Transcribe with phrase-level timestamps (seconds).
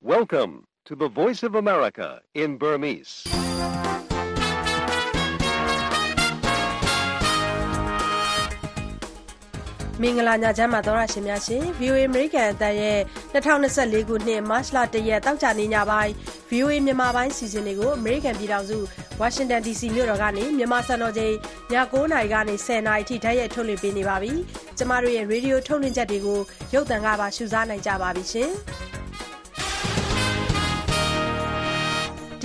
[0.00, 3.24] Welcome to the Voice of America in Burmese.
[10.02, 13.00] ။မင်္ဂလာညချမ်းပါသောရရှင်များရှင် VOA American အတန်းရဲ့
[13.34, 16.12] 2024ခုနှစ်မတ်လ1ရက်တောက်ကြနေညပိုင်း
[16.50, 18.78] VOA မြန်မာပိုင်းစီစဉ်တွေကို American ပြည်ထောင်စု
[19.20, 21.34] Washington DC မြို့တော်ကနေမြန်မာစံတော်ချိန်ည
[21.72, 24.32] 9:00နာရီကနေ10:00နာရီထိဓာတ်ရိုက်ထုတ်လွှင့်ပေးနေပါပြီ။
[24.78, 26.40] ကျမတို့ရဲ့ Radio ထုတ်လွှင့်ချက်တွေကို
[26.74, 28.52] ရုပ်သံကပါရှုစားနိုင်ကြပါပြီရှင်။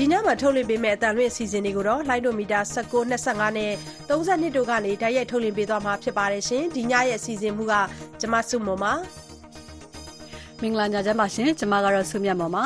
[0.06, 3.72] ဒီညမှာထုတ်လွှင့်ပေးမယ့်အတန်လွင့်အစီအစဉ်တွေကိုတော့လိုင်းဒိုမီတာ19 25နဲ့
[4.10, 7.74] 32တို့ကနေဓာတ်ရိုက်ထုတ်လွှင့်ပေးသွားမှာဖြစ်ပါတယ်ရှင်ဒီညရဲ့အစီအစဉ်မူက
[8.20, 8.94] ကျမစုမုံပါ
[10.62, 12.64] မင်္ဂလာညချမ်းပါရှင်ကျမကတော့ဆုမြတ်မော်ပါ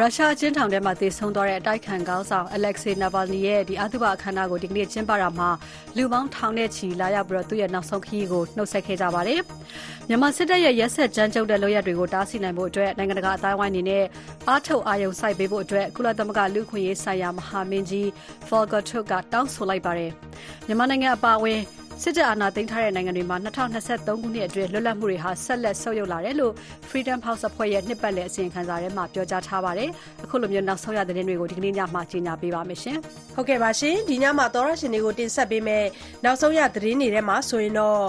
[0.00, 5.48] ရုရှားအကျဉ်းထောင်ထဲမှာတည်ဆုံသွားတဲ့အတိုက်ခံခေါင်းဆောင် Alexei Navalny ရဲ့ဒီအသုဘအခမ်းအနားကိုဒီကနေ့ကျင်းပတာမှာ
[5.96, 9.40] လူပေါင်းထောင်နဲ့ချီလာရောက်ပြီးတော့သူ့ရဲ့နောက်ဆုံးခရီးကိုနှုတ်ဆက်ခဲ့ကြပါတယ်။
[10.08, 14.04] မြန်မာစစ်တပ်ရဲ့ရက်ဆက်ကြမ်းကြုတ်တဲ့လုပ်ရက်တွေကိုတားဆီးနိုင်ဖို့အတွက်နိုင်ငံတကာအတိုင်းဝိုင်းအနေနဲ့
[14.48, 18.06] အားထုတ်အာရုံစိုက်ပေးဖို့အတွက်ကုလသမဂ္ဂလူ့ခွင့်ရေးဆိုင်ရာမဟာမင်းကြီး
[18.48, 20.10] Volker Turk ကတောင်းဆိုလိုက်ပါတယ်။
[20.66, 21.60] မြန်မာနိုင်ငံအပါအဝင်
[22.02, 26.52] စစ်တပ်အာဏာသိမ်းထားတဲ့နိုင်ငံတွေမှာ2023ခုနှစ်အတွင်းလွတ်လပ်မှုတွေဟာဆက်လက်ဆုတ်ယုတ်လာတယ်လို့
[26.88, 29.90] Freedom House အဖွဲ့ရဲ့နှစ်ပတ်လည်အစီရင်ခံစာထဲမှာပြောကြားထားပါတယ်။
[30.24, 32.98] အခုလိုမျိုးနောက်ဆုံးရတဲ့သတင်းတွေကိုဒီကနေ့ညမှာကြီးညာပေးပါမယ်ရှင်။
[33.34, 35.84] ဟုတ်ကဲ့ပါရှင်။ဒီညမှာသောရရှင်တွေကိုတင်ဆက်ပေးမယ်
[36.24, 38.00] နောက်ဆုံးရသတင်းတွေထဲမှာဆိုရင်တော့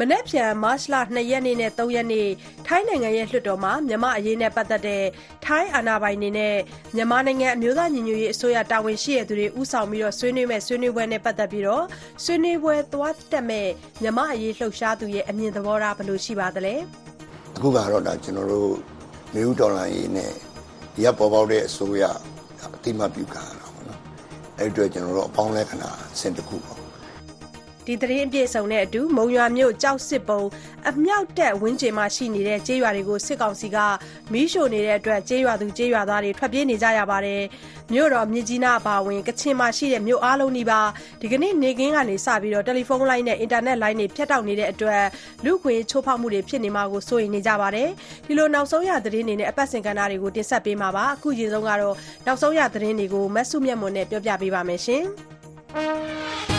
[0.00, 2.28] မနက်ဖြန်မတ်လ2ရက်နေ့နဲ့3ရက်နေ့
[2.66, 5.04] ထိုင်းနိုင်ငံရဲ့လွှတ်တော်မှာမြန်မာအရေးနဲ့ပတ်သက်တဲ့
[5.44, 6.56] ထိုင်းအာဏာပိုင်တွေနဲ့
[6.96, 11.84] မြန်မာနိုင်ငံအမျိုးသားညီညွတ်ရေးအစိုးရတာဝန်ရှိတဲ့သူတွေဦးဆောင်ပြီးတော့ဆွေးနွေးမဲ့ဆွေးနွေးပွဲနဲ့ပတ်သက်ပြီးတော့
[12.24, 13.68] ဆွေးနွေးပွဲသွားတက်မဲ့
[14.02, 16.74] မြန်မာအရေးလှုပ်ရှားသူရဲ့အမြင်သဘောထားဘယ်လိုရှိပါသလဲ
[17.56, 18.72] အခုကတော့ဒါကျွန်တော်တို့
[19.34, 20.32] မြို့ဒေါ်လာရေးနဲ့
[21.02, 22.04] ရပ်ပေါ်ပေါက်တဲ့အစိုးရ
[22.74, 24.00] အတိမပြုခံရတာပေါ့နော်
[24.58, 25.90] အဲ့ဒီအတွက်ကျွန်တော်တို့အပေါင်းလက္ခဏာ
[26.20, 26.78] စင်တစ်ခုပေါ့
[27.88, 30.42] ဒီသတင်းအပြည့်စုံနဲ့အတူမုံရွာမြို့ကြောက်စစ်ပုံ
[30.90, 33.76] အမြောက်တက်ဝင်းကျင်မှာရှိနေတဲ့ကျေးရွာတွေကိုစစ်ကောင်စီက
[34.32, 37.42] မီးရှို့နေတဲ့အတွက်ကျေးရွာသူကျေးရွာသားတွေထွက်ပြေးနေကြရပါတယ်။
[37.92, 40.80] မြို့တော်မြစ်ကြီးနားအပါအဝင်ကချင်မှာရှိတဲ့မြို့အားလုံးဒီပါ
[41.20, 45.04] ဒီကနေ့နေကင်းကနေစပြီးတော့တယ်လီဖုန်းလိုင်းနဲ့အင်တာနက်လိုင်းတွေဖြတ်တောက်နေတဲ့အတွက်
[45.44, 47.88] လူခွေချိုးဖောက်မှုတွေဖြစ်နေမှာကိုစိုးရိမ်နေကြပါတယ်။
[48.26, 51.94] ဒီလိုနောက်ဆုံးရသတင်းတွေနဲ့အပတ်စဉ်ကဏ္ဍတွေကိုတင်ဆက်ပေးမှာပါ။အခုချိန်ဆုံးကတော့
[52.26, 55.04] နောက်ဆုံးရသတင်းတွေကိုမဆုမြတ်မွန်နဲ့ပြောပြပေးပါမယ်ရှင်။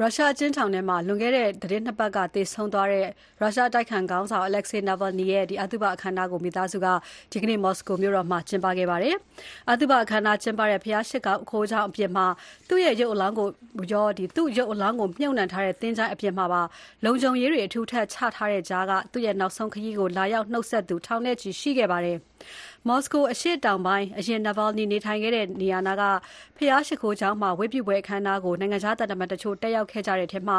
[0.00, 3.06] ရုရှားအကျဉ်းထောင်ထဲမှာ လွန်ခဲ့တဲ့ သီတင်းနှစ်ပတ်က သေဆုံးသွားတဲ့
[3.40, 6.86] ရုရှားအတိုက်အခံခေါင်းဆောင် Alexei Navalny ရဲ့ အသုဘအခမ်းအနားကို မိသားစုက
[7.32, 9.14] ဒီကနေ့ မော်စကိုမြို့တော်မှာ ကျင်းပခဲ့ပါတယ်။
[9.70, 11.18] အသုဘအခမ်းအနားကျင်းပတဲ့ ဘုရားရှိ
[11.50, 12.26] ခိုးကျောင်းအပြင်မှာ
[12.68, 13.48] သူ့ရဲ့ ရုပ်အလောင်းကို
[13.92, 16.62] ရော သူ့ရုပ်အလောင်းကို မြှုပ်နှံထားတဲ့ သင်္ချိုင်းအပြင်မှာပါ
[17.04, 22.18] လုံခြုံရေးတွေ အထူးထပ်ချထားတဲ့ကြားက သူ့ရဲ့ နောက်ဆုံးခရီးကို လာရောက်နှုတ်ဆက်သူ ထောင်နဲ့ချီရှိခဲ့ပါတယ်။
[22.88, 26.02] မော်စကိုအရှေ့တောင်ပိုင်းအရင် Navalny နေထိုင်ခဲ့တဲ့နေရာနားက
[26.56, 30.58] ဘုရားရှိခိုးကျောင်းမှာ ဝတ်ပြုပွဲအခမ်းအနားကို နိုင်ငံခြားသံတမန်တချို့ တက်ရောက်ခဲ့ကြတဲ့ထဲမှာ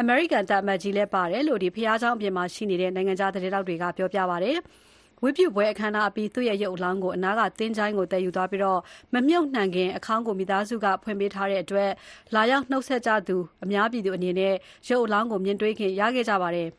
[0.00, 4.56] အမေရိကန်သံအမတ်ကြီးလည်းပါတယ်လို့ဒီဘုရားကျောင်းအပြင်မှာရှိနေတဲ့ နိုင်ငံခြားသတင်းတောက်တွေက ပြောပြပါတယ်။
[5.22, 8.80] ဝိပုပွဲအခမ်းအနားအပြီး သူ့ရဲ့ ရုပ်အလောင်းကို အနားကတင်းချိုင်းကိုတည်ယူသွားပြီးတော့
[9.14, 11.90] မမြုပ်နှံခင် အခန်းကို မိသားစုက ဖွင့်ပေးထားတဲ့အတွက်
[12.34, 14.54] လာရောက်နှုတ်ဆက်ကြသူ အများပြည်သူအနေနဲ့
[14.88, 16.68] ရုပ်အလောင်းကို မြင်တွေ့ခင်ရခဲ့ကြပါတယ်။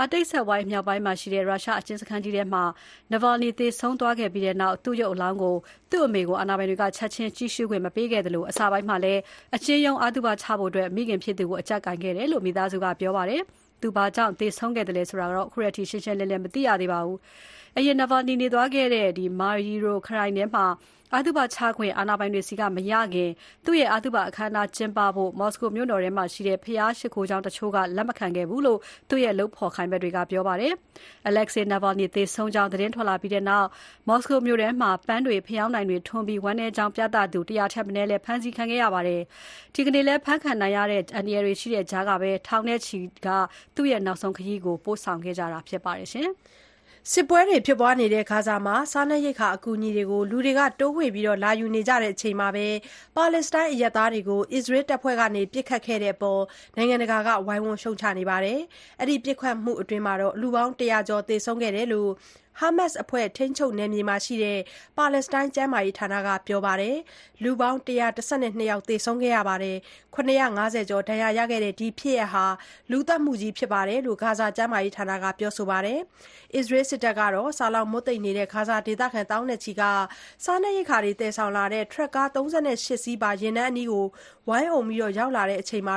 [0.00, 2.64] အာတိတ်ဆက်ဝိုင်းမြောက်ပိုင်းမှာရှိတဲ့ ရုရှားအကျဉ်းစခန်းကြီးထဲမှာ
[3.12, 5.56] Navalny သေဆုံးသွားခဲ့ပြီးတဲ့နောက် သူ့ရုပ်အလောင်းကို
[5.90, 9.20] သူ့အမေကို အာဏာပိုင်တွေက ချက်ချင်း ကြည့်ရှုခွင့်မပေးခဲ့သလို အစာပိုင်းမှာလည်း
[9.56, 13.42] အချင်းယုံအာသုဘချဖို့အတွက်မိခင်ဖြစ်သူကို အကြပ်ကိုင်ခဲ့တယ်လို့ မိသားစုက ပြောပါတယ်။
[13.82, 17.18] သူဘာကြောင့် သေဆုံးခဲ့တယ်လဲဆိုတာတော့ ခုရတီရှင်းရှင်းလင်းလင်း မသိရသေးပါဘူး။
[17.76, 20.64] အရင် Navalny နေသွားခဲ့တဲ့ဒီ Mariupol ခရိုင်ထဲမှာ
[21.16, 23.30] အသုဘချခွင့်အာဏာပိုင်တွေစီက မရခင်
[23.64, 28.78] သူ့ရဲ့ အသုဘအခမ်းအနားကျင်းပဖို့ မော်စကိုမြို့တော်ထဲမှာရှိတဲ့ဖျားရှိခိုးကျောင်းတချို့က လက်မခံခဲ့ဘူးလို့
[29.08, 30.72] သူ့ရဲ့ လုပ်ဖော်ခိုင်ဘက်တွေက ပြောပါတယ်။
[31.28, 33.68] Alexei Navalny သေဆုံးကြောင်း သတင်းထွက်လာပြီးတဲ့နောက်
[34.08, 39.20] မော်စကိုမြို့ထဲမှာ ပန်းတွေဖျောင်းနိုင်တွေထွန်းပြီး ဝမ်းနည်းကြောင်းပြသသူတရားထက်မနည်းလဲဖမ်းဆီးခံခဲ့ရပါတယ်။
[39.74, 43.28] ဒီကနေ့လဲဖမ်းခံနိုင်ရတဲ့ အန်ဒီရီရှိတဲ့ကြားကပဲ ထောင်ထဲချီက
[43.76, 46.30] သူ့ရဲ့ နောက်ဆုံးခရီးကို ပို့ဆောင်ခဲ့ကြတာဖြစ်ပါတယ်ရှင်။
[47.10, 52.66] စစ်ပွဲတွေဖြစ်ပွားနေတဲ့ ဂါဇာမှာ စားနပ်ရိက္ခာအကူအညီတွေကို လူတွေကတိုးဝှေ့ပြီးလာယူနေကြတဲ့အချိန်မှာပဲ
[53.16, 55.22] ပါလက်စတိုင်းအရပ်သားတွေကို အစ္စရေးတပ်ဖွဲ့က
[55.54, 56.42] ပစ်ခတ်ခဲ့တဲ့အပေါ်
[56.76, 58.58] နိုင်ငံတကာက ဝိုင်းဝန်းရှုတ်ချနေပါတယ်။
[59.00, 60.04] အဲဒီပစ်ခတ်မှုအတွင်း
[60.40, 62.10] လူပေါင်းတရာကျော် သေဆုံးခဲ့တယ်လို့
[62.60, 64.60] ဟာမတ်စ်အဖွဲ့ ထိန်းချုပ်နယ်မြေမှာရှိတဲ့
[64.96, 66.96] ပါလက်စတိုင်း ကျန်းမာရေးဌာနက ပြောပါတယ်။
[67.42, 69.76] လူပေါင်း ၁၁၂ ယောက် သေဆုံးခဲ့ရပြီး
[70.14, 72.46] ၇၅၀ ကျော် ဒဏ်ရာရခဲ့တဲ့ ဒီဖြစ်ရပ်ဟာ
[72.90, 75.98] လူသတ်မှုကြီးဖြစ်တယ်လို့ ဂါဇာ ကျန်းမာရေးဌာနက ပြောပါတယ်။
[76.54, 79.82] အစ္စရေးစစ်တပ်ကတော့ ဆာလောင်မွတ်သိပ်နေတဲ့ ဂါဇာဒေသခံ သောင်းနဲ့ချီက
[80.44, 82.68] စားနပ်ရိက္ခာတွေ သယ်ဆောင်လာတဲ့ ထရပ်ကား ၃၈
[83.04, 84.06] စီးပါ ယာဉ်တန်းအနီးကို
[84.48, 84.82] ဝိုင်းအုံ
[85.18, 85.96] ရောက်လာချိန်မှာ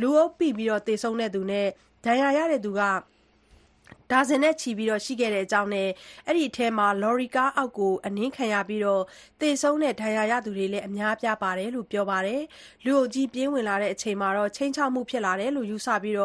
[0.00, 0.48] လူအုပ်ပိ
[0.86, 1.66] သေဆုံးသူနဲ့
[2.04, 2.72] ဒဏ်ရာရသူ
[4.10, 5.88] ဒါဇင်နဲ့ချီပြီးရှိခဲ့တဲ့အကြောင်းနဲ့
[6.28, 8.82] အဲဒီထဲမှာ လော်ရီကားအောက်ကိုအနင်းခံရပြီး
[9.40, 12.40] သေဆုံးတဲ့ ဒဏ်ရာရသူတွေလည်း အများအပြားပါတယ်လို့ ပြောပါတယ်။
[12.84, 16.16] လူအုပ်ကြီးပြေးဝင်လာချိန်မှာ ခြိမ်းခြောက်မှုဖြစ်လာတယ်လို့ ယူဆပြီး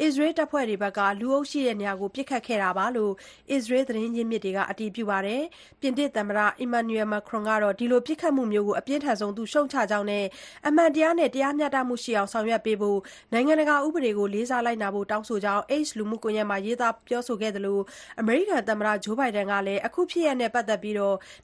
[0.00, 3.12] အစ္စရေးတပ်ဖွဲ့တွေဘက်ကလူအုပ်ရှိတဲ့နေရာကို ပစ်ခတ်ခဲ့တာလို့
[3.50, 5.42] အစ္စရေး သတင်းရင်းမြစ်တွေက အတည်ပြုပါတယ်။
[5.80, 10.24] ပြင်သစ်သမ္မတ Emmanuel Macron ကတော့ ဒီလို ပစ်ခတ်မှုမျိုးကို အပြင်းထန်ဆုံးရှုတ်ချကြောင်းနဲ့
[10.68, 12.98] အမှန်တရားနဲ့ တရားမျှတမှုရှိအောင် ဆောင်ရွက်ပေးဖို့
[13.32, 17.78] နိုင်ငံတကာ ဥပဒေကို လေးစားလိုက်နာဖို့ တောင်းဆိုကြောင်း X လူမှုကွန်ရက်မှာ ရေးသား ပြောဆိုခဲ့သလို
[18.20, 20.96] အမေရိကန်သမ္မတ Joe Biden ကလည်း အခုဖြစ်ရပ်နဲ့ ပတ်သက်ပြီး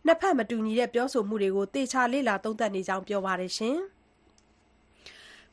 [0.06, 3.52] နှစ်ဘက် မတူညီတဲ့ ပြောဆိုမှုတွေကို သေချာ လေ့လာ သုံးသပ်နေကြောင်း ပြောပါတယ်။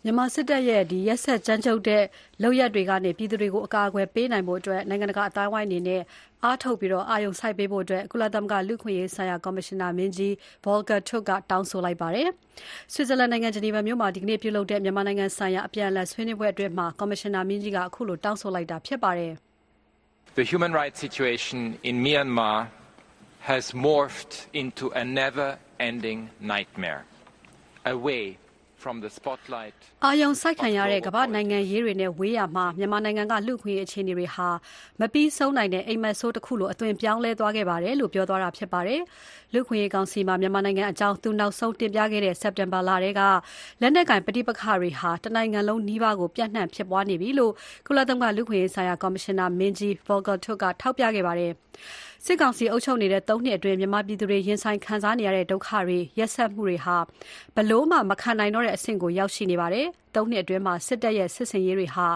[0.08, 2.04] မြန်မာစစ်တပ်ရဲ့ ရက်စက်ကြမ်းကြုတ်တဲ့
[2.44, 6.02] လုပ်ရပ်တွေကနေ ပြည်သူတွေကို အကာအကွယ်ပေးနိုင်ဖို့ နိုင်ငံတကာအသိုင်းအဝိုင်းအနေနဲ့
[6.44, 10.32] အားထုတ်ပြီး အာရုံစိုက်ပေးဖို့ ကုလသမဂ္ဂ လူ့အခွင့်အရေးဆိုင်ရာ ကော်မရှင်နာမင်းကြီး
[10.66, 12.28] Volker Turk က တောင်းဆိုလိုက်ပါတယ်။
[12.94, 19.36] ဆွစ်ဇာလန်နိုင်ငံ ဂျနီဗာမြို့မှာ ဒီကနေ့ပြုလုပ်တဲ့ မြန်မာနိုင်ငံဆိုင်ရာ အပြန်အလှန် ဆွေးနွေးပွဲအတွင်း ကော်မရှင်နာမင်းကြီးကအခုလို တောင်းဆိုလိုက်တာဖြစ်ပါတယ်။
[20.36, 22.68] The human rights situation in Myanmar
[23.40, 27.06] has morphed into a never-ending nightmare.
[27.86, 28.38] A way
[30.04, 34.48] အာယုံစိုက်ခံရတဲ့ကမ္ဘာနိုင်ငံရေးတွေနဲ့ဝေးရမှာမြန်မာနိုင်ငံကလူခွင့်အခြေအနေတွေဟာ
[35.00, 39.02] မပြီးဆုံးနိုင်တဲ့အိမ်မက်ဆိုးတစ်ခုလိုအသွင်ပြောင်းလဲသွားခဲ့ပါတယ်လို့ပြောသွားတာဖြစ်ပါတယ်။
[39.54, 43.22] လူခွင့်ရေးကောင်စီမှာမြန်မာနိုင်ငံအကြောင်းသူနောက်ဆုံးတင်ပြခဲ့တဲ့စက်တင်ဘာလတည်းက
[43.82, 47.54] လက်နက်ကင်ပဋိပက္ခတွေဟာတနိုင်ငံလုံးနှီးပါးကိုပြန့်နှံ့ဖြစ်ပွားနေပြီလို့
[47.88, 51.54] ကုလသမဂ္ဂလူခွင့်ရေးဆိုင်ရာကော်မရှင်နာမင်းကြီး Volker Turk ကထောက်ပြခဲ့ပါတယ်။
[52.28, 56.98] စစ်ကောင်စီအုပ်ချုပ်နေတဲ့ ၃ နှစ်အတွင်း မြန်မာပြည်သူတွေ ရင်ဆိုင်ခံစားနေရတဲ့ ဒုက္ခတွေ ရက်စက်မှုတွေဟာ
[57.56, 62.08] ဘလို့မှ မခံနိုင်တော့တဲ့အဆင့်ကို ရောက်ရှိနေပါတယ်။၃ နှစ်အတွင်းမှာစစ်တပ်ရဲ့ စစ်စင်ရေးတွေဟာ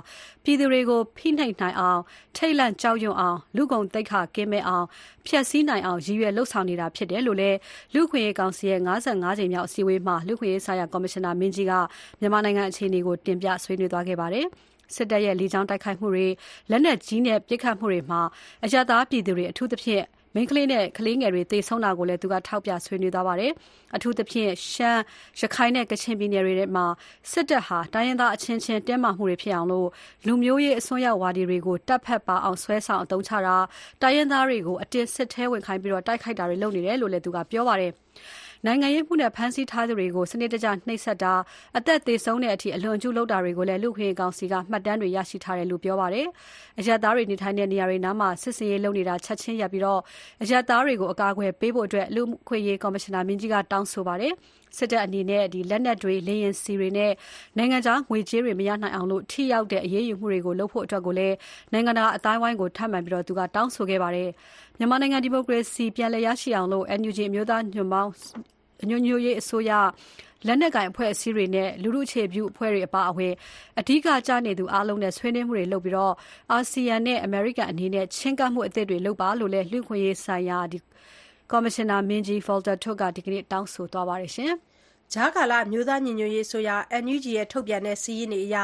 [0.44, 2.02] ပြည်သူတွေကို ဖိနှိပ်နိုင်အောင်
[2.36, 4.86] ထိတ်လန့်ကြောက်ရွံ့အောင် လူကုန်တိတ်ခကင်းမဲ့အောင်
[5.26, 7.58] ဖျက်ဆီးနိုင်အောင် ရည်ရွယ်လှုပ်ဆောင်နေတာဖြစ်တယ်လို့လည်း
[7.94, 11.74] လူခွင့်ရေးကောင်စီရဲ့55ကြိမ်မြောက်အစည်းအဝေးမှာ လူခွင့်ရေးဆိုင်ရာ ကော်မရှင်နာမင်းကြီးက
[12.20, 14.48] မြန်မာနိုင်ငံအခြေအနေကို တင်ပြဆွေးနွေးသွားခဲ့ပါတယ်။
[14.96, 16.28] စစ်တပ်ရဲ့ လေကြောင်းတိုက်ခိုက်မှုတွေ
[16.70, 18.22] လက်နက်ကြီးနဲ့ ပစ်ခတ်မှုတွေမှာ
[18.66, 20.06] အရသာပြည်သူတွေ အထူးသဖြင့်
[20.36, 23.52] မိန်းကလေးနဲ့ ကလေးငယ်တွေ သေဆုံးတာကိုလည်း သူက ထောက်ပြဆွေးနွေးသွားပါတယ်။
[23.96, 25.02] အထူးသဖြင့် ရှမ်း
[25.40, 26.86] ရခိုင်နဲ့ ကချင်ပြည်နယ်တွေမှာ
[27.32, 29.88] စစ်တပ်ဟာ တိုင်းရင်းသားအချင်းချင်း တင်းမာမှုတွေဖြစ်အောင်လို့
[30.28, 33.56] လူမျိုးရေး အစွန်းရောက်ဝါဒီတွေကို တပ်ဖက်ပါအောင် ဆွဲဆောင် အသုံးချတာ
[34.02, 37.92] တိုင်းရင်းသားတွေကို အတင်းစစ်ထဲဝင်ခိုင်းပြီးတော့တိုက်ခိုက်တာတွေ လုပ်နေတယ်လို့လည်း သူက ပြောပါတယ်။
[38.66, 41.34] နိုင်ငံရေးမှုနဲ့ဖမ်းဆီးထားသူတွေကို စနစ်တကျနှိပ်စက်တာ
[41.78, 46.28] အသက်သေဆုံးတဲ့အထိ အလွန်ကျူးလုပ်တာတွေကိုလည်း လူခွင့်ကောင်စီက မှတ်တမ်းတွေရရှိထားတယ်လို့ ပြောပါတယ်။
[46.80, 50.00] အရက်သားတွေနေထိုင်တဲ့နေရာတွေနားမှာ စစ်စင်ရေးလုပ်နေတာ ချက်ချင်းရပ်ပြီးတော့
[50.42, 54.34] အရက်သားတွေကို အကာအကွယ်ပေးဖို့အတွက်လူခွင့်ရေးကော်မရှင်နာမင်းကြီးက တောင်းဆိုပါတယ်။
[54.78, 57.12] စစ်တပ်အနေနဲ့ဒီလက်နက်တွေ လေရင်စီတွေနဲ့
[57.58, 61.36] နိုင်ငံခြားငွေကြေးတွေ မရနိုင်အောင်လို့ထိရောက်တဲ့ အရေးယူမှုတွေကိုလုပ်ဖို့အတွက်ကိုလည်း
[61.72, 64.30] နိုင်ငံတကာအတိုင်းဝိုင်းကို ထပ်မံပြီးတော့သူကတောင်းဆိုခဲ့ပါတယ်
[64.78, 68.12] မြန်မာနိုင်ငံ ဒီမိုကရေစီပြန်လည်ရရှိအောင်လို့ NUG အမျိုးသားညွန့်ပေါင်း
[68.84, 69.72] အညွညွရေးအစိုးရ
[70.48, 73.34] လက်နက်ကင်အဖွဲ့အစည်းတွေနဲ့ လူလူအခြေပြုအဖွဲ့တွေအပါအဝင်
[73.80, 76.14] အဓိကကြနေသူအားလုံးနဲ့ ဆွေးနွေးမှုတွေလုပ်ပြီးတော့
[76.52, 80.78] အာဆီယံနဲ့ အမေရိကန်အနေနဲ့ ချင်းကပ်မှုအသစ်တွေလုပ်ပါလို့လည်း လူခွင့်ရေးဆိုင်ရာဒီ
[81.52, 84.54] ကော်မရှင်နာမင်းကြီး Volter Turk က ဒီကနေ့ တောင်းဆိုသွားပါတယ်ရှင်။
[85.14, 86.70] ကြားကာလ အမျိုးသားညီညွတ်ရေးအစိုးရ
[87.04, 88.58] NUG ရဲ့ ထုတ်ပြန်တဲ့ စာရင်းတွေအရ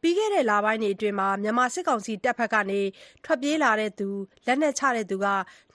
[0.00, 2.80] ပြီးခဲ့တဲ့ လပိုင်းတွေအတွင်း မြန်မာစစ်ကောင်စီတပ်ဘက်ကနေ
[3.24, 4.08] ထွက်ပြေးလာသူ၊
[4.46, 5.16] လက်နက်ချသူ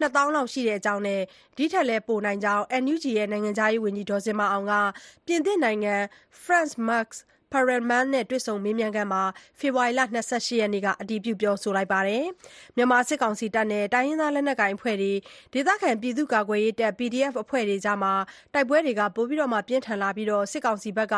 [0.02, 1.22] ၂သောင်းလောက်ရှိတဲ့အကြောင်းနဲ့
[1.58, 4.74] ဒီထက်လည်း ပိုနိုင်ကြောင်း NUG နိုင်ငံခြားရေးဝန်ကြီး ဒေါ်ဇင်မာအောင်က
[5.26, 5.96] ပြင်သစ်နိုင်ငံ
[6.44, 7.08] France Max
[7.52, 9.24] Perelman နဲ့ တွေ့ဆုံမေးမြန်းခန်းမှာ
[9.60, 12.24] ဖေဖော်ဝါရီလ၂၈ ရက်နေ့က အတည်ပြု ပြောဆိုလိုက်ပါတယ်။
[12.76, 15.14] မြန်မာစစ်ကောင်စီတပ်နဲ့ တိုင်းရင်းသားလက်နက်ကိုင်အဖွဲ့တွေ၊
[15.54, 18.00] ဒေသခံပြည်သူ့ကာကွယ်ရေးတပ် PDF အဖွဲ့တွေကြား
[18.54, 21.16] တိုက်ပွဲတွေပိုပြင်းထန်လာပြီး စစ်ကောင်စီဘက်က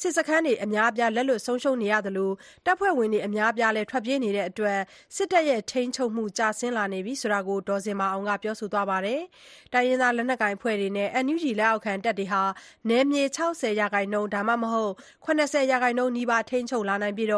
[0.00, 2.30] စစ်စခန်းတွေ အများအပြား လက်လွတ်ဆုံးရှုံးနေရသလို
[2.66, 4.78] တပ်ဖွဲ့ဝင်တွေ အများအပြားလည်း ထွက်ပြေးနေတဲ့အတွက်
[5.16, 9.20] စစ်တပ်ရဲ့ ထိန်းချုပ်မှု ကျဆင်းလာနေပြီဆိုတာကို ဒေါ်ဇင်မာအောင်က ပြောဆိုသွားပါတယ်။
[9.72, 12.42] တိုင်းရင်းသားလက်နက်ကိုင်အဖွဲ့တွေနဲ့ NUG လက်အောက်ခံတပ်တွေဟာ
[12.88, 14.92] နယ်မြေ ၆၀ ရာခိုင်နှုန်း ဒါမှမဟုတ်
[15.24, 17.30] ၇၀ရာခိုင်နှုန်းနီးပါး ထိန်းချုပ်လာနိုင်ပြီး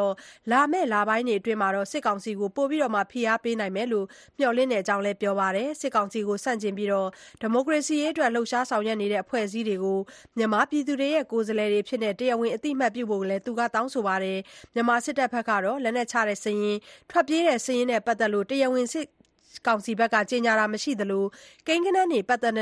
[0.52, 1.60] လာမယ့်လပိုင်းတွေအတွင်း
[1.92, 2.80] စစ်ကောင်စီကို ပိုပြီး
[3.12, 4.06] ဖိအားပေးနိုင်မယ်လို့
[4.38, 9.98] မျှော်လင့်တဲ့အကြောင်းလည်း ပြောပါတယ်။စစ်ကောင်စီကို ဆန့်ကျင်ပြီး ဒီမိုကရေစီရေးအတွက် လှုပ်ရှားဆောင်ရွက်နေတဲ့ အဖွဲ့အစည်းတွေကို
[10.36, 14.38] မြန်မာပြည်သူတွေရဲ့ ကိုယ်စားလှယ်တွေအဖြစ် တရားဝင် အသိအမှတ်ပြုဖို့လည်း သူက တောင်းဆိုပါတယ်။
[14.74, 16.76] မြန်မာစစ်တပ်ဘက်ကတော့ လက်နက်ချတဲ့စာရင်း၊
[17.10, 19.06] ထွက်ပြေးတဲ့စာရင်းနဲ့ ပတ်သက်လို့ တရားဝင် စစ်
[19.66, 21.24] ကောင်စီဘက်ကကြေညာတာမရှိသလို
[21.66, 22.54] ကိန်းဂဏန်းတွေနဲ့ ပတ်သက်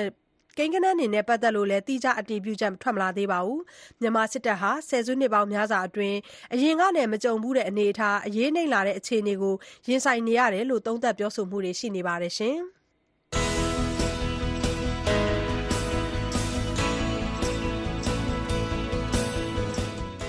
[1.57, 3.61] လို့လည်း သီးခြား အတည်ပြုချက် ထွက်မလာသေးပါဘူး။
[4.01, 6.19] မြန်မာစစ်တပ်ဟာ ဆယ်စုနှစ်ပေါင်းများစွာအတွင်း
[6.55, 9.55] အရင်ကနဲ့ မကြုံဖူးတဲ့ အနေအထား၊အရေးနိမ့်လာတဲ့ အခြေအနေကို
[9.89, 12.35] ရင်ဆိုင်နေရတယ်လို့ သုံးသပ်ပြောဆိုမှုတွေ ရှိနေပါတယ်။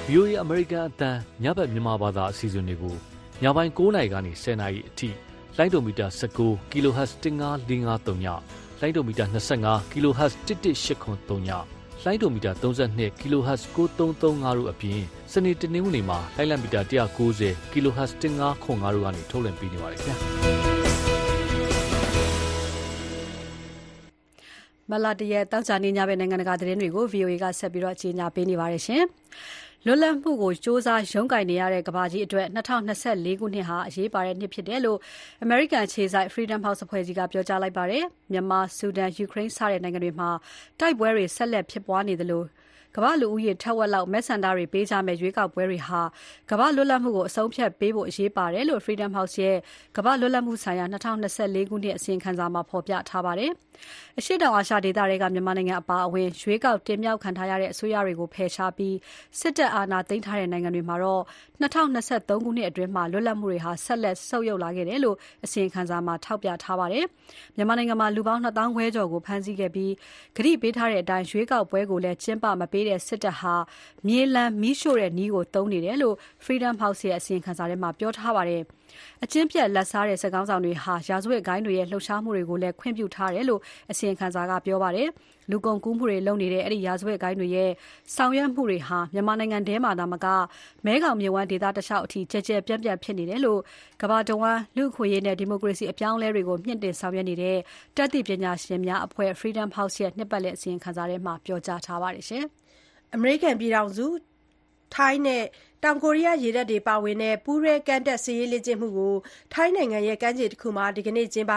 [0.09, 2.95] VOA အမေရိကန်အတန်းညဘက်မြန်မာဘာသာအစီအစဉ်တွေကို
[3.43, 5.09] ညပိုင်း9:00နာရီကနေ10:00နာရီအထိ
[5.57, 8.25] လိုင်းဒိုမီတာ19 kHz 15553ည
[8.83, 9.25] လိုင်းဒိုမီတာ
[9.59, 11.49] 25 kHz 11803ည
[12.03, 16.81] လိုင်းဒိုမီတာ32 kHz 9335တို့အပြင်စနေတနင်္ဂနွေမှာလိုင်းလံမီတာ
[17.27, 20.17] 190 kHz 1505တို့ကနေထုတ်လွှင့်ပေးနေပါတယ်ခင်ဗျာ
[24.89, 29.03] မလာတရက်တောက်ချာနေညပဲနိုင်ငံတကာသတင်းတွေကို VOA ကဆက်ပြီးတော့အကြေညာပေးနေပါတယ်ရှင်။
[29.85, 32.47] လွတ်လပ်မှုကိုစ조사ရုန်းကန်နေရတဲ့ ကမ္ဘာကြီးအတွက်
[32.95, 34.99] 2024ခုနှစ်ဟာ အရေးပါတဲ့နှစ်ဖြစ်တယ်လို့
[35.45, 40.29] American ခြေဆိုင် Freedom House အဖွဲ့ကြီးက ပြောကြားလိုက်ပါတယ်။မြန်မာ၊ဆူဒန်၊ယူကရိန်း စတဲ့နိုင်ငံတွေမှာ
[40.79, 42.43] တိုက်ပွဲတွေ ဆက်လက်ဖြစ်ပွားနေသလို
[42.95, 46.01] ကမ္ဘာ့လူဦးရေထက်ဝက်လောက် မဲဆန္ဒတွေပေးကြမယ့် ရွေးကောက်ပွဲတွေဟာ
[46.49, 49.57] ကမ္ဘာ့လွတ်လပ်မှုကို အဆုံးအဖြတ်ပေးဖို့ အရေးပါတယ်လို့ Freedom House ရဲ့
[49.97, 53.51] ကမ္ဘာ့လွတ်လပ်မှုဆိုင်ရာ2024ခုနှစ် အစီရင်ခံစာမှာ ဖော်ပြထားပါတယ်။
[54.19, 58.95] အရှေ့တောင်အာရှဒေသတွေကမြန်မာနိုင်ငံအပါအဝင် ရွေးကောက်တင်မြှောက်ခံထားရတဲ့ အစိုးရတွေကို ဖယ်ရှားပြီး
[59.39, 61.21] စစ်တပ်အာဏာသိမ်းထားတဲ့ နိုင်ငံတွေမှာတော့
[61.61, 67.05] 2023ခုနှစ်အတွင်း လွတ်လပ်မှုတွေဟာဆက်လက် ဆုတ်ယုတ်လာခဲ့တယ်လို့ အစီရင်ခံစာမှာ ထောက်ပြထားပါတယ်။
[67.55, 69.91] မြန်မာနိုင်ငံမှာ လူပေါင်း ၂ သောင်းခွဲကျော်ကို ဖမ်းဆီးခဲ့ပြီး
[70.37, 73.55] ကတိပေးထားတဲ့အတိုင်း ရွေးကောက်ပွဲကိုလည်း ကျင်းပမပေးတဲ့ စစ်တပ်ဟာ
[74.07, 78.63] မြေလှန်မီးရှို့တဲ့နည်းကို သုံးနေတယ်လို့ Freedom House ရဲ့ အစီရင်ခံစာထဲမှာ ပြောထားပါတယ်။
[79.23, 85.09] အကျင့်ပျက်လာဘ်စားတဲ့ စစ်ခေါင်းဆောင်တွေဟာ ရာဇဝတ်ဂိုဏ်းတွေရဲ့ လှုပ်ရှားမှုတွေကိုလည်း ခွင့်ပြုထားတယ်လို့ အစီရင်ခံစာက ပြောပါတယ်။
[85.51, 87.69] လူကုန်ကူးမှုတွေလုပ်နေတဲ့ အဲဒီ ရာဇဝတ်ဂိုဏ်းတွေရဲ့
[88.15, 90.27] ဆောင်ရွက်မှုတွေဟာ မြန်မာနိုင်ငံထဲမှာသာမက
[90.85, 93.59] မဲခေါင်မြစ်ဝှမ်းဒေသတလျှောက်အထိ ကျယ်ကျယ်ပြန့်ပြန့်ဖြစ်နေတယ်လို့
[94.01, 97.57] ကမ္ဘာတဝန်း လူ့အခွင့်အရေးနဲ့ ဒီမိုကရေစီအပြောင်းအလဲတွေကို မြှင့်တင်ဆောင်ရွက်နေတဲ့
[97.97, 102.45] တတ်သိပညာရှင်များအဖွဲ့ Freedom House ရဲ့ နှစ်ပတ်လည် အစီရင်ခံစာထဲမှာ ပြောကြားထားပါတယ်။
[103.15, 104.05] အမေရိကန်ပြည်ထောင်စု၊
[104.95, 105.43] ထိုင်းနဲ့
[105.83, 109.15] တောင်ကိုရီးယား ရေတပ်တွေပါဝင်တဲ့ ပူးတွဲ ကမ်းတက် စစ်ရေးလေ့ကျင့်မှုကို
[109.53, 111.53] ထိုင်းနိုင်ငံ ကမ်းခြေတခုမှာ ဒီကနေ့ ကျင်းပ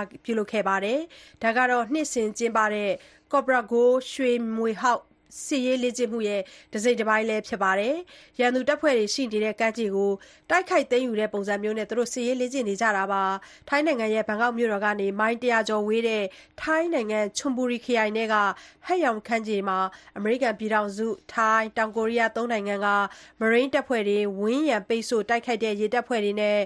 [0.53, 1.01] ခဲ့ပါတယ်။
[1.43, 2.91] ဒါဟာ နှစ်စဉ်ကျင်းပတဲ့
[3.33, 5.03] Cobra Gold ရွှေမြွေဟောက်
[5.45, 6.41] စစ်ရေးလေ့ကျင့်မှုရဲ့
[6.73, 7.95] တစိတ်တပိုင်းလည်း ဖြစ်ပါတယ်။
[8.41, 10.11] ရန်သူတပ်ဖွဲ့တွေရှိနေတဲ့ ကမ်းခြေကို
[10.51, 13.23] တိုက်ခိုက်သိမ်းယူတဲ့ ပုံစံမျိုးနဲ့ စစ်ရေးလေ့ကျင့်နေကြတာပါ။
[13.69, 16.25] ထိုင်းနိုင်ငံဘန်ကောက်မြို့တော်ကနေ မိုင် ၁၀၀ ကျော်ဝေးတဲ့
[16.63, 18.35] ထိုင်းနိုင်ငံ ချွန်ဘူရီခရိုင်ထဲက
[18.87, 19.79] ဟတ်ရောင် ကမ်းခြေမှာ
[20.17, 22.89] အမေရိကန်ပြည်ထောင်စု၊ထိုင်း၊တောင်ကိုရီးယားသုံးနိုင်ငံက
[23.41, 26.59] မရိန်းတပ်ဖွဲ့တွေ၊ဝန်းရံပိတ်ဆို့ တိုက်ခိုက်တဲ့ ရေတပ်ဖွဲ့တွေနဲ့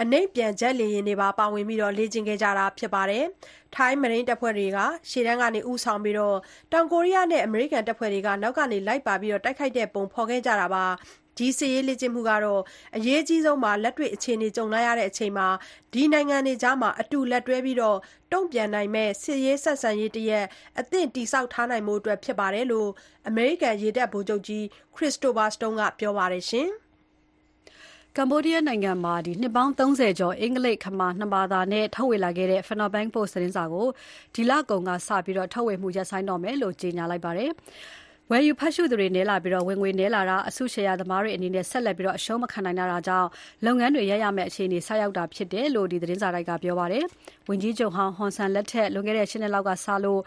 [0.00, 1.66] အနိမ့်ပျံဂျက်လေယာဉ်တွေပါ ပါဝင်
[1.98, 3.02] လေ့ကျင့်ခဲ့ကြတာပါ။
[3.74, 4.78] ထိုင်းမရိန်းတပ်ဖွဲ့တွေက
[5.10, 10.84] ရှေ့တန်းကဦးဆောင်ပြီး တောင်ကိုရီးယားနဲ့ အမေရိကန်တပ်ဖွဲ့တွေက နောက်ကနေ လိုက်ပါ တိုက်ခိုက်တဲ့ပုံဖော်ခဲ့ကြတာပါ။
[11.38, 12.36] ဒီစစ်ရေးလေ့ကျင့်မှုဟာ
[12.96, 15.48] အရေးအကြီးဆုံးမှာလက်တွေ့ အခြေအနေ ကြုံလာရချိန်မှာ
[15.92, 20.44] ဒီနိုင်ငံတွေကြား အတူလက်တွဲပြီး တုံ့ပြန်နိုင်မယ့် စစ်ရေးဆက်ဆံရေးတရပ်
[20.80, 22.18] အသင့်တည်ဆောက်ထားနိုင်ဖို့ဖြစ်
[22.54, 22.90] တယ်လို့
[23.28, 24.62] အမေရိကန် ရေတပ်ဗိုလ်ချုပ်ကြီး
[24.96, 26.44] Christopher Stone က ပြောပါတယ်။
[28.18, 33.88] ကမ္ဘောဒီးယားနိုင်ငံမှာ နှစ်ပေါင်း ၃၀ ကျော် အင်္ဂလိပ်၊ခမာနှစ်ဘာသာနဲ့ ထုတ်ဝေလာခဲ့တဲ့ Phnom Penh Post သတင်းစာကို
[34.34, 37.50] ဒီလကုန်ကစပြီး ထုတ်ဝေမှု ရပ်ဆိုင်းတော့မယ်လို့ ကြေညာလိုက်ပါတယ်။
[38.30, 43.28] ဝယ်ယူဖတ်ရှုသူတွေနည်းလာပြီးဝင်ငွေနည်းလာတာ၊အစုရှယ်ယာသမားတွေအနေနဲ့ဆက်လက်အရှုံးမခံနိုင်တာကြောင့်
[43.64, 47.04] လုပ်ငန်းတွေရပ်ရမယ့်အခြေအနေဆိုက်ရောက်တာဖြစ်တယ်လို့သတင်းစာတိုက်ကပြောပါတယ်။
[47.48, 50.20] ဝန်ကြီးချုပ်ဟောင်းဟွန်ဆန်လက်ထက်လွန်ခဲ့တဲ့၈နှစ်လောက်ကစလို့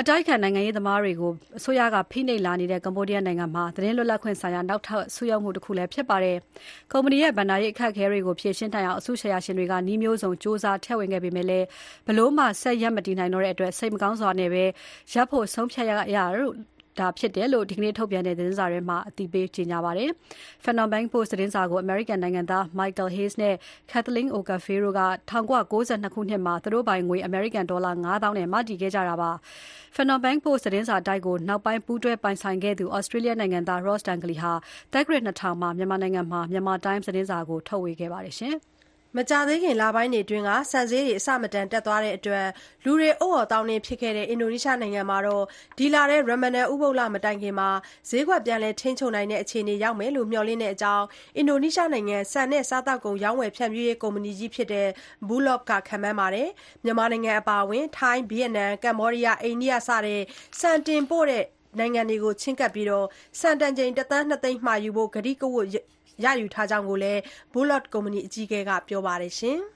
[0.00, 6.36] အတိုက်အခံနိုင်ငံရေးသမားတွေကိုအစိုးရကဖိနှိပ်လာနေတဲ့ကမ္ဘောဒီးယားနိုင်ငံမှာသတင်းလွတ်လပ်ခွင့်ဆိုင်ရာနောက်ထပ်ဆုတ်ယုတ်မှုတခုလည်းဖြစ်ပါတယ်။
[6.92, 14.64] ကုမ္ပဏီရဲ့ဘဏ္ဍာရေးအခက်အခဲတွေကိုဖြေရှင်းနိုင်အောင်အစုရှယ်ယာရှင်တွေကနည်းမျိုးစုံကြိုးစားထည့်ဝင်ခဲ့ပေမဲ့ဘယ်လိုမှဆက်ရပ်မတည်နိုင်တော့တဲ့အတွက်စိတ်မကောင်းစွာနဲ့ပဲ
[15.12, 20.10] ရပ်ဖို့ဆုံးဖြတ်ရတယ်လို့ တာဖြစ်တယ်လို့ဒီကနေ့ထုတ်ပြန်တဲ့သတင်းစာထဲမှာအသိပေးကြေညာပါတယ်။
[20.64, 23.54] Phnom Penh Post သတင်းစာကို American နိုင်ငံသား Michael Hayes နဲ့
[23.90, 29.30] Kathleen Okafor တို့က1992ခုနှစ်မှာသူတို့ပိုင်ငွေ American ဒေါ်လာ9000နဲ့မတည်ခဲ့ကြတာပါ။
[29.96, 34.52] Phnom Penh Post သတင်းစာတိုက်ကိုနောက်ပိုင်းပူးတွဲပိုင်ဆိုင်ခဲ့သူ Australia နိုင်ငံသား Ross Dunkley ဟာ
[34.92, 38.56] သက္ကရာဇ် 2000 မှာ မြန်မာနိုင်ငံမှာ Myanmar Times သတင်းစာကို ထုတ်ဝေခဲ့ပါတယ်ရှင်။
[39.18, 42.46] မကြာသေးခင်လပိုင်းတွေအတွင်းဆန်ဈေးတွေ အဆမတန်တက်သွားတဲ့အတွက်
[42.84, 45.18] လူတွေအုတ်အော်သောင်းနင်းဖြစ်ခဲ့တဲ့ အင်ဒိုနီးရှားနိုင်ငံမှာ
[45.78, 47.54] ဒီလထဲ Ramadan ဥပုသ်လ မတိုင်ခင်
[48.08, 51.04] ဈေးကွက် ပြန်လည်ထိန်းချုပ်နိုင်တဲ့ အခြေအနေရောက်မယ်လို့ မျှော်လင့်တဲ့အကြောင်း
[51.36, 54.88] အင်ဒိုနီးရှားနိုင်ငံ ဆန်နဲ့ စားသောက်ကုန် ရောင်းဝယ်ဖြန့်ဖြူးရေး ကုမ္ပဏီကြီးဖြစ်တဲ့
[55.28, 56.48] Bulog က ခန့်မှန်းပါတယ်။
[56.84, 60.20] မြန်မာနိုင်ငံအပါအဝင် ထိုင်း၊ဗီယက်နမ်၊ကမ္ဘောဒီးယား၊အိန္ဒိယ စတဲ့
[60.60, 61.44] ဆန်တင်ပို့တဲ့
[61.78, 62.88] နိုင်ငံတွေကို ချဉ်းကပ်ပြီး
[63.40, 65.68] ဆန်တန်ချိန်တသန်းနှစ်သိန်း မှာယူဖို့ ကတိကဝတ်
[66.24, 67.20] ရယူထားကြောင်းလည်း
[67.52, 69.32] Bullock ကုမ္ပဏီ အကြီးအကဲက ပြောပါတယ်။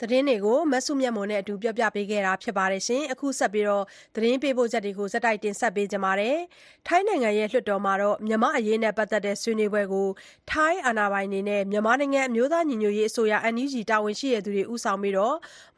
[0.00, 2.64] သတင်းတွေကို မစုမြတ်မွန်နဲ့အတူ ပြောပြပေးခဲ့တာပါ။
[3.12, 3.66] အခုဆက်ပြီး
[4.14, 6.36] သတင်းပေးပို့ချက်တွေကိုဆက်တင်ဆက်ပေးပါမယ်။
[6.86, 7.94] ထိုင်းနိုင်ငံ လွှတ်တော်မှာ
[8.26, 10.08] မြန်မာ့အရေးနဲ့ပတ်သက်တဲ့ ဆွေးနွေးပွဲကို
[10.50, 15.14] ထိုင်းအာဏာပိုင်တွေနဲ့ မြန်မာနိုင်ငံ အမျိုးသားညီညွတ်ရေးအစိုးရ NUG တာဝန်ရှိသူတွေ ဦးဆောင်ပြီး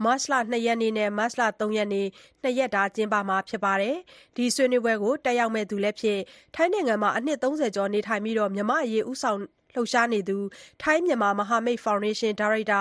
[0.05, 2.07] မတ်လ ၂ ရက်နေ့နဲ့၃ရက်နေ့
[2.43, 3.97] နှစ်ရက်ကျင်းပမှာဖြစ်ပါတယ်။
[4.37, 6.19] ဒီဆွေးနွေးပွဲကို တက်ရောက်မယ့်သူလည်းဖြစ်၊
[6.55, 9.39] ထိုင်းနိုင်ငံမှာ အနှစ် ၃၀ ကျော် နေထိုင်ပြီး မြန်မာ့အရေး ဦးဆောင်
[9.75, 10.37] လှုပ်ရှားနေသူ
[10.83, 12.81] ထိုင်းမြန်မာ မဟာမိတ်ဖောင်ဒေးရှင်း ဒါရိုက်တာ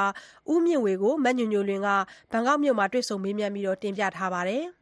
[0.51, 1.89] ဦးမြင့်ဝေကို မညိုညိုလွင်က
[2.31, 3.53] ဘန်ကောက်မြို့မှာ တွေ့ဆုံမေးမြန်း
[3.83, 4.65] တင်ပြထားပါတယ်။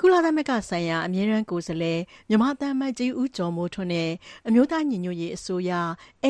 [0.00, 4.10] ကုလသမဂ္ဂဆိုင်ရာ အမြဲတမ်းကိုယ်စားလှယ် မြန်မာသံအမတ်ကြီး ဦးကျော်မိုးထွန်းနဲ့
[4.48, 5.72] အမျိုးသားညီညွတ်ရေးအစိုးရ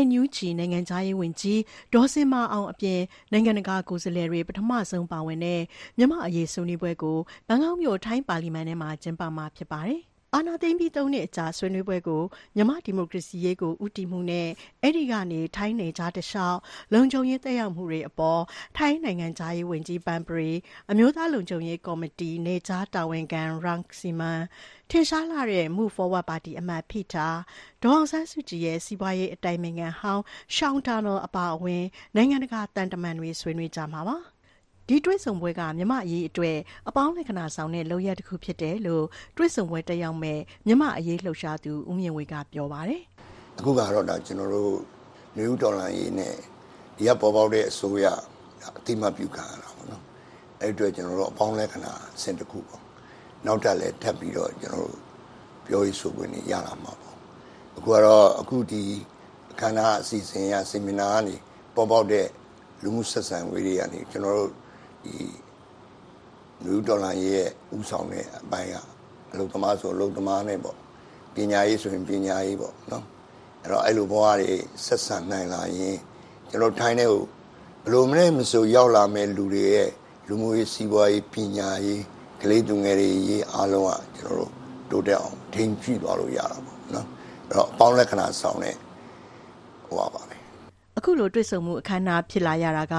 [0.07, 1.61] NUG နိုင်ငံခြားရေးဝန်ကြီး
[1.95, 3.00] ဒေါ်ဇင်မာအောင်အပြင်
[3.33, 5.61] နိုင်ငံတကာကိုယ်စားလှယ်တွေ ပထမဆုံးပါဝင်တဲ့
[5.99, 10.03] မြန်မာ့အရေးဆွေးနွေးပွဲကို ဘန်ကောက်မြို့ ထိုင်းပါလီမန်ထဲမှာ ကျင်းပမှာဖြစ်ပါတယ်။
[10.35, 12.23] အာဏာသိမ်းပြီး ၃ နှစ်အကြာ ဆွေးနွေးပွဲကို
[12.56, 14.49] မြန်မာ့ဒီမိုကရေစီရေးကို ဦးတည်မှုနဲ့
[14.82, 16.58] အဲဒီကနေ ထိုင်းနယ်ခြားတလျှောက်
[16.92, 18.42] လုံခြုံရေး သက်ရောက်မှုတွေအပေါ်
[18.76, 20.54] ထိုင်းနိုင်ငံခြားရေးဝန်ကြီး Parnpree
[20.90, 24.38] ၊အမျိုးသားလုံခြုံရေးကော်မတီ နယ်ခြားတာဝန်ခံ Rangsiman
[24.90, 27.28] ၊ထင်ရှားလှတဲ့ Move Forward ပါတီအမတ် Pita
[27.82, 30.23] ၊ဒေါ်အောင်ဆန်းစုကြည်ရဲ့ စီးပွားရေးအတိုင်ပင်ခံဟောင်း
[30.56, 31.85] Sean Turnell အပါအဝင်
[32.16, 34.18] နိုင်ငံတကာ သံတမန်တွေ ဆွေးနွေးကြမှာပါ။
[34.90, 39.04] ဒီတွေ့ဆုံပွဲကမြန်မာ့အရေးအတွက်အပေါင်းလက္ခဏာဆောင်တဲ့လုပ်ရပ်တခုဖြစ်တယ်လို့
[39.37, 43.02] တွေ့ဆုံပွဲတက်ရောက်မယ့်မြန်မာ့အရေးလှုပ်ရှားသူဦးမြင့်ဝေကပြောပါတယ်။
[43.59, 44.75] အခုကတော့ဒါကျွန်တော်တို့
[45.37, 46.35] နယူးဒေါ်လာရေးနဲ့
[46.97, 48.07] ဒီကပေါ်ပေါက်တဲ့အစိုးရ
[48.78, 50.02] အတိမပြုခံရတာပေါ့နော်။
[50.61, 51.92] အဲ့အတွက်ကျွန်တော်တို့အပေါင်းလက္ခဏာ
[52.23, 52.83] စင်တခုပေါ့။
[53.47, 54.99] နောက်တက်လည်းထပ်ပြီးတော့ကျွန်တော်တို့
[55.66, 57.16] ပြောရေးဆိုခွင့်ရလာမှာပေါ့။
[57.76, 58.83] အခုကတော့အခုဒီ
[59.52, 61.35] အခမ်းအနားအစီအစဉ်ရဆီမီနာကနေ
[61.75, 62.26] ပေါ်ပေါက်တဲ့
[62.83, 64.52] လူမှုဆက်ဆံရေးတွေကနေကျွန်တော်တို့
[65.05, 65.17] ဒီ
[66.64, 68.76] လူဒေါ်လာရဲ့ဥဆောင်တဲ့အပိုင်းက
[69.33, 70.76] အလုပ်သမားဆိုအလုပ်သမားနဲ့ပေါ့
[71.35, 73.05] ပညာရေးဆိုရင်ပညာရေးပေါ့နော်
[73.62, 74.52] အဲ့တော့အဲ့လိုဘဝတွေ
[74.87, 75.97] ဆက်ဆံနိုင်လာရင်
[76.50, 77.23] ကျွန်တော်ထိုင်းတဲ့ကို
[77.83, 79.90] ဘယ်လိုမလဲမဆိုရောက်လာမဲ့လူတွေရဲ့
[80.28, 82.02] လူမှုရေးစီးပွားရေးပညာရေး
[82.43, 84.52] ကလေးသူငယ်တွေရေးအားလုံးကကျွန်တော်တို့
[84.90, 87.07] တိုးတက်အောင်ထိန်းကြည့်သွားလို့ရတာပေါ့နော်
[87.47, 88.76] အဲ့တော့အပေါင်းလက္ခဏာဆောင်တဲ့
[89.87, 90.38] ဟိုပါပါ
[90.99, 92.95] အခုလိုတွေ့ဆုံမှုအခမ်းအနားဖြစ်လာရတာက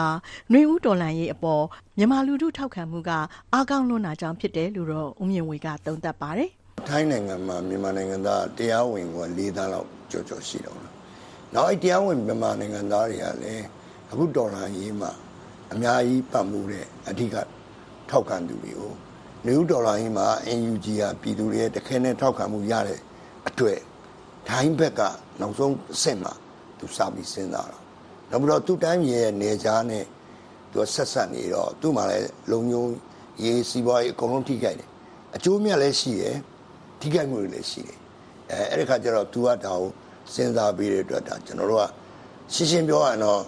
[0.52, 1.64] နှွေဦးတော်လှန်ရေးအပေါ်
[1.98, 3.12] မြန်မာလူထုထောက်ခံမှုက
[3.54, 6.50] အားကောင်းလွန်းတာကြောင့်ဖြစ်တယ်လို့တော့ဦးမြင့်ဝေကသုံးသပ်ပါတယ်။
[6.90, 10.94] ထိုင်းနိုင်ငံမှာမြန်မာနိုင်ငံသားတရားဝင်က၄သန်းလောက်ကြော်ကြော်ရှိတော့လား။
[11.56, 13.66] နောက်အဲ့တရားဝင်မြန်မာနိုင်ငံသားတွေကလည်း
[14.12, 15.12] အခုတော်လှန်ရေးမှာ
[15.74, 17.36] အများကြီးပတ်မှုတဲ့အဓိက
[18.10, 18.94] ထောက်ခံသူတွေကို
[19.46, 20.28] နှွေဦးတော်လှန်ရေးမှာ
[20.60, 23.00] NUG ကပြည်သူတွေရဲ့တခဲနဲ့ထောက်ခံမှုရတဲ့
[23.48, 23.80] အတွက်
[24.50, 25.02] ထိုင်းဘက်က
[25.42, 26.34] နောက်ဆုံးအဆင့်မှာ
[26.80, 27.80] သူစပြီးစဉ်းစားတာ
[28.30, 30.06] နောက်ပြီးတော့သူ့တိုင်းပြည်ရဲ့နေကြားနဲ့
[30.72, 32.86] သူဆက်ဆက်နေတော့သူ့မှာလည်းလုံညုံ
[33.44, 34.90] ရေးစီးပွားရေးအကုန်လုံးထိခိုက်တယ်
[35.36, 36.36] အကျိုးမြတ်လည်းရှိတယ်
[37.00, 37.98] ထိခိုက်မှုတွေလည်းရှိတယ်
[38.52, 39.90] အဲအဲ့ဒီခါကျတော့သူကဒါကို
[40.34, 41.86] စဉ်းစားပြီးတဲ့အတွက်ဒါကျွန်တော်တို့က
[42.54, 43.42] ရှင်းရှင်းပြောရရင်တော့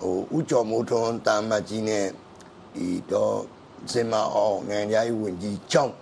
[0.00, 2.06] ဟိုဥကျော်မိုးထွန်းတာမတ်ကြီးနဲ့
[2.74, 3.36] ဒီတော့
[3.92, 5.92] စင်မအောင်ငံကြားရေးဝန်ကြီးကျောင်း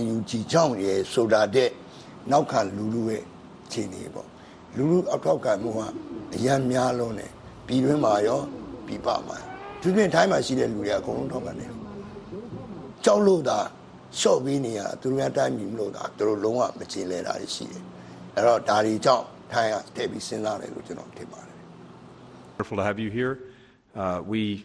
[0.00, 1.70] NUG ကျောင်းရေဆိုတာတဲ့
[2.30, 3.22] နောက်ခံလူလူရဲ့
[3.72, 4.28] ခြေနေပေါ့
[4.76, 5.80] လူလူအထောက်ခံမှုက
[6.34, 7.30] အရန်များလုံးတယ်
[7.66, 8.40] ပြည်တွင်းမှာရော
[8.86, 9.38] ပြည်ပမှာ
[9.80, 11.70] သူပြင်ထိုင်းမှာရှိတဲ့လူတွေအကုန်လုံးထောက်ခံတယ်
[13.04, 13.58] ကြောက်လို့သာ
[14.20, 17.82] ရှော့ပြီးနေရသူတို့များတိုင်းပြည်မလို့သာသူတို့လုံးဝမချေလဲတာရှိတယ်
[18.34, 21.54] အဲ့တော့ဒါတွေကြောင့်ထိုင်းကတက်ပြီးစဉ်းစားတယ်လို့ကျွန်တော်ထင်ပါတယ်
[22.54, 23.34] Wonderful to have you here.
[23.96, 24.64] Uh, we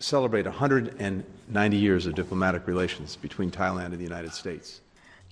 [0.00, 4.81] celebrate 190 years of diplomatic relations between Thailand and the United States.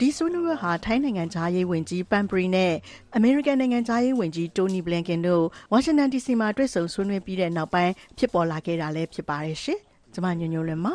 [0.00, 2.72] ဒီဆွေးနွေးပွဲဟာထိုင်းနိုင်ငံသားရေးဝန်ကြီးပန်ပရီနဲ့
[3.16, 9.78] အမေရိကန်နိုင်ငံသားရေးဝန်ကြီးတိုနီဘလန်ကင်တို့ဝါရှင်တန် DC မှာတွေ့ဆုံဆွေးနွေးပြီးတဲ့နောက်ပိုင်းဖြစ်ပေါ်လာခဲ့တာလည်းဖြစ်ပါတယ်ရှင်။
[10.12, 10.94] ကျွန်မညညလွင်ပါ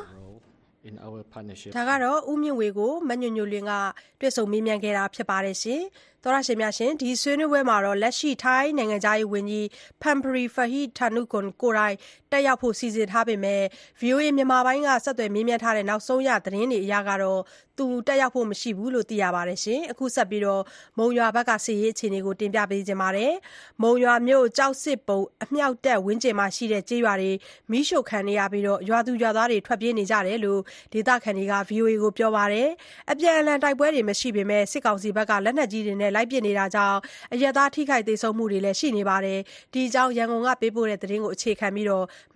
[1.78, 3.72] ဒါကတော့ဦးမြင့်ဝေကိုမညညလွင်က
[4.20, 5.82] တွေ့ဆုံမေးမြန်းခဲ့တာဖြစ်ပါတယ်ရှင်။
[6.24, 9.68] သောရရှင်များရှင်ဒီဆွေးနွေးပွဲမှာတော့လက်ရှိထိုင်းနိုင်ငံသားရေးဝန်ကြီး
[10.02, 11.96] ဖမ်ပရီဖဟီထာနုကွန်ကိုရိုင်
[12.36, 13.62] တက်ရောက်ဖို့ စီစဉ်ထားပေမဲ့
[14.02, 17.42] VOA မြန်မာပိုင်းက ဆက်သွယ်မေးမြန်းထားတဲ့ နောက်ဆုံးရ သတင်းတွေအရကတော့
[17.78, 20.62] သူတက်ရောက်ဖို့ မရှိဘူးလို့ သိရပါတယ်ရှင်အခုဆက်ပြီးတော့
[20.98, 23.34] မုံရွာဘက်ကစီရေးအခြေအနေကို တင်ပြပေးကြပါမယ်
[23.82, 27.32] မုံရွာမြို့ကြောက်စစ်ပုံ အမြောက်တက်ဝင်းကျင်မှာရှိတဲ့ ကျေးရွာတွေ
[27.72, 30.60] မိရှုခံနေရပြီးတော့ရွာသူရွာသားတွေ ထွက်ပြေးနေကြတယ်လို့
[30.94, 32.70] ဒေသခံတွေက VOA ကို ပြောပါတယ်
[33.12, 36.98] အပြန်အလှန် တိုက်ပွဲတွေ မရှိပေမဲ့ စစ်ကောင်စီဘက်က လက်နက်ကြီးတွေနဲ့ လိုက်ပစ်နေတာကြောင့်
[37.34, 39.40] အရပ်သား ထိခိုက်သေဆုံးမှုတွေလည်း ရှိနေပါတယ်။
[39.74, 41.88] ဒီအကြောင်း ရန်ကုန်ကပေးပို့တဲ့သတင်းကို အခြေခံပြီး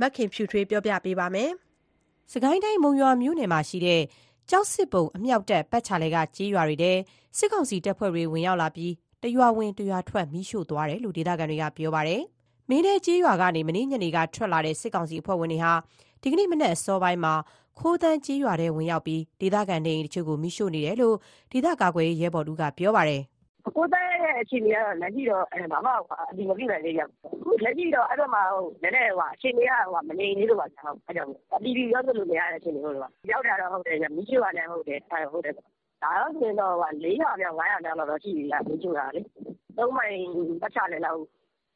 [0.02, 1.52] မခင်ဖြူထွေးပြောပြပေးပါမယ်။
[2.32, 4.02] စစ်ကိုင်းတိုင်းမုံရွာမြို့နယ်မှာရှိတဲ့
[4.49, 6.93] ကျောက်စစ်ပုံအမြောက်တပ်ပတ်ချာလဲကကြေးရွာတွေထဲ
[7.38, 12.21] စစ်ကောင်စီတပ်ဖွဲ့တွေဝင်ရောက်လာပြီးတရွာဝင်တရွာထွက်မိရှို့သွားတယ်လို့ဒေသခံတွေကပြောပါတယ်။
[12.69, 15.73] မင်းတဲ့ကြေးရွာကနေမင်းညနေကထွက်လာတဲ့စစ်ကောင်စီအဖွဲ့ဝင်တွေဟာ
[16.21, 17.34] ဒီကနေ့မနက်အစောပိုင်းမှာ
[17.80, 21.15] ခိုးတန်းကြေးရွာထဲဝင်ရောက်ပြီးဒေသခံနေအိမ်တချို့ကိုမိရှို့နေတယ်လို့
[21.52, 23.21] ဒေသကာကွယ်ရေးရဲဘော်တူကပြောပါတယ်။
[23.75, 25.91] ကိုယ်သားရဲ့အခြေအနေကတော့ လက်ရှိတော့ ဘာမှ
[26.29, 28.43] အတည်မပြုနိုင်သေးဘူး။အခုလက်ရှိတော့ အဲဒီဘက်မှာ
[28.84, 29.71] နည်းနည်းအခြေအနေက
[30.10, 39.21] မငြိမ်သေးလို့ပါ။အဲဒါကြောင့်အတည်ပြုပြောဆိုလို့မရတဲ့အခြေအနေမို့လို့ပါ။ရောက်တာတော့ ဟုတ်တယ်။မီးရှို့တာလည်း ဟုတ်တယ်။ဒါတော့ဆိုရင်တော့ ၄ ရွာမြောက် ၅ ရွာမြောက်လောက်တော့ ရှိပြီမီးရှို့တာလေ။
[39.77, 40.15] ၃ မိုင်
[40.62, 41.19] ပတ်ချာလည်လောက်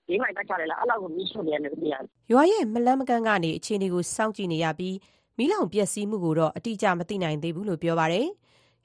[0.09, 4.95] ၄ မိုင်ပတ်ချာလည်လောက် အဲလောက်ကို မီးရှို့နေတယ်လို့ သိရတယ်။ရွာရဲ့ မလှမ်းမကမ်းကနေ အခြေအနေကို စောင့်ကြည့်နေရပြီး
[5.37, 8.27] မီးလောင်ပျက်စီးမှုကိုတော့ အတိအကျ မသိနိုင်သေးဘူးလို့ ပြောပါတယ်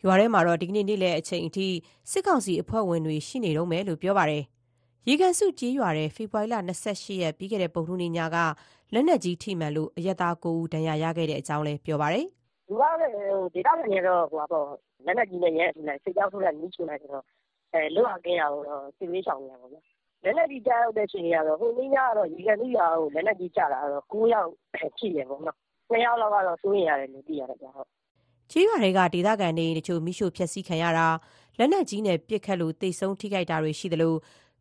[0.05, 1.67] ရွာထဲမှာတော့ ဒီကနေ့ နေ့လယ်အချိန်အထိ
[2.11, 4.43] စစ်ကောင်စီအဖွဲ့ဝင်တွေ ရှိနေတုန်းပဲလို့ ပြောပါတယ်။
[5.09, 8.37] ရေကန်စုကြေးရွာထဲ ဖေဖော်ဝါရီလ28ရက် ပြီးခဲ့တဲ့ပုံနှူနေညက
[8.95, 12.27] လက်နက်ကြီးထိမှန်လို့ အရက်သား9ဦး ဒဏ်ရာရခဲ့တဲ့အကြောင်းလည်း ပြောပါတယ်။
[12.69, 13.13] လူကလည်း
[13.55, 14.67] ဒေတာကနေတော့ဟိုပေါ့
[15.07, 17.25] လက်နက်ကြီးနဲ့ရဲနေစိတ်ကြောက်ဆိုတဲ့မိချိုလိုက်ဆိုတော့
[17.73, 19.85] အဲလွတ်အောင်ကင်းရအောင်တော့စစ်ရေးဆောင်နေရပါတော့။
[20.25, 24.51] လက်နက်ကြီးကြားရောက်တဲ့ အချိန်ကတော့ ဟိုနေ့ညကတော့ ရေကန်စုရွာကို လက်နက်ကြီးကျတာတော့9ယောက်
[24.99, 25.57] ဖြစ်ရပေါ့နော်။
[25.91, 27.89] 2ယောက်လောက်ကတော့ စိုးရင်ရတယ်လို့ သိရတယ်ဗျဟုတ်
[28.53, 31.07] ကျေးရွာတွေကဒေသခံနေအိမ်တချို့မိရှို့ဖျက်ဆီးခံရတာ
[31.59, 34.15] လက်နက်ကြီးနဲ့ ပစ်ခတ်လို့ သေဆုံး ထိခိုက်တာတွေ ရှိသလို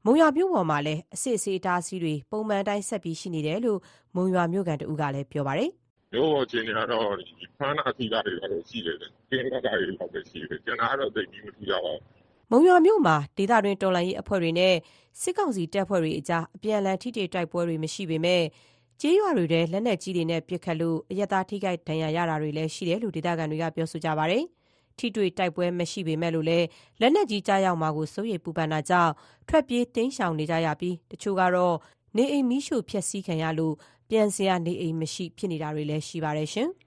[0.06, 3.80] မုံရွာမြို့ပေါ်မှာလည်း အစစ်အဆေး အတားအဆီးတွေ ပုံမှန်တိုင်း ဆက်ပြီးရှိနေတယ်လို့
[4.16, 5.70] မုံရွာမြို့ကန်တဦးကလည်းပြောပါတယ်။
[6.14, 7.06] “မြို့ပေါ်အခြေအနေကတော့
[7.58, 8.98] ဖမ်းတာဆီးတာတွေကတော့ ရှိတယ်။
[9.30, 12.02] ကင်းလှည့်တာတွေလောက်ပဲ ရှိတယ်။ကျန်တာကတော့ သိပ်ပြီး မထူးခြားပါဘူး။”
[12.52, 14.76] မုံရွာမြို့မှာ ဒေသတွင်း တော်လှန်ရေးအဖွဲ့တွေနဲ့
[15.22, 18.46] စစ်ကောင်စီတပ်ဖွဲ့တွေအကြား အပြန်အလှန် ထိတွေ့တိုက်ပွဲတွေ မရှိပေမယ့်
[19.02, 24.44] ကျေးရွာတွေထဲ လက်နက်ကြီးတွေနဲ့ ပစ်ခတ်လို့ အရပ်သား ထိခိုက်ဒဏ်ရာရတာတွေလည်း ရှိတယ်လို့ ဒေသခံတွေက ပြောဆိုကြပါတယ်။
[24.98, 26.68] ထိတွေ့တိုက်ပွဲ မရှိပေမယ့်လည်း
[27.02, 29.14] လက်နက်ကြီး ကျရောက်မှာကို စိုးရိမ်ပူပန်တာကြောင့်
[29.50, 31.76] ထွက်ပြေး တိမ်းရှောင်နေကြရပြီး တချို့ကတော့
[32.18, 33.76] နေအိမ် မီးရှို့ဖျက်ဆီးခံရလို့
[34.10, 36.50] ပြန်စရာနေအိမ်မရှိ ဖြစ်နေတာတွေလည်း ရှိပါတယ်။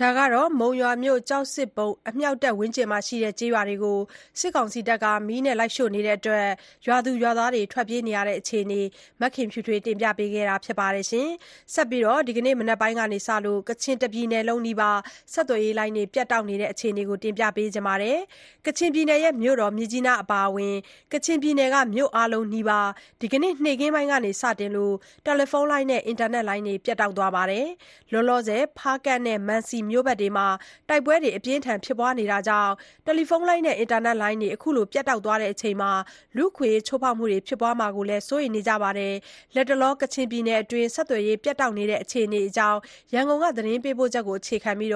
[0.00, 3.98] ဒါကတော့မုံရွာမြို့ ကျောက်စစ်ဘုတ် အမြောက်တပ်ဝန်းကျင်မှာရှိတဲ့ ကျေးရွာတွေကို
[4.40, 6.48] စစ်ကောင်စီတပ်က မီးနဲ့လိုက်ရှို့နေတဲ့အတွက်
[6.86, 8.80] ရွာသူရွာသားတွေ ထွက်ပြေးနေရတဲ့အခြေအနေ
[9.20, 10.88] မခင်ဖြူထွေးတင်ပြပေးခဲ့တာပါ။
[11.74, 13.04] ဆက်ပြီးဒီကနေ့မနက်ပိုင်းကစ
[13.44, 14.98] လို့ ကချင်တပြည်နယ်လုံးနီးပါး
[15.32, 18.18] ဆက်သွယ်ရေးလိုင်းတွေ ပြတ်တောက်နေတဲ့အခြေအနေကို တင်ပြပေးထားပါတယ်။
[18.66, 20.74] ကချင်ပြည်နယ်ရဲ့ မြို့တော် မြစ်ကြီးနားအပါအဝင်
[21.12, 22.88] ကချင်ပြည်နယ်က မြို့အားလုံးနီးပါး
[23.20, 27.66] ဒီကနေ့ နေ့ခင်းပိုင်းကစတင်လို့ တယ်လီဖုန်းလိုင်းနဲ့ အင်တာနက်လိုင်းတွေ ပြတ်တောက်သွားပါတယ်။
[28.12, 30.46] လောလောဆယ် ဖားကန့်နဲ့ မံစီမြို့ဘက်တွေမှာ
[30.88, 32.72] တိုက်ပွဲတွေ အပြင်းအထန် ဖြစ်ပွားနေတာကြောင့်
[33.04, 35.92] တယ်လီဖုန်းလိုင်းနဲ့ အင်တာနက်လိုင်းတွေ အခုလို ပြတ်တောက်သွားချိန်မှာ
[36.36, 39.14] လူ့အခွင့်အရေး ချိုးဖောက်မှုတွေ ဖြစ်ပွားမှာကိုလည်း စိုးရိမ်နေကြပါတယ်။
[39.54, 42.78] လတ်တလော ကချင်ပြည်နယ်အတွင်း ဆက်သွယ်ရေး ပြတ်တောက်နေတဲ့ အခြေအနေအကြောင်း
[43.14, 44.92] ရန်ကုန်က သတင်းပေးပို့ချက်ကို အခြေခံပြီး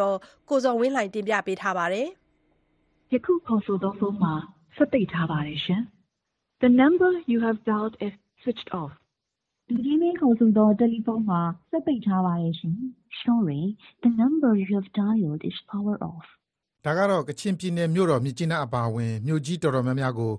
[0.48, 2.06] ကိုဇော်ဝင်းလှိုင်ကတင်ပြပေးထားပါတယ်။
[3.12, 4.34] ယခုခေါ်ဆိုသောဖုန်းမှာ
[4.76, 5.82] ဆက်ပိတ်ထားပါတယ်ရှင်။
[6.62, 8.92] The number you have dialed is switched off.
[9.68, 12.76] လူကြီးမင်းခေါ်ဆိုသော တယ်လီဖုန်းမှာဆက်ပိတ်ထားပါတယ်ရှင်။
[13.24, 16.26] Sorry, the number you have dialed is power off.
[16.84, 20.32] ဒါကတော့ကချင်ပြည်နယ်မြို့တော်မြစ်ကြီးနားအပါအဝင်မြို့ကြီးတော်တော်များများကို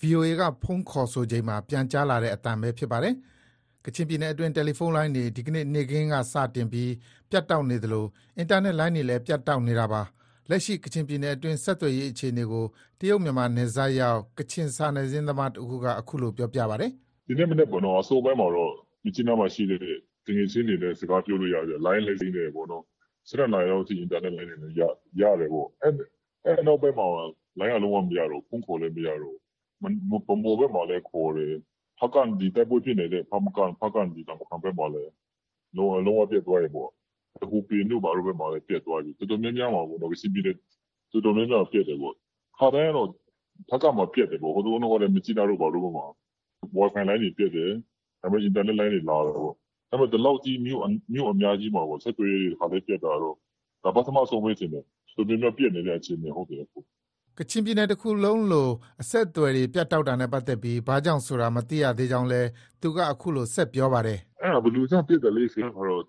[0.00, 3.14] VOA ကဖုန်းခေါ်ဆိုချိန်မှာပြန်ကြားလာတဲ့အတန်ပဲဖြစ်ပါတယ်။
[3.84, 6.92] ကချင်ပြည်နယ်အတွင်းတယ်လီဖုန်းလိုင်းတွေဒီကနေ့နေ့ခင်းကစတင်ပြီး
[7.30, 8.04] ပြတ်တောက်နေသလို
[8.36, 10.02] အင်တာနက်လိုင်းတွေလည်းပြတ်တောက်နေတာပါ။
[10.50, 12.64] လက်ရှိကချင်ပြည်နယ်အတွင်းဆက်သွယ်ရေးအခြေအနေကို
[13.00, 16.90] တရုတ်မြန်မာနယ်စပ်ရောက်ကချင်စာနယ်ဇင်းသမားတဦးကအခုလိုပြောပြပါတယ်။
[17.28, 18.72] “ဒီနေ့မနက်ပေါ့နော်အစောပိုင်းမှာတော့
[19.04, 19.80] မြစ်ကြီးနားမှာရှိတဲ့
[20.26, 22.84] သူငယ်ချင်းတွေနဲ့စကားပြောလို့ရတယ်။လိုင်းလည်းစိမ်းတယ်ပေါ့နော်။
[23.28, 27.06] ၁၂နာရီလောက်အထိအင်တာနက်လိုင်းတွေလည်းရတယ်ပေါ့။အဲဒီနောက်ပိုင်းမှာ
[27.58, 29.40] လိုင်းကလုံးဝမရတော့ဘူး။ဖုန်းခေါ်လည်းမရတော့ဘူး။
[29.82, 31.54] ဗန်းမော်ဘက်မှာလည်းခေါ်တယ်။
[31.98, 35.12] ဖားကန့်ဒီတိုက်ပွဲဖြစ်နေတဲ့ဖားကန့်တာမခန်ဘက်မှာလည်း
[35.76, 36.88] လုံးဝပြတ်သွားတယ်ပေါ့။
[37.50, 40.56] ဟိုပင်တို့ဘာတို့ဘက်မှာလည်းပြတ်သွားပြီ။တော်တော်များများမှာပေါ့နော်ကချင်ပြည်နယ်
[41.12, 42.14] တော်တော်များများမှာပြတ်တယ်ပေါ့။
[42.58, 43.08] ခါတိုင်းကတော့
[43.68, 46.06] ဖားကန့်မှာပြတ်တယ်ပေါ့။ဟိုတုန်းကလည်းမြစ်ကြီးနားတို့ဘာတို့ဘက်မှာ
[46.78, 47.70] Wi-Fi လိုင်းတွေပြတ်တယ်။
[48.20, 49.54] ဒါပေမဲ့အင်တာနက်လိုင်းတွေလာတယ်ပေါ့။
[49.90, 53.36] ဒါပေမဲ့ဒီလောက်ကြီးမြို့အများကြီးမှာဆက်သွယ်ရေးတွေတခါတည်းပြတ်တာကတော့
[53.82, 54.84] ဒါပထမဆုံးပဲထင်တယ်။
[55.16, 56.78] တော်တော်များများပြတ်နေတဲ့အခြေအနေဟုတ်တယ်အခု။”
[57.38, 58.68] ကချင်ပြည်နယ်တခုလုံးလို
[59.00, 62.48] အဆက်အသွယ်တွေပြတ်တောက်တာနဲ့ပတ်သက်ပြီးဘာကြောင့်ဆိုတာမသိရသေးကြောင်းလည်း
[62.80, 66.02] သူကအခုလိုဆက်ပြောပါတယ်။“အဲဒါဘယ်လိုကြောင့်ပြတ်တာလဲဆိုတာကတော့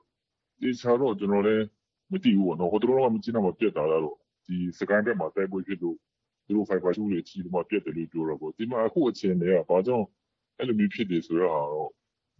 [0.61, 1.63] သေချာတော့ကျနော်လည်း
[2.11, 5.95] မသိဘူးပေါ့နော်။ဟိုတလောကမြစ်ကြီးနားမှာပြတ်တာကတော့ဒီစစ်ကိုင်းဘက်မှာတိုက်ပွဲဖြစ်လို့
[6.45, 10.05] သူတို့ဖိုက်ဘာကြိုးတွေထိပြီးမှပြတ်တယ်လို့ပြောတာပေါ့။ဒီမှာအခုအခြေအနေကဘာကြောင့်
[10.59, 11.51] အဲလိုမျိုးဖြစ်တယ်ဆိုတဲ့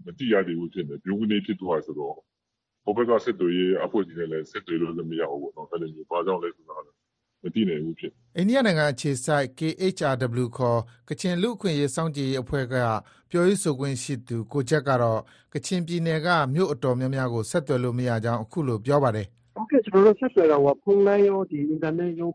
[0.06, 2.16] ဟာတော့မသိရသေးဘူးဖြစ်နေတယ်။ဗြုန်းကနဲဖြစ်သွားတယ်ဆိုတော့
[2.84, 6.78] ဟိုဘက်ကဆက်သွယ်ရေးအဖွဲ့တွေနဲ့လည်းဆက်သွယ်လို့လည်းမရဘူးပေါ့နော်။အဲလိုမျိုးဘာကြောင့်လဲဆိုတာ
[7.44, 10.80] မသိနိုင်ဘူးဖြစ်နေတယ်။”အိန္ဒိယနိုင်ငံအခြေစိုက် KHRW ခေါ်
[11.10, 12.76] ကချင်လူ့အခွင့်အရေးစောင့်ကြည့်ရေးအဖွဲ့က
[13.32, 15.20] ပြောရေးဆိုခွင့်ရှိသူကိုဂျက်ကတော့
[15.54, 22.30] ကချင်ပြည်နယ်ကမြို့အတော်များများကိုဆက်သွယ်လို့မရကြောင်းအခုလိုပြောပါတယ်။“ဟုတ်ကဲ့ကျနော်တို့ဆက်သွယ်တာဖုန်းလိုင်းရောအင်တာနက်ရော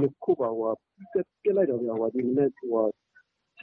[0.00, 2.62] နှစ်ခုပါပြတ်လိုက်တာဗျဒီမနက်၁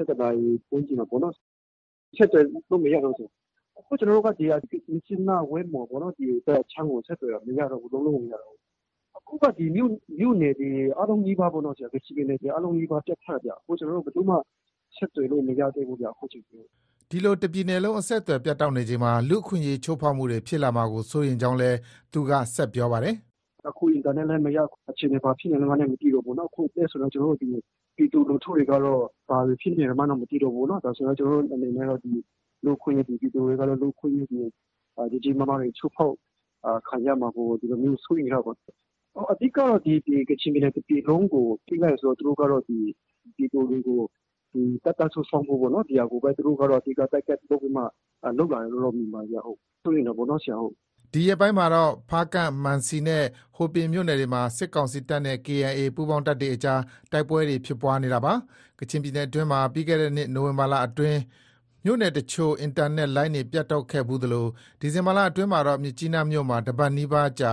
[0.08, 1.34] ၁နာရီဝန်းကျင်မှာပေါ့နော်။
[2.18, 3.30] ဆက်သွယ်လို့မရတော့ဘူး။
[3.80, 4.62] အခုကျနော်တို့ကမြစ်
[5.06, 8.60] ကြီးနား ဝိုင်းမော်ပေါ့နော် ဒီဘက်အခြမ်းကို ဆက်သွယ်တာ မရတော့ဘူး လုံးလုံးမရတော့ဘူး။
[9.18, 14.36] အခုကဒီမြို့နယ်တွေ အားလုံးနီးပါးပေါ့နော် ကချင်ပြည်နယ် အားလုံးနီးပါး ပြတ်ထားတယ်ဗျ။အခု ကျနော်တို့ ဘယ်သူမှ
[14.96, 16.58] ဆက်သွယ်လို့ မရသေးဘူးဗျ အခုချိန်ထိ။
[17.10, 21.78] ဒီလို တပြည်နယ်လုံး အဆက်အသွယ် ပြတ်တောက်နေချိန်မှာ လူ့အခွင့်အရေး ချိုးဖောက်မှုတွေ ဖြစ်လာမှာကို စိုးရိမ်ကြောင်းလည်း
[22.14, 23.16] သူက ဆက်ပြောပါတယ်။
[23.70, 24.58] “အခု အင်တာနက်လည်း မရ
[24.92, 27.46] အခြေအနေ ဘာဖြစ်နေမှန်းလည်း မသိတော့ဘူး။အခုဆိုတော့ ကျနော်တို့ ပြ
[28.04, 32.02] ည်သူလူထုတွေကတော့ ဘာတွေ ဖြစ်နေမှန်းတော့ မသိတော့ဘူး။ဒါဆိုတော့ ကျနော်တို့အနေနဲ့ကတော့
[32.66, 34.44] လူ့အခွင့်အရေးပြည်သူတွေကတော့လူ့အခွင့်အရေးတွေ
[35.12, 36.16] ကြီးကြီးမားမားတွေချိုးဖောက်
[36.88, 38.58] ခံရမှာကိုဒီလိုမျိုးစိုးရိမ်တာပေါ့။
[39.32, 39.94] အဓိကတော့ဒီ
[40.30, 42.78] ကချင်ပြည်နယ်တပြည်လုံးကိုဖိလိုက်ဆိုတော့သူတို့ကတော့ဒီ
[43.36, 44.02] ပြည်သူတွေကို
[44.84, 47.84] တပ်သားစုဆောင်းဖို့ပေါ့နော်ဒီဟာကိုပဲသူတို့ကတော့အဓိက target လုပ်ပြီးမှ
[48.38, 50.74] လုပ်လာတယ်လို့တော့မြင်ပါတယ်ဟုတ်။စိုးရိမ်တာပေါ့နော်ဆရာဟုတ်။”
[51.14, 53.24] ဒီရက်ပိုင်းမှာတော့ဖားကန့်၊မံစီနဲ့
[53.56, 58.34] ဟိုပင်မြို့နယ်တွေမှာစစ်ကောင်စီတပ်နဲ့ KIA ပူးပေါင်းတပ်တွေအကြားတိုက်ပွဲတွေဖြစ်ပွားနေတာပါ။
[58.80, 61.20] ကချင်ပြည်နယ်အတွင်းမှာပြီးခဲ့တဲ့နှစ်နိုဝင်ဘာလအတွင်း
[61.88, 64.48] မြို့နယ်တချို့ အင်တာနက်လိုင်းတွေ ပြတ်တောက်ခဲ့ဖူးသလို
[64.80, 67.52] ဒီဇင်ဘာလအတွင်းမှာတော့ မြစ်ကြီးနားမြို့မှာ တပတ်နီးပါးကြာ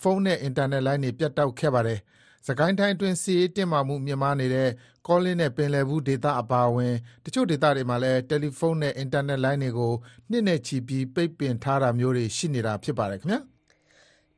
[0.00, 1.98] ဖုန်းနဲ့ အင်တာနက်လိုင်းတွေ ပြတ်တောက်ခဲ့ပါတယ်။
[2.46, 4.68] စစ်ကိုင်းတိုင်းအတွင်း စစ်ရေးတင်းမာမှု မြင့်မားနေတဲ့
[5.06, 9.92] ကောလင်းနဲ့ ပင်လယ်ဘူးဒေသအပါအဝင် တချို့ဒေသတွေမှာလည်း တယ်လီဖုန်းနဲ့ အင်တာနက်လိုင်းတွေကို
[10.30, 13.40] နှစ်နဲ့ချီပြီး ပိတ်ပင်ထားတာမျိုးတွေ ရှိနေတာ ဖြစ်ပါတယ်ခင်ဗျာ။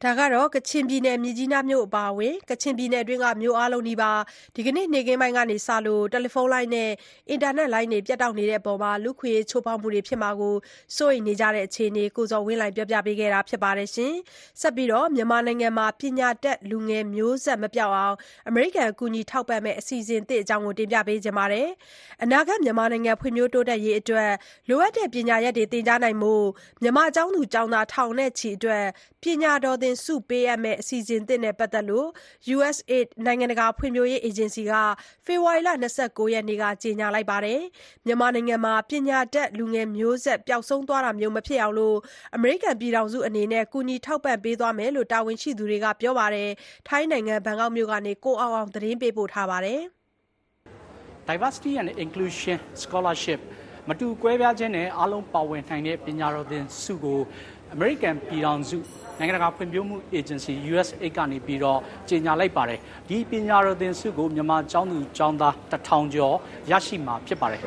[0.05, 4.21] ဒါကတော့ကချင်ပြည်နယ် မြစ်ကြီးနားမြို့အပါအဝင် ကချင်ပြည်နယ်အတွင်းက မြို့အားလုံးနီးပါး
[4.55, 5.43] ဒီကနေ့ နေ့ခင်းပိုင်းကစ
[5.87, 6.91] လို့ တယ်လီဖုန်းလိုင်းနဲ့
[7.31, 10.55] အင်တာနက်လိုင်းတွေ ပြတ်တောက်နေတဲ့အပေါ် လူ့အခွင့်အရေး ချိုးဖောက်မှုတွေဖြစ်မှာကို
[10.97, 13.89] စိုးရိမ်နေကြတဲ့အခြေအနေ ကိုဇော်ဝင်းလှိုင်က ပြောပြပေးထားပါတယ်။
[14.61, 18.17] ဆက်ပြီးတော့မြန်မာနိုင်ငံမှာ ပညာတတ်လူငယ်မျိုးဆက်မပျောက်အောင်
[18.49, 21.69] အမေရိကန် ကူညီထောက်ပံ့မယ့် အစီအစဉ်သစ်အကြောင်း တင်ပြပေးထားပါတယ်။
[22.23, 24.33] အနာဂတ် မြန်မာနိုင်ငံ ဖွံ့ဖြိုးတိုးတက်ရေးအတွက်
[24.69, 26.45] လိုအပ်တဲ့ ပညာရပ်တွေ သင်ကြားနိုင်ဖို့
[26.83, 28.85] မြန်မာကျောင်းသူကျောင်းသား ထောင်နဲ့ချီအတွက်
[29.23, 32.09] ပညာတော်သင်ဆုပေးအပ်မယ့် အစီအစဉ်သစ်နဲ့ ပတ်သက်လို့
[32.57, 34.73] USAID နိုင်ငံတကာ ဖွံ့ဖြိုးရေးအေဂျင်စီက
[35.27, 35.75] ဖေဖော်ဝါရီလ ၂
[36.17, 37.61] ၉ ရက်နေ့က ကြေညာလိုက်ပါတယ်။
[38.07, 41.77] မြန်မာနိုင်ငံမှာ ပညာတတ်လူငယ်မျိုးဆက် ပျောက်ဆုံးသွားတာမျိုး မဖြစ်အောင်
[42.37, 46.51] အမေရိကန်ပြည်ထောင်စုအနေနဲ့ ကူညီထောက်ပံ့ပေးသွားမယ်လို့ တာဝန်ရှိသူတွေက ပြောပါတယ်။
[46.89, 49.81] ထိုင်းနိုင်ငံ ဘန်ကောက်မြို့ကနေ ကိုအောင်အောင် သတင်းပေးပို့ထားပါတယ်။
[51.29, 53.41] Diversity and Inclusion Scholarship
[53.89, 57.21] မတူကွဲပြားခြင်းနဲ့ အားလုံးပါဝင်နိုင်တဲ့ ပညာတော်သင်ဆုကို
[57.75, 58.79] အမေရိကန်ပြည်ထောင်စု
[59.19, 61.79] နိုင်ငံတကာဖွံ့ဖြိုးမှု agency USAID ကနေပြီးတော့
[62.09, 62.79] ကြေညာလိုက်ပါတယ်
[63.09, 66.35] ဒီပညာတော်သင်ဆုကိုမြန်မာကျောင်းသူကျောင်းသားတထောင်ကျော်
[66.71, 67.61] ရရှိမှာဖြစ်ပါတယ်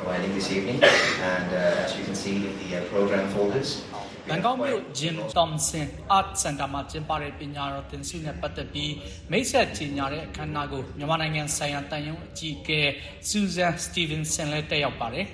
[4.29, 5.87] ဘန်ကောက်မြို့ Jim Thompson
[6.17, 8.93] Art Center မှာကျင်းပတဲ့ပညာတော်သင်ဆုနဲ့ပတ်သက်ပြီး
[9.31, 12.81] မိတ်ဆက်ကြီးညာတဲ့အခမ်းအနားကိုမြန်မာနိုင်ငံဆိုင်ရာတန်ယုံအကြီးအကဲ
[13.29, 15.25] Susan Stevenson လည်းတက်ရောက်ပါတယ်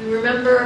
[0.00, 0.56] We remember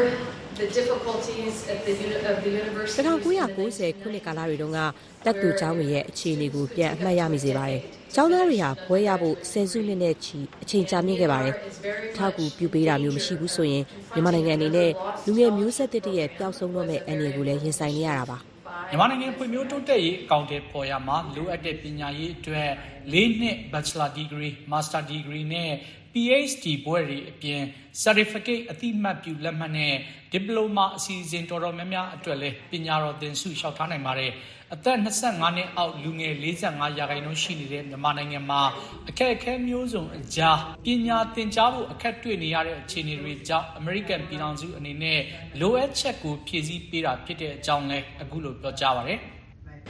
[0.56, 1.92] the difficulties of the
[2.30, 4.80] of the university 1990ခုနှစ်ကာလတွေတုန်းက
[5.24, 7.80] တက်တူကျောင်းတွေရဲ့အခြေအနေကိုပြန်အမှတ်ရမိစေပါတယ်။
[8.14, 11.54] ကျောင်းသားတွေဟာဘွဲရဖို့ဆယ်စုနှစ်နဲ့ချီအချိန်ကြာမြင့်ခဲ့ပါတယ်။
[12.16, 14.90] ထောက်ကူပြုပေးတာမျိုးမရှိဘူးဆိုရင်မြန်မာနိုင်ငံအနေနဲ့
[15.26, 18.38] လူငယ်မျိုးဆက်တစ်ရဲ့ပျောက်ဆုံးတော့မဲ့အန္တရာယ်ကိုလည်းရင်ဆိုင်နေရတာပါ။
[18.90, 22.70] မြန်မာနိုင်ငံဖွံ့ဖြိုးတိုးတက်ရေးအကောင့်တွေပေါ်ရမှာလိုအပ်တဲ့ပညာရေးအတွက်
[23.12, 25.72] ၄နှစ် Bachelor Degree, Master Degree နဲ့
[26.12, 27.62] PhD ဘွဲ့တွေအပြင်
[28.02, 29.94] Certificate အတိမတ်ပြုလက်မှတ်နဲ့
[30.34, 34.32] Diploma အစီအစဉ်တော်တော်များများအတွက်လည်းပညာတော်သင်ဆုလျှောက်ထားနိုင်ပါတယ်
[34.74, 38.62] အသက်25နှစ်အောက်လူငယ်45ရာခိုင်နှုန်းရှိနေတဲ့မြန်မာနိုင်ငံမှာ
[39.08, 45.20] အခက်အခဲမျိုးစုံအကြားပညာသင်ကြားဖို့အခက်တွေ့နေရတဲ့အခြေအနေတွေကြောင့် American ပြည်ထောင်စုအနေနဲ့
[45.60, 49.14] လိုအပ်ချက်ကိုဖြည့်ဆည်းပေးတာဖြစ်တဲ့အကြောင်းလည်းအခုလိုပြောကြားပါရစေ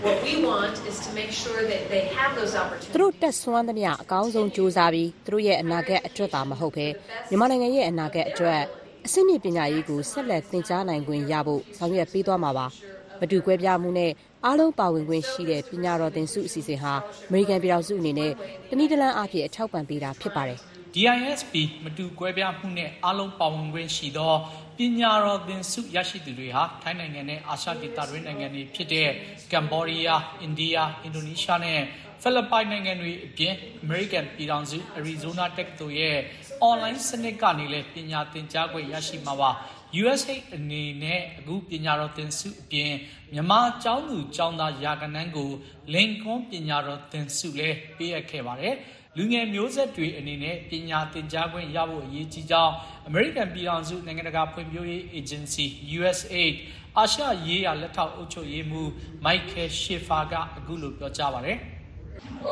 [0.02, 2.54] What we want is to make sure that they have those
[2.92, 3.22] သူတို့ opportunities.
[3.22, 6.86] တက်ဆွမ်းသမျှအကောင်းဆုံးစူးစမ်းပြီးသူတို့ရဲ့အနာဂတ်အတွက်သာမဟုတ်ဘဲ
[7.28, 8.60] မြန်မာနိုင်ငံရဲ့အနာဂတ်အတွက်
[9.06, 12.66] အဆင့်မြင့်ပညာရေးကိုဆက်လက်သင်ကြားနိုင်ခွင့်ရဖို့ဆောင်ရွက်ပေးသွားမှာပါ
[13.20, 14.10] မတူကွဲပြားမှုနဲ့
[14.44, 16.92] အားလုံးပါဝင်ခွင့်ရှိတဲ့ပညာတော်သင်ဆုအစီအစဉ်ဟာ
[17.28, 18.32] အမေရိကန်ပြည်ထောင်စုအနေနဲ့
[18.68, 20.58] တနည်းတလန်းအဖြစ်အထောက်ပံ့ပေးတာဖြစ်ပါတယ်
[20.94, 21.54] DISP
[21.84, 24.32] မတူကွဲပြားမှုနဲ့အားလုံးပါဝင်ခွင့်ရှိသော
[24.78, 29.08] ပညာတော်သင်ဆုရရှိသူတွေဟာထိုင်းနိုင်ငံနဲ့အာရှဒေသတွင်းနိုင်ငံတွေဖြစ်တဲ့
[29.52, 31.80] ကမ်ဘောဒီးယား၊အိန္ဒိယ၊အင်ဒိုနီးရှားနဲ့
[32.22, 36.18] ဖိလစ်ပိုင်နိုင်ငံတွေအပြင်အမေရိကန်ပြည်ထောင်စုအရီဇိုနာတက္ကသိုလ်ရဲ့
[36.62, 39.50] အွန်လိုင်းစနစ်ကနေလည်းပညာသင်ကြားခွင့်ရရှိမှာပါ
[40.02, 42.92] USA အနေနဲ့အခုပညာတော်သင်ဆုအပြင်
[43.32, 45.50] မြန်မာကျောင်းသူကျောင်းသားရာကနန်းကို
[45.94, 48.74] လင်ကွန်းပညာတော်သင်ဆုလည်းပေးအပ်ခဲ့ပါတယ်
[49.18, 52.72] လူငယ်မျိုးဆက်တွေအနေနဲ့ပညာသင်ကြားခွင့်ရဖို့အရေးကြီးကြောင်း
[53.08, 55.66] American ပြည်ထောင်စုနိုင်ငံတကာဖွံ့ဖြိုးရေး Agency
[55.98, 56.54] USAID
[56.98, 58.88] အာရှရေးရာလက်ထောက်အုပ်ချုပ်ရေးမှူး
[59.24, 61.72] Michael Schiffer ကအခုလိုပြောကြားပါတယ် We know that
[62.24, 62.46] higher အ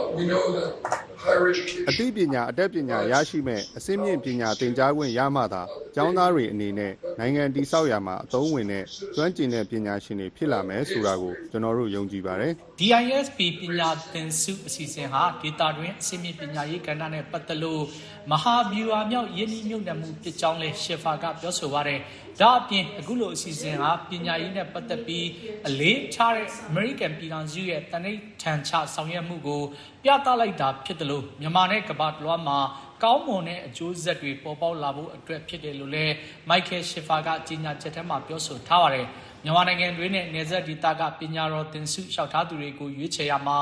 [1.43, 5.63] education သိပညာအတတ်ပညာရရှိမဲ့အစင်းမြင့်ပညာသင်ကြားခွင့်ရမှသာ
[5.95, 17.83] ကျောင်းသားတွေအနေနဲ့နိုင်ငံတည်ဆောက်ရာမှာအသုံးဝင်တဲ့ကျွမ်းကျင်တဲ့ပညာရှင်တွေဖြစ်လာမယ်ဆိုတာကိုကျွန်တော်တို့ယုံကြည်ပါတယ် DISP ပညာသင်ဆုအစီအစဉ်ဟာဒေတာတွင်အစင်းမြင့်ပညာရေးကဏ္ဍနဲ့ပတ်သက်လို့
[18.31, 22.01] မဟာဗျူဟာမြောက်ယင်းနှိမ့်ညွတ်နှံမှုဖြစ်ကြောင်းလဲရှေဖာကပြောဆိုပါတယ်။
[22.41, 25.27] ဒါအပြင်အခုလိုအစီအစဉ်ဟာပညာရေးနဲ့ပတ်သက်ပြီး
[25.69, 29.63] အလေးထားတဲ့ American ပြည်ထောင်စုရဲ့တနိဋ္ဌာန်ချဆောင်ရွက်မှုကို
[30.05, 32.59] ပြသလိုက်တာဖြစ်တယ်လို့မြန်မာနဲ့ကမ္ဘာတလွှားမှာ
[33.03, 36.13] ကောင်းမွန်တဲ့အကျိုးဆက်တွေပေါ်ပေါက်လာဖို့အတွက်ဖြစ်တယ်လို့လည်း
[36.51, 39.07] Michael Schiffer ကကြေညာချက်ထဲမှာပြောဆိုထားပါတယ်။
[39.45, 43.59] မြန်မာနိုင်ငံတွင်းနဲ့နေဆက်ဒေသကပညာတော်သင်ဆုလျှောက်ထားသူတွေကိုရွေးချယ်ရမှာ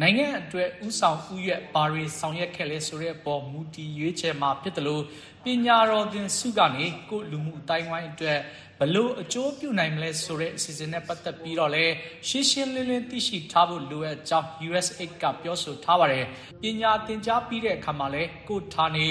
[0.00, 5.02] နိုင်ငံအတွက်ဥဆောင်ဥရွက်ဘာတွေဆောင်ရွက်ခဲ့လဲဆိုတဲ့အပေါ်မူတည်ရွေးချယ်မှာဖြစ်တယ်လို့
[5.44, 8.38] ပညာတော်သင်ဆုကနေကိုယ့်လူမှုအတိုင်းဝိုင်းအတွက်
[8.82, 11.84] ဘလို့အကျိုးပြုနိုင်မလဲဆိုတဲ့အစီအစဉ်နဲ့ပတ်သက်ပြီးတော့လဲ
[12.28, 16.24] ရှင်းရှင်းလင်းလင်းသိရှိထားဖို့လိုအပ်ကြောင်း USAID ကပြောဆိုထားပါတယ်။
[16.62, 19.06] ပညာသင်ကြားပြီးတဲ့အခါမှာလဲကိုယ့်ဌာနေ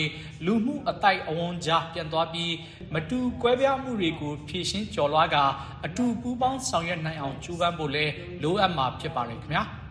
[0.45, 2.53] လူမှုအတိုက်အဝန်ကြားပြန်သွားပြီး
[2.93, 5.43] မတူကွဲပြားမှုတွေကိုဖြည့်ရှင်းကျော်လွှားကာ
[5.85, 8.05] အတူပူးပေါင်းဆောင်ရွက်နိုင်အောင်ကြိုးပမ်းဖို့လဲ
[8.43, 9.63] လိုအပ်မှာဖြစ်ပါတယ်ခင်ဗျာ။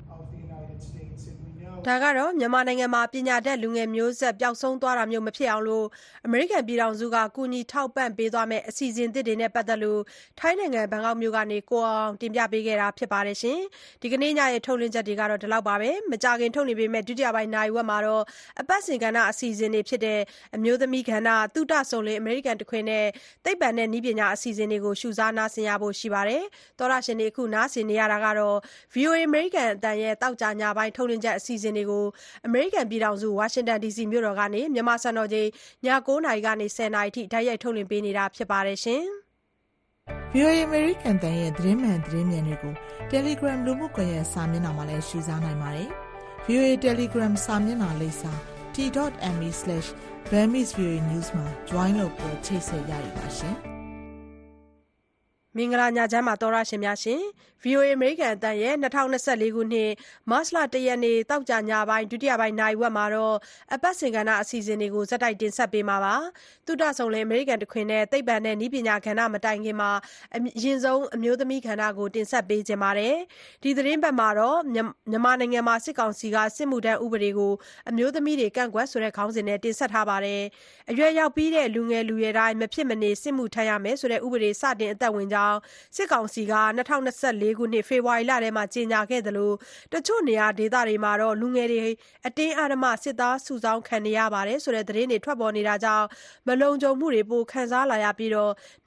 [1.87, 5.65] ဒဒါကတော့ မြန်မာနိုင်ငံမှာ ပညာတတ်လူငယ်မျိုးဆက် ပျောက်ဆုံးသွားတာမျိုး မဖြစ်အောင်
[6.27, 10.01] အမေရိကန်ပြည်ထောင်စုက ကူညီထောက်ပံ့ပေးသွားမယ့် အစီအစဉ်သစ်တွေနဲ့ ပတ်သက်လို့
[10.41, 13.21] ထိုင်းနိုင်ငံ ဘန်ကောက်မြို့ကနေ ကိုအောင်တင်ပြပေးခဲ့တာပါ။
[14.03, 18.23] ဒီကနေ့ညရဲ့ ထုတ်လွှင့်ချက်ကတော့ ဒီလောက်ပါပဲ။မကြာခင်ထုတ်လွှင့်ပေးမယ့် ဒုတိယပိုင်း နာရီဝက်မှာတော့
[18.61, 20.21] အပတ်စဉ်ကဏ္ဍအစီအစဉ်တွေဖြစ်တဲ့
[20.57, 23.07] အမျိုးသမီးကဏ္ဍ၊သုတစုံလင် အမေရိကန်တခွင်နဲ့
[23.45, 26.43] သိပ္ပံနဲ့နည်းပညာ အစီအစဉ်တွေကို ရှုစားနားဆင်ရဖို့ ရှိပါတယ်။
[26.79, 28.57] သောတရှင်တွေ အခုနားဆင်နေရတာကတော့
[28.95, 32.05] VOA အမေရိကန်အသံရဲ့ သောကြာညပိုင်း ထုတ်လွှင့်ချက် အစီအစဉ်တွေကို
[32.47, 35.49] အမေရိကန်ပြည်ထောင်စု ဝါရှင်တန်ဒီစီမြို့တော်ကနေ မြန်မာစံတော်ချိန်
[35.87, 38.79] ည9:00နာရီကနေ10:00နာရီထိ တိုက်ရိုက်ထုတ်လွှင့်ပေးနေတာဖြစ်ပါတယ်။
[40.33, 42.75] VOA အမေရိကန်အသံရဲ့ သတင်းမှန်သတင်းမြန်တွေကို
[43.13, 45.89] Telegram လူမှုကွန်ရက်စာမျက်နှာမှာလည်း ရှုစားနိုင်ပါတယ်။
[46.47, 48.33] VOA Telegram စာမျက်နှာလိပ်စာ
[48.75, 53.57] t.me/burmese.voanews မှာ join လုပ်ပြီး ချိတ်ဆက်ရယူပါရှင်။
[55.57, 57.21] မင်္ဂလာညချမ်းပါသောတရှင်များရှင်။
[57.65, 59.91] VOA အမေရိကန်အသံရဲ့၂၀၂၄ခုနှစ်
[60.31, 63.37] မတ်လ၁ရက်နေ့သောကြာညပိုင်းဒုတိယပိုင်းနာရီဝက်မှာတော့
[63.75, 66.15] အပတ်စဉ်ကဏ္ဍအစီအစဉ်တွေကိုဆက်တိုက်တင်ဆက်ပေးမှာပါ။
[66.67, 69.91] သုတစုံလင်အမေရိကန်တခွင်နဲ့သိပ္ပံနဲ့နည်းပညာကဏ္ဍမတိုင်ခင်မှာ
[70.35, 73.15] အရင်ဆုံးအမျိုးသမီးကဏ္ဍကိုတင်ဆက်ပေးချင်ပါတယ်။
[73.63, 74.79] ဒီသတင်းပတ်မှာတော့မြ
[75.17, 77.53] န်မာနိုင်ငံမှာစစ်ကောင်စီကစစ်မှုထမ်းဥပဒေကို
[77.91, 80.43] အမျိုးသမီးတွေကန့်ကွက်ဆိုတဲ့ခေါင်းစဉ်နဲ့တင်ဆက်ထားပါတယ်။
[80.91, 85.48] အရွယ်ရောက်ပြီးတဲ့လူငယ်လူရွယ်တိုင်းမဖြစ်မနေစစ်မှုထမ်းရမယ်ဆိုတဲ့ဥပဒေစတင်အသက်ဝင်ကြောင်း
[85.97, 89.53] စစ်ကောင်စီက ၂၀၂၄ ခုနှစ် ဖေဖော်ဝါရီလထဲမှာ ကြေညာခဲ့သလို
[89.93, 91.85] တချို့နေရာဒေသတွေမှာ လူငယ်တွေ
[92.27, 96.07] အတင်းအဓမ္မ စစ်သားစုဆောင်းခံနေရတယ်ဆိုတဲ့ သတင်းတွေ ထွက်ပေါ်နေတာကြောင့်
[96.49, 98.33] မလုံခြုံမှုတွေ ပိုခံစားလာရပြီး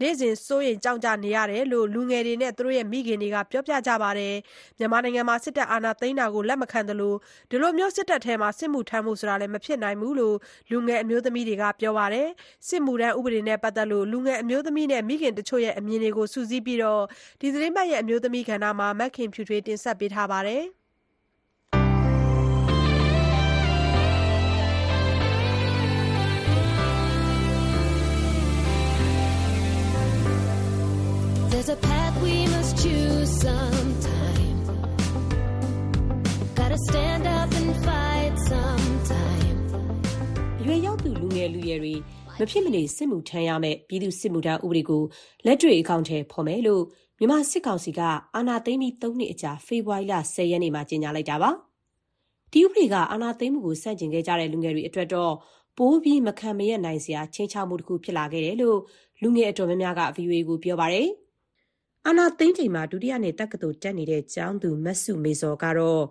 [0.02, 4.36] နေ့စဉ် စိုးရိမ်ကြောင့်ကြနေရတယ်လို့ လူငယ်တွေနဲ့ သူတို့ရဲ့ မိခင်တွေက ပြောပြကြပါတယ်။
[4.78, 7.14] မြန်မာနိုင်ငံမှာ စစ်တပ်အာဏာသိမ်းတာကို လက်မခံသလို
[7.50, 10.36] ဒီလို စစ်တပ်ထဲစစ်မှုထမ်းဖို့လည်း မဖြစ်နိုင်ဘူးလို့
[10.72, 12.28] လူငယ်အမျိုးသမီးတွေက ပြောပါတယ်။
[12.68, 16.80] စစ်မှုထမ်းဥပဒေနဲ့ ပတ်သက်လို့ လူငယ်အမျိုးသမီးနဲ့ မိခင်တချို့ရဲ့ အမြင်တွေကို စုစည်းပြီး
[17.42, 20.64] ဒီသတင်းပတ်ရဲ့အမျိုးသမီးကဏ္ဍမှာမခင်ဖြူထွေးတင်ဆက်ပေးထားပါတယ်။
[31.52, 34.60] There's a path we must choose sometime.
[36.60, 39.58] Gotta stand up and fight sometime.
[40.66, 41.96] ရွယ်ရောက်သူလူငယ်လူရွယ်တွေ
[42.40, 45.04] မဖြစ်မနေစစ်မှုထမ်းရမယ့်ပြည်သူစစ်မှုထမ်းဥပဒေကို
[45.46, 46.84] လက်တွေ့အကောင့်ထဲဖော်မယ်လို့
[47.20, 48.02] မြန်မာစစ်ကောင်စီက
[48.36, 51.50] အာဏာသိမ်းပြီး၃နှစ်အကြာဖေဖော်ဝါရီလ10ရက်နေ့မှာကြေညာလိုက်တာပါ။
[52.52, 55.34] ဒီဥပဒေကအာဏာသိမ်းမှုကိုစန့်ကျင်ခဲ့ကြတဲ့လူငယ်တွေအတွက်တော့
[55.78, 58.80] ပိုပြီးမခံမရပ်နိုင်စရာချင်းချောက်မှုတစ်ခုဖြစ်လာခဲ့တယ်လို့
[59.22, 61.08] လူငယ်အတော်များများက VOA ကိုပြောပါတယ်။
[62.08, 66.04] အာဏာသိမ်းချိန်မှာဒုတိယနှစ်တက္ကသိုလ်တက်နေတဲ့ကျောင်းသူမစုမေဇော်ကတော့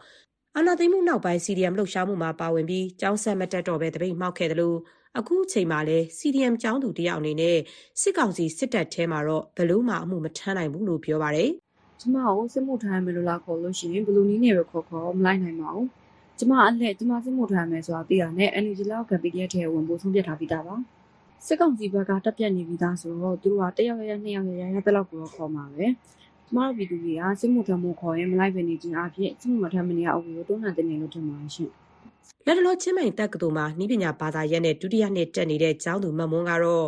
[0.56, 4.78] အာဏာသိမ်းမှုနောက်ပိုင်း CDM လှုပ်ရှားမှုမှာ ပါဝင်ပြီး ကျောင်းဆက်မတက်တော့ဘဲ သပိတ်မှောက်ခဲ့တယ်လို့
[5.18, 7.58] အခုချိန်မှာလည်း CDM ကျောင်းသူတယောက်အနေနဲ့
[8.00, 11.50] စစ်ကောင်စီစစ်တပ်ထဲမှာတော့ ဘယ်လို့မှ အမှုမထမ်းနိုင်ဘူးလို့ ပြောပါတယ်။
[12.00, 15.86] ကျမကို စစ်မှုထမ်းမယ်လို့ လာခေါ်လို့ရှိရင် ဘယ်လိုနည်းနဲ့ပဲခေါ်ခေါ် မလိုက်နိုင်ပါဘူး။
[16.38, 20.76] ကျမအလက်ကျမ စစ်မှုထမ်းမယ်ဆိုတာ သိရနဲ့ NUG လောက်က PDF ထဲဝင်ဖို့ ဆုံးဖြတ်ထားပြီးသားပါ။
[21.46, 25.86] စစ်ကောင်စီဘက်ကတက်ပြက်နေပြီးသားဆိုတော့ သူတို့က တယောက်ရရနှစ်ယောက်ရရရတဲ့လောက်ကိုခေါ်မှာပဲ။
[26.50, 31.70] ကျမတို့ပြည်သူတွေကစစ်မှုထမ်းမှုခေါ်ရင်မလိုက်ပဲနေခြင်းအပြင်စစ်မှုမထမ်းမနေရအုပ်ကိုတွန်းလှန်တင်နေလို့ထင်ပါတယ်ရှင်။
[32.46, 36.86] လက်တလောချင်းမိုင်တက္ကသိုလ်မှာနှီးပညာဘာသာရပ်နဲ့ဒုတိယနှစ်တက်နေတဲ့ကျောင်းသူမမွန်းကတော့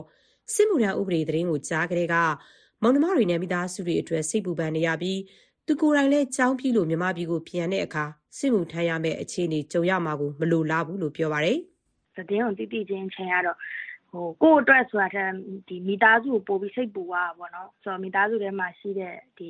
[0.54, 2.14] စစ်မှုထမ်းဥပဒေသတင်းကိုကြားကလေးက
[2.82, 5.20] မောင်နှမတွေနဲ့မိသားစုတွေအတွက်စိတ်ပူပန်နေရပြီး
[5.66, 8.04] သူကိုယ်တိုင်လည်းကျောင်းပြီးလို့မြမပြည်ကိုပြန်တဲ့အခါ
[8.38, 11.58] စစ်မှုထမ်းရမယ့်အခြေအနေကြုံရမှာကိုမလိုလားဘူးလို့ပြောပါတယ်။
[12.16, 13.56] သတင်းကိုတိတိချင်းချင်းကတော့
[14.12, 15.30] ဟိုကိုယ့်အတွက်ဆိုတာထက်
[15.68, 19.48] ဒီမိသားစုကိုပို့ပြီးစိတ်ပူသွားတာပေါ့နော်။ဆိုတော့မိသားစုထဲမှာရှိတဲ့ဒီ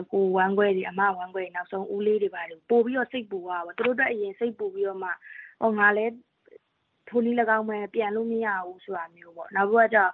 [0.00, 5.10] အကိုဝမ်းခွဲတွေအမဝမ်းခွဲတွေနောက်ဆုံးဦးလေးတွေပါတယ်ပို့ပြီးတော့စိတ်ပူသွားပါသူတို့အတွက်အရင်စိတ်ပူပြီးတော့မှ
[5.60, 6.12] ဟောငါလည်း
[7.08, 10.12] ထိုနည်း၎င်းပဲပြန်လို့မရဘူးဆိုတာမျိုးပေါ့နောက်ပြီးတော့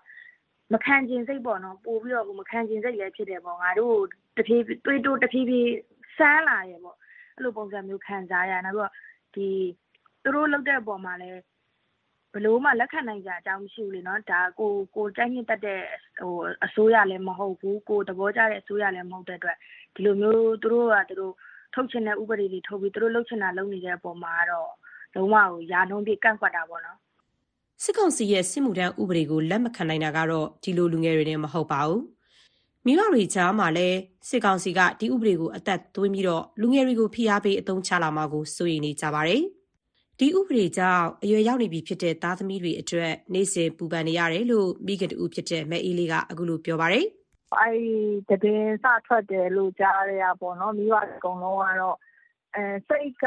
[0.72, 3.96] မခံကျင်စိတ်ပေါ့နော်ပို့ပြီးတော့မခံကျင်စိတ်လည်းဖြစ်တယ်ပေါ့ငါတို့
[4.36, 5.70] တဖြည်းတွေးတိုးတဖြည်းဖြည်း
[6.16, 6.96] စမ်းလာရပေါ့
[7.34, 8.92] အဲ့လိုပုံစံမျိုးခံစားရနောက်ပြီးတော့
[9.34, 9.48] ဒီ
[10.22, 11.32] သူတို့လောက်တဲ့အပေါ်မှာလည်း
[12.36, 15.80] ဘလို့မှလက်ခံနိုင်ကြအကြောင်းမရှိဘူးလေနော်ဒါကိုကိုတိုက်ညစ်တတ်တဲ့
[16.18, 19.56] ဟိုအစိုးရလည်းမဟုတ်ဘူးကိုသဘောကျတဲ့အစိုးရလည်းမဟုတ်တဲ့အတွက်
[19.94, 21.34] ဒီလိုမျိုးသူတို့ကသူတို့
[21.74, 24.70] ထုတ်ချင်တဲ့ဥပဒေတွေထုတ်ပြီးသူတို့လုပ်ချင်တာလုပ်နေတဲ့အပေါ်မှာတော့
[25.14, 26.98] လုံးဝကိုယာနှုံးပြကန့်ကွက်တာပေါ့နော်
[27.82, 32.02] စစ်ကောင်စီရဲ့စစ်မှုထမ်းဥပဒေကိုလက်မခံနိုင်တာကတော့ဒီလိုလူငယ်တွေနဲ့မဟုတ်ပါဘူး
[32.86, 39.42] မိဘတွေကြားမှာလည်းစစ်ကောင်စီကဒီဥပဒေကိုအသက်သွင်းပြီးတော့လူငယ်တွေကိုဖိအားပေးအုံချလာမှာကိုစိုးရိမ်နေကြပါတယ်
[40.20, 47.06] ဒီဥပဒေကြောင့် အရွယ်ရောက်နေပြီဖြစ်တဲ့ သားသမီးတွေအတွက် နေ့စဉ်ပူပန်နေရတယ်လို့ မိခင်တူဖြစ်တဲ့ မအေးလေးက အခုလိုပြောပါတယ်။
[47.60, 47.70] အဲ
[48.28, 51.96] ဒီတည်င်းစထွက်တယ်လို့ ကြားရတာပေါ့နော် မိဘအကုန်လုံးကတော့
[52.54, 53.24] အဲစိတ်က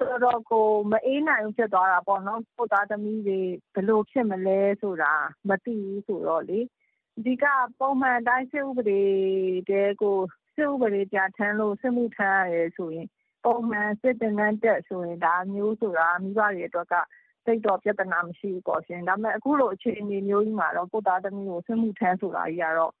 [0.00, 3.40] တော်တော်ကို မအေးနိုင်ဖြစ်သွားတာပေါ့နော် ကိုသားသမီးတွေ
[3.74, 5.12] ဘယ်လိုဖြစ်မလဲဆိုတာ
[5.48, 6.60] မသိဘူးဆိုတော့လေ
[7.18, 7.44] အဓိက
[7.78, 9.02] ပုံမှန်တိုင်း စစ်ဥပဒေ
[9.70, 10.18] တဲကို
[10.54, 13.08] စစ်ဥပဒေပြဋ္ဌာန်းလို့ စစ်မှုထမ်းရတယ်ဆိုရင်
[13.44, 16.94] ပုံမှန်စစ်သင်တန်းတက်ဆိုရင် ဒါမျိုးဆိုတာမိဘတွေအတွက်က
[17.46, 22.92] သိပ်တော့ပြဿနာမရှိဘူးပေါ့ရှင်။ဒါပေမဲ့ အခုလိုအခြေအနေမျိုးကြီးမှာတော့ ကိုယ့်သားသမီးကို စစ်မှုထမ်းဆိုတာကြီးကတော့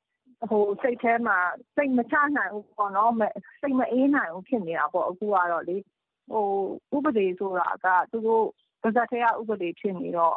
[0.82, 1.38] စိတ်ထဲမှာ
[1.76, 3.12] စိတ်မချနိုင်ဘူးပေါ့နော်။
[3.60, 5.76] စိတ်မအေးနိုင်ဘူးဖြစ်နေတာပေါ့ အခုကတော့လေ။
[6.96, 8.46] ဥပဒေဆိုတာက သူတို့
[8.82, 10.36] ပါးစပ်ထဲက ဥပဒေဖြစ်နေတော့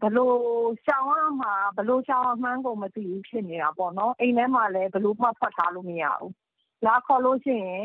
[0.00, 0.32] ဘယ်လို
[0.84, 6.30] ရှောင်ရမှာ ဘယ်လိုရှောင်ရမှန်းကို မသိဘူးဖြစ်နေတာပေါ့နော်။အိမ်ထဲမှာလည်း ဘယ်လိုမှဖွက်ထားလို့မရဘူး။
[6.86, 7.84] လာခေါ်လို့ရှိရင်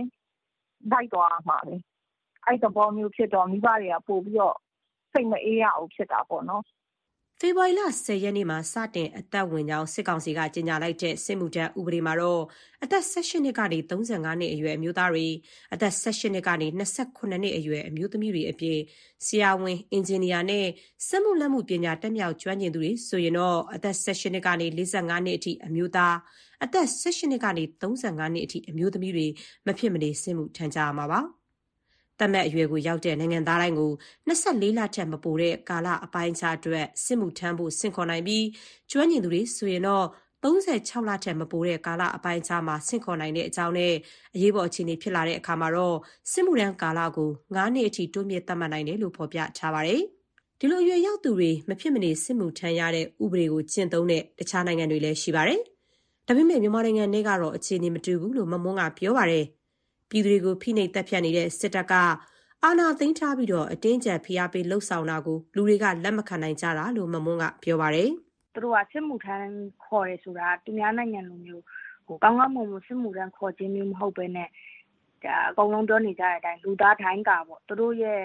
[0.91, 1.75] လိုက်သွားရမှာပဲ။
[2.45, 4.57] အဲဒီသဘောမျိုးဖြစ်တော့မိဘတွေကပိုပြီးတော့
[5.11, 6.63] စိတ်မအေးရဘူးဖြစ်တာပေါ့နော်။”
[7.41, 12.41] ဖေဖော်ဝါရီလ ၁၀ ရက်နေ့မှာ စတင်အသက်ဝင်ကြောင်း စစ်ကောင်စီက ကြေညာလိုက်တဲ့ စစ်မှုထမ်းဥပဒေမှာတော့
[12.83, 13.93] အသက် ၁၈ နှစ်ကနေ ၃
[14.25, 15.25] ၅ နှစ်အရွယ် အမျိုးသားတွေ၊
[15.73, 18.79] အသက် ၁၈ နှစ်ကနေ ၂၇ နှစ်အရွယ် အမျိုးသမီးတွေအပြင်
[19.25, 20.65] ဆရာဝန်၊အင်ဂျင်နီယာနဲ့
[21.07, 26.15] စက်မှုလက်မှုပညာ တတ်မြောက်ကျွမ်းကျင်သူတွေဆိုရင်တော့ အသက် ၁၈ နှစ်ကနေ ၄၅ နှစ်အထိ အမျိုးသား၊
[26.63, 27.83] အသက် ၁၈ နှစ်ကနေ ၃
[28.19, 29.27] ၅ နှစ်အထိ အမျိုးသမီးတွေ
[29.65, 31.21] မဖြစ်မနေ စစ်မှုထမ်းကြရမှာပါ။
[32.20, 33.91] သတ်မှတ်အရွယ်ကိုရောက်တဲ့ နိုင်ငံသားတိုင်းကို
[34.28, 38.45] ၂၄ လထက်မပိုတဲ့ ကာလအပိုင်းအခြားအတွက် စစ်မှုထမ်းဖို့ ဆင့်ခေါ်နိုင်ပြီး
[38.91, 40.05] ကျွမ်းကျင်သူတွေဆိုရင်တော့
[40.43, 43.93] ၃၆ လထက်မပိုတဲ့ ကာလအပိုင်းအခြားမှာ ဆင့်ခေါ်နိုင်တဲ့အကြောင်းနဲ့
[44.36, 45.97] အရေးပေါ်အခြေအနေ ဖြစ်လာတဲ့အခါမှာတော့
[46.32, 50.01] စစ်မှုထမ်းကာလကို ၅ နှစ်အထိ တိုးမြှင့်သတ်မှတ်နိုင်တယ်လို့ ဖော်ပြထားပါတယ်။
[50.59, 55.59] ဒီလို အရွယ်ရောက်သူတွေ မဖြစ်မနေ စစ်မှုထမ်းရတဲ့ ဥပဒေကို ကျင့်သုံးတဲ့ တခြားနိုင်ငံတွေလည်း ရှိပါတယ်။
[56.28, 59.45] ဒါပေမဲ့ မြန်မာနိုင်ငံထဲကတော့ အခြေအနေ မတူဘူးလို့ မမွန်းက ပြောပါတယ်
[60.10, 61.93] ပြည်သူတွေကိုဖိနှိပ်သတ်ဖြတ်နေတဲ့စစ်တပ်က
[62.64, 68.10] အာဏာသိမ်းထားပြီးအတင်းအကျပ်ဖိအားပေးလုပ်ဆောင်တာကိုလူတွေကလက်မခံနိုင်ကြတာလို့မမွန်းကပြောပါတယ်။
[68.53, 69.49] “သူတို့ကစစ်မှုထမ်း
[69.86, 71.64] ခေါ်တယ်ဆိုတာသူများနိုင်ငံလိုမျိုး
[72.24, 74.49] ကောင်းကောင်းမွန်မွန်စစ်မှုထမ်းခေါ်ခြင်းမျိုးမဟုတ်ဘဲနဲ့
[75.49, 78.22] အကုန်လုံးပြောနေကြတဲ့အတိုင်းလူသားဒိုင်းကာပေါ့။သူတို့ရဲ့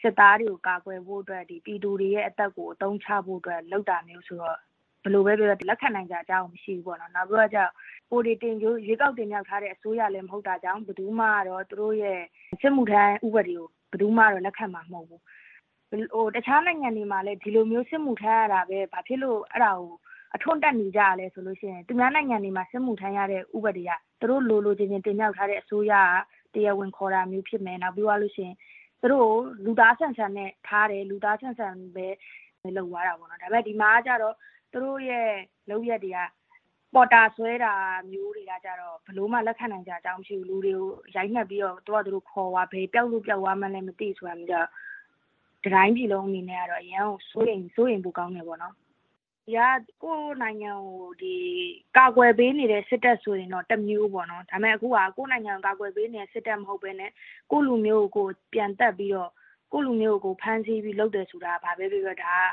[0.00, 4.58] စစ်သားတွေကိုကာကွယ်ဖို့အတွက်ပြည်သူတွေရဲ့အသက်ကိုအသုံးချဖို့အတွက်လုပ်တာမျိုးဆိုတော့
[5.06, 7.70] ဘယ်လိုပဲပြောပြောလက်ခံနိုင်စရာအကြောင်းမရှိဘူးပေါ့နော်။နောက်ပြီးတော့
[8.10, 12.20] ကိုယ်တွေရွေးကောက်တင်မြှောက်ထားတဲ့အစိုးရလည်းမဟုတ်တာကြောင့်ဘယ်သူမှတော့သူတို့ရဲ့
[12.60, 15.20] စစ်မှုထမ်းဥပဒေကိုဘယ်သူမှတော့လက်ခံမှာမဟုတ်ဘူး။
[16.36, 19.92] တခြားနိုင်ငံတွေမှာလည်းဒီလိုမျိုးစစ်မှုထမ်းရတာပဲဘာဖြစ်လို့အဲဒါကို
[20.34, 23.90] အထွဋ်အတက်နေကြတာလဲဆိုလို့ရှိရင်သူများနိုင်ငံတွေမှာစစ်မှုထမ်းရတဲ့ဥပဒေက
[24.20, 25.94] သူတို့လိုလိုချင်ချင်တင်မြှောက်ထားတဲ့အစိုးရ
[26.54, 28.56] ကတရားဝင်ခေါ်တာမျိုးဖြစ်မယ်။နောက်ပြီးသွားလို့ရှိရင်
[29.00, 29.32] သူတို့ကို
[29.64, 32.06] လူသားဆန်ဆန်နဲ့ထားတယ်။လူသားဆန်ဆန်ပဲ
[32.76, 34.34] လုပ်သွားတာပေါ့နော်။ဒါပေမဲ့ဒီမှာကျတော့
[34.72, 35.30] သူတို့ရဲ့
[35.70, 36.18] လုပ်ရပ်တွေက
[36.94, 37.74] ပေါ်တာဆွဲတာ
[38.10, 44.68] မျိုးတွေကကျတော့ဘယ်လိုမှလက်ခံနိုင်စရာအကြောင်းမရှိဘူး။လူတွေကိုရိုက်နှက်ပြီးတော့သူတို့ဟာသူတို့ခေါ်သွား၊ဘယ်ပျောက်လို့ပျောက်သွားမှန်းလည်းမသိဆိုတာမျိုးကျတော့
[45.64, 48.74] တတိုင်းပြည်လုံးအနေနဲ့ကတော့အရမ်းကိုစိုးရိမ်ဖို့ကောင်းတယ်ပေါ့နော်။
[49.46, 49.60] ဒီက
[50.02, 51.36] ကိုယ့်နိုင်ငံကို
[51.96, 57.10] ကာကွယ်ပေးနေတဲ့စစ်တပ်ဆိုရင်တော့တမျိုးပေါ့နော်။ဒါပေမဲ့အခုဟာကိုယ့်နိုင်ငံကိုကာကွယ်ပေးနေတဲ့စစ်တပ်မဟုတ်ဘဲနဲ့
[57.50, 59.30] ကိုယ့်လူမျိုးကိုကိုယ်ပြန်သတ်ပြီးတော့
[59.72, 62.46] ကိုယ့်လူမျိုးကိုကိုယ်ဖမ်းဆီးပြီးလုပ်တယ်ဆိုတာဘာပဲပြောပြောဒါက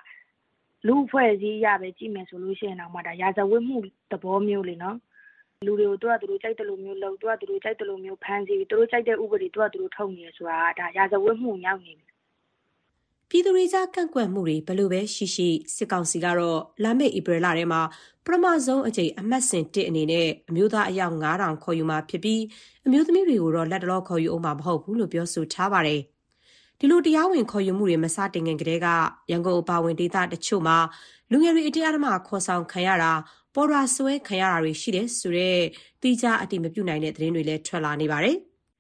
[0.88, 3.78] လူ့အဖွဲ့အစည်းအရပဲကြည့်မယ်ဆိုလို့ရှိရင်တောင်မှဒါရာဇဝတ်မှု
[4.12, 4.98] သဘောမျိုးလေနော်။
[5.66, 12.06] လူတွေကိုသူတို့ဟာသူတို့ကြိုက်သလိုမျိုးလုပ်၊သူတို့ဟာသူတို့ကြိုက်သလိုမျိုးဖမ်းဆီး၊သူတို့ကြိုက်တဲ့ဥပဒေသူတို့ဟာသူတို့ထုတ်နေတယ်ဆိုတာဒါရာဇဝတ်မှုကိုရောက်နေပြီ။”
[13.30, 17.82] ပြည်သူတွေကြားကန့်ကွက်မှုတွေဘယ်လိုပဲရှိရှိစစ်ကောင်စီကတော့လာမယ့်ဧပြီလထဲမှာ
[18.26, 22.42] ပထမဆုံးအကြိမ်အမှတ်စဉ်၁အနေနဲ့အမျိုးသားအယောက်၅,၀၀၀ခေါ်ယူမှာဖြစ်ပြီး
[22.86, 26.02] အမျိုးသမီးတွေကိုတော့လတ်တလောခေါ်ယူဦးမှာမဟုတ်ဘူးလို့ပြောဆိုထားပါတယ်
[26.84, 28.88] ဒီလိုတရားဝင်ခေါ်ယူမှုတွေမစတင်ခင်ကတည်းက
[29.32, 30.78] ရန်ကုန်အပါအဝင်ဒေသတချို့မှာ
[31.32, 33.12] လူငယ်တွေအတင်းအဓမ္မခေါ်ဆောင်ခံရတာ၊
[33.56, 35.60] ပေါ်တာဆွဲခံရတာတွေရှိတယ်ဆိုတဲ့
[36.02, 38.38] သီးခြားအတည်မပြုနိုင်တဲ့သတင်းတွေလည်းထွက်လာနေပါတယ်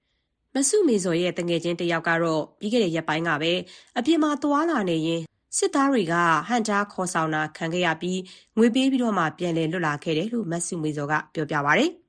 [0.55, 3.53] ။မစုမေဇော်ရဲ့သူငယ်ချင်းတယောက်ကတော့ပြီးခဲ့တဲ့ရက်ပိုင်းကပဲ
[3.97, 5.23] အပြင်မှာသွားလာနေရင်း
[5.57, 6.15] စစ်သားတွေက
[6.47, 8.19] ဟန့်တားခေါ်ဆောင်တာခံခဲ့ရပြီး
[8.57, 12.02] ငွေပေးပြီးတော့မှပြန်လည်လွတ်လာခဲ့တယ်လို့မစုမေဇော်ကပြောပြပါတယ်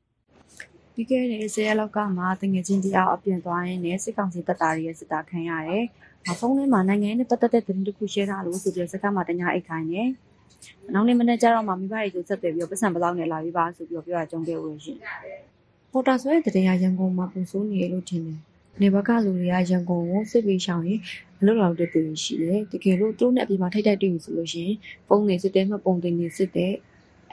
[0.94, 5.84] ပြီးခဲ့တဲ့၁၀ရက်လောက်ကမှတငယ်ချင်းတယောက်အပြင်သွားရင်းနဲ့စစ်ကောင်စီတပ်သားတွေရဲ့စစ်သားခံရတယ်။
[6.38, 10.08] ဖုန်းထဲမှာနိုင်ငံရေးနဲ့ပတ်သက်တဲ့သတင်းတစ်ခု share ထားလို့ဆိုပြီးစကားမှာတညာအိတ်ခိုင်းတယ်။
[10.94, 14.98] နောက်နေ့မနေ့ကျတော့မှမိဘတွေကိုဆက်သွယ်ပြီးပတ်စံဘလောက်နဲ့လာပြီးပါဆိုပြီးပြောတာကြုံခဲ့ဦးရှင်။
[15.92, 18.38] ပေါ်တာဆိုတဲ့တဲ့ရရန်ကုန်မှာပူဆိုးနေလို့ထင်တယ်။
[18.80, 21.00] နေဘက်ကလူတွေကရန်ကုန်ကိုစစ်ပြီးရှောင်ရင်
[21.38, 24.76] မလွတ်လောက်တဲ့သူရှိတယ်။တကယ်လို့သူတို့နဲ့အပြင်မှာထိုက်ထိုက်တွေ့ဆိုလို့ရှိရင်
[25.08, 26.72] ပုံနေစစ်တဲ့မပုံတင်နေစစ်တဲ့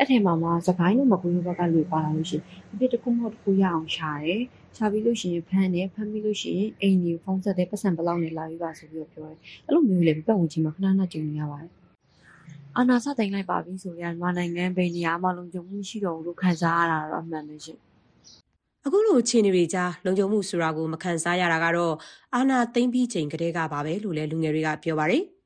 [0.01, 4.41] အဲ့ထဲမှာမှစကိုင်းလို့မကွေးဘက်ကလူပါလာလို့ရှိရင်အဖြစ်တစ်ခုမဟုတ်တစ်ခုရအောင်ရှာတယ်
[4.77, 11.71] ရှာပြီးလို့ရှိရင်ဖမ်းတယ်ဖမ်းပြီးလို့ရှိရင်အိမ်ကြီးဖုန်းဆက်တယ်ပတ်စံဘလောက်နဲ့လာပြီးပါဆိုပြီးတော့ပြောတယ်အဲ့လိုမျိုးလေပတ်ဝန်းကျင်မှာခဏခဏကြုံနေရပါတယ်
[12.77, 17.77] အာနာစသိမ်းလိုက်ပါပြီဆိုရင်မြန်မာနိုင်ငံဘယ်နေရာမှလုံခြုံမှုရှိတော့ဘူးလို့ခံစားရတာတော့အမှန်ပဲရှင်
[18.85, 21.95] အခုလိုအခြေအနေတွေကြားလုံခြုံမှုဆိုတာကိုမခံစားရတာကတော့
[22.35, 25.23] အာနာသိမ့်ပြီးချိန်ကတည်းကပါပဲလို့လည်းလူငယ်တွေကပြောပါတယ်။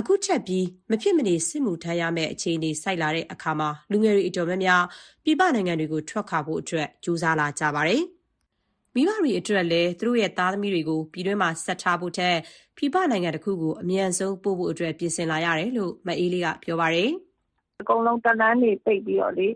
[0.00, 4.82] အခုထပ်ပြီးမဖြစ်မနေစစ်မှုထမ်းရမယ့်အခြေအနေဆိုက်လာတဲ့အခါမှာလူငယ်တွေအတော်များများ
[5.24, 8.02] ပြည်ပနိုင်ငံတွေကိုထွက်ခွာဖို့အတွက်ကြိုးစားလာကြပါတယ်။
[8.94, 12.36] မိဘတွေအတွက်လည်းသူတို့ရဲ့သားသမီးတွေကိုပြည်တွင်းမှာဆက်ထားဖို့ထက်
[12.76, 17.10] ပြည်ပနိုင်ငံတစ်ခုကိုအမြန်ဆုံးပို့ဖို့အတွက်ပြင်ဆင်လာရတယ်လို့မအေးလေးကပြောပါတယ်။
[17.82, 19.48] “အကုန်လုံးတန်းလန်းတွေပိတ်ပြီးတော့လေ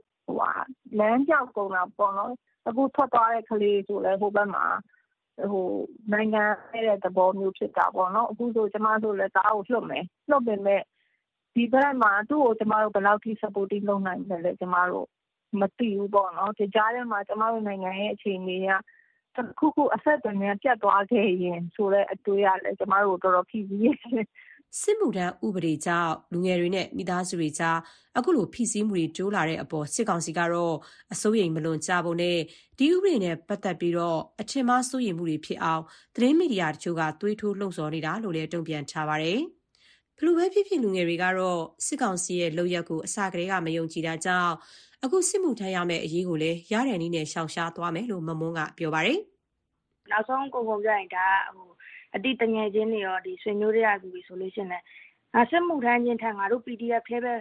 [0.98, 2.32] လမ်းပျောက်ကုန်တာပေါ့နော်။
[2.68, 4.64] အခုထွက်သွားတဲ့ကလေးတွေဆိုလည်းဟိုဘက်မှာ
[6.12, 10.84] နိုင်ငံမဲ့တဲ့သဘောမျိုးဖြစ်တာပေါ့နော်။အခုဆိုကျမတို့လည်းသားကိုလွှတ်မယ်။လွှတ်ပေမယ့်
[11.54, 15.06] ဒီဘက်မှာသူ့ကိုကျမတို့ဘယ်လောက်ထိ supporting လုပ်နိုင်မလဲကျမတို့
[15.60, 18.70] မသိဘူးပေါ့နော်။ဒီကြားထဲမှာကျမတို့နိုင်ငံရဲ့အခြေအနေက
[19.36, 23.96] တခုခုအဆက်အသွယ်များပြတ်သွားခဲ့ရင်ဆိုတဲ့အတွေးကလည်းကျမတို့ကိုတော်တော်ဖိစီးတယ်။”
[24.78, 27.78] စစ်မှုထမ်းဥပဒေကြောင့် လူငယ်တွေနဲ့ မိသားစုတွေကြား
[28.18, 30.76] အခုလို ဖိစီးမှုတွေ တိုးလာတဲ့အပေါ် စစ်ကောင်စီကတော့
[31.12, 32.38] အစိုးရိမ်မလွန်ကြဖို့နဲ့
[32.78, 33.94] ဒီဥပဒေနဲ့ ပတ်သက်ပြီး
[34.40, 35.82] အထင်မှား စိုးရိမ်မှုတွေဖြစ်အောင်
[36.16, 39.38] သတင်းမီဒီယာတချို့က သွေးထိုးလှုံ့ဆော်နေတာလို့လည်း တုံ့ပြန်ထားပါတယ်။
[40.16, 44.52] ဘယ်လိုပဲဖြစ်ဖြစ် လူငယ်တွေကတော့ စစ်ကောင်စီရဲ့ လုပ်ရပ်ကို အစကတည်းက မယုံကြည်တာကြောင့်
[45.04, 49.18] အခု စစ်မှုထမ်းရမယ့်အရေးကိုလည်း ရတဲ့နည်းနဲ့ ရှောင်ရှားသွားမယ်လို့ မမွန်းက ပြောပါတယ်။
[50.10, 51.79] “နောက်ဆုံးကုန်ကုန်ပြောရရင် ဒါက
[52.14, 54.84] အသိသူငယ်ချင်းတွေရောဆွေမျိုးတွေကလူတွေဆိုလို့ရှိရင်လည်း
[55.50, 57.34] စစ်မှုထမ်းခြင်းထက်ငါတို့ PDF ထဲပဲ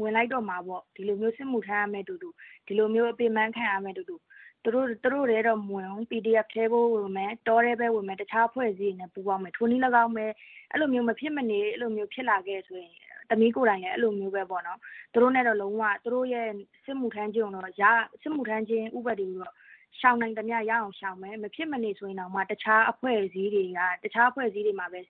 [0.00, 2.28] ဝင်လိုက်တော့မှာပေါ့။ဒီလိုမျိုးစစ်မှုထမ်းရမယ့်အတူတူ
[2.66, 4.16] ဒီလိုမျိုးအပင်ပန်းခံရမယ့်အတူတူ
[4.62, 4.86] သူတို့
[5.30, 10.26] ထဲတော့မဝင်ဘူး။ PDF ထဲပဲဝင်မယ်၊တောထဲပဲဝင်မယ်၊တခြားအဖွဲ့အစည်းတွေနဲ့ပူးပေါင်းမယ်။ထိုနည်းလည်းကောင်းပဲ
[10.72, 12.94] အဲလိုမျိုးမဖြစ်မနေအဲလိုမျိုးဖြစ်လာခဲ့တယ်ဆိုရင်
[13.30, 14.78] သမီးကိုယ်တိုင်လည်းအဲလိုမျိုးပဲပေါ့နော်။
[15.12, 16.48] သူတို့နဲ့တော့လုံးဝသူတို့ရဲ့
[16.84, 17.74] စစ်မှုထမ်းခြင်းကိုတော့
[18.22, 19.54] စစ်မှုထမ်းခြင်းဥပဒေကိုတော့
[20.00, 25.00] ရှောင်နိုင်သမျှရအောင်ရှောင်မယ်။မဖြစ်မနေဆိုရင်တောင်မှတခြားအဖွဲ့အစည်းတွေကတခြားအဖွဲ့အစည်းတွေမှာပဲ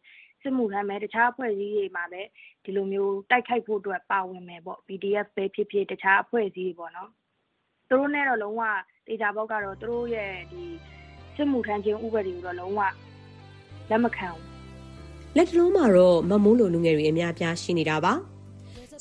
[0.43, 2.23] စစ်မှုထမ်းမယ်။တခြားအဖွဲ့အစည်းတွေမှာပဲ
[2.65, 7.11] ဒီလိုမျိုးတိုက်ခိုက်ဖို့အတွက်ပါဝင်မယ်ပေါ့။ PDF ပဲဖြစ်ဖြစ်တခြားအဖွဲ့အစည်းတွေပေါ့နော်။
[7.89, 8.63] သူတို့နဲ့တော့လုံးဝ
[9.07, 10.33] သေချာပေါက်ကတော့သူတို့ရဲ့
[11.37, 12.81] စစ်မှုထမ်းခြင်းဥပဒေကိုတော့လုံးဝ
[13.91, 14.43] လက်မခံဘူး။”
[15.37, 18.15] လတ်တလောမှာတော့မမိုးလိုလူငယ်တွေအများအပြားရှိနေတာပါ။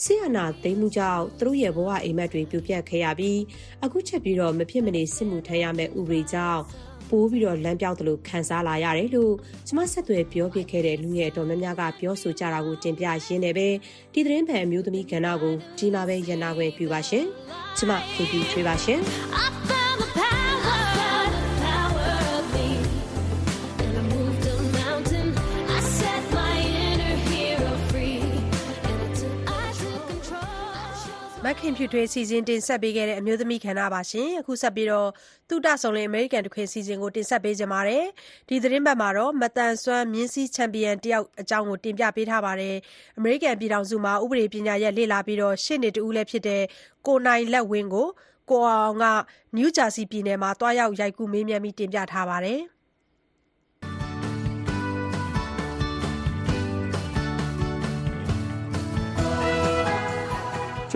[0.05, 3.39] စစ်အာဏာသိမ်းမှုကြောင့်သူတို့ရဲ့ဘဝအိပ်မက်တွေပြိုပျက်ခဲ့ရပြီး
[3.83, 6.61] အခုချက်ပြီးမဖြစ်မနေစစ်မှုထမ်းရမယ့်ဥပဒေကြောင့်
[7.09, 7.23] ပို
[7.65, 9.33] လမ်းပျောက်သလိုခံစားလာရတယ်လို့
[9.67, 13.67] ကျမဆက်သွယ်ပြောဖြစ်ခဲ့တဲ့လူငယ်အတော်များများကပြောဆိုကြတာကိုတင်ပြရင်းနဲ့ပဲ
[14.13, 17.25] ဒီသတင်းပတ်အမျိုးသမီးကဏ္ဍကိုဒီမှာပဲရပ်နာခွင့်ပြုပါရှင်။
[17.77, 18.99] ကျမခင်ဗျူထွေးပါရှင်။။
[31.47, 34.01] မခင်ဖြူထွေးစီစဉ်တင်ဆက်ပေးခဲ့တဲ့အမျိုးသမီးကဏ္ဍပါ။
[34.39, 38.03] အခုဆက်ပြီးသုတစုံလင်အမေရိကန်တခွင်အစီအစဉ်ကိုတင်ဆက်ပေးချင်ပါတယ်။
[38.49, 42.75] ဒီသီတင်းပတ်မှာတော့မသန်စွမ်းမြင်းစီးချန်ပီယံတယောက်အကြောင်းတင်ပြပေးထားပါတယ်။
[43.17, 46.63] အမေရိကန်ပြည်ထောင်စုမှာဥပဒေပညာရပ်လေ့လာပြီးရှေ့နေတဦးလည်းဖြစ်တဲ့
[47.07, 48.07] ကိုနိုင်လက်ဝင်းကို
[48.49, 49.05] ကိုအောင်က
[49.55, 52.61] နယူးဂျာစီပြည်နယ်မှာသွားရောက်ရိုက်ကူးမေးမြန်းတင်ပြထားပါတယ်။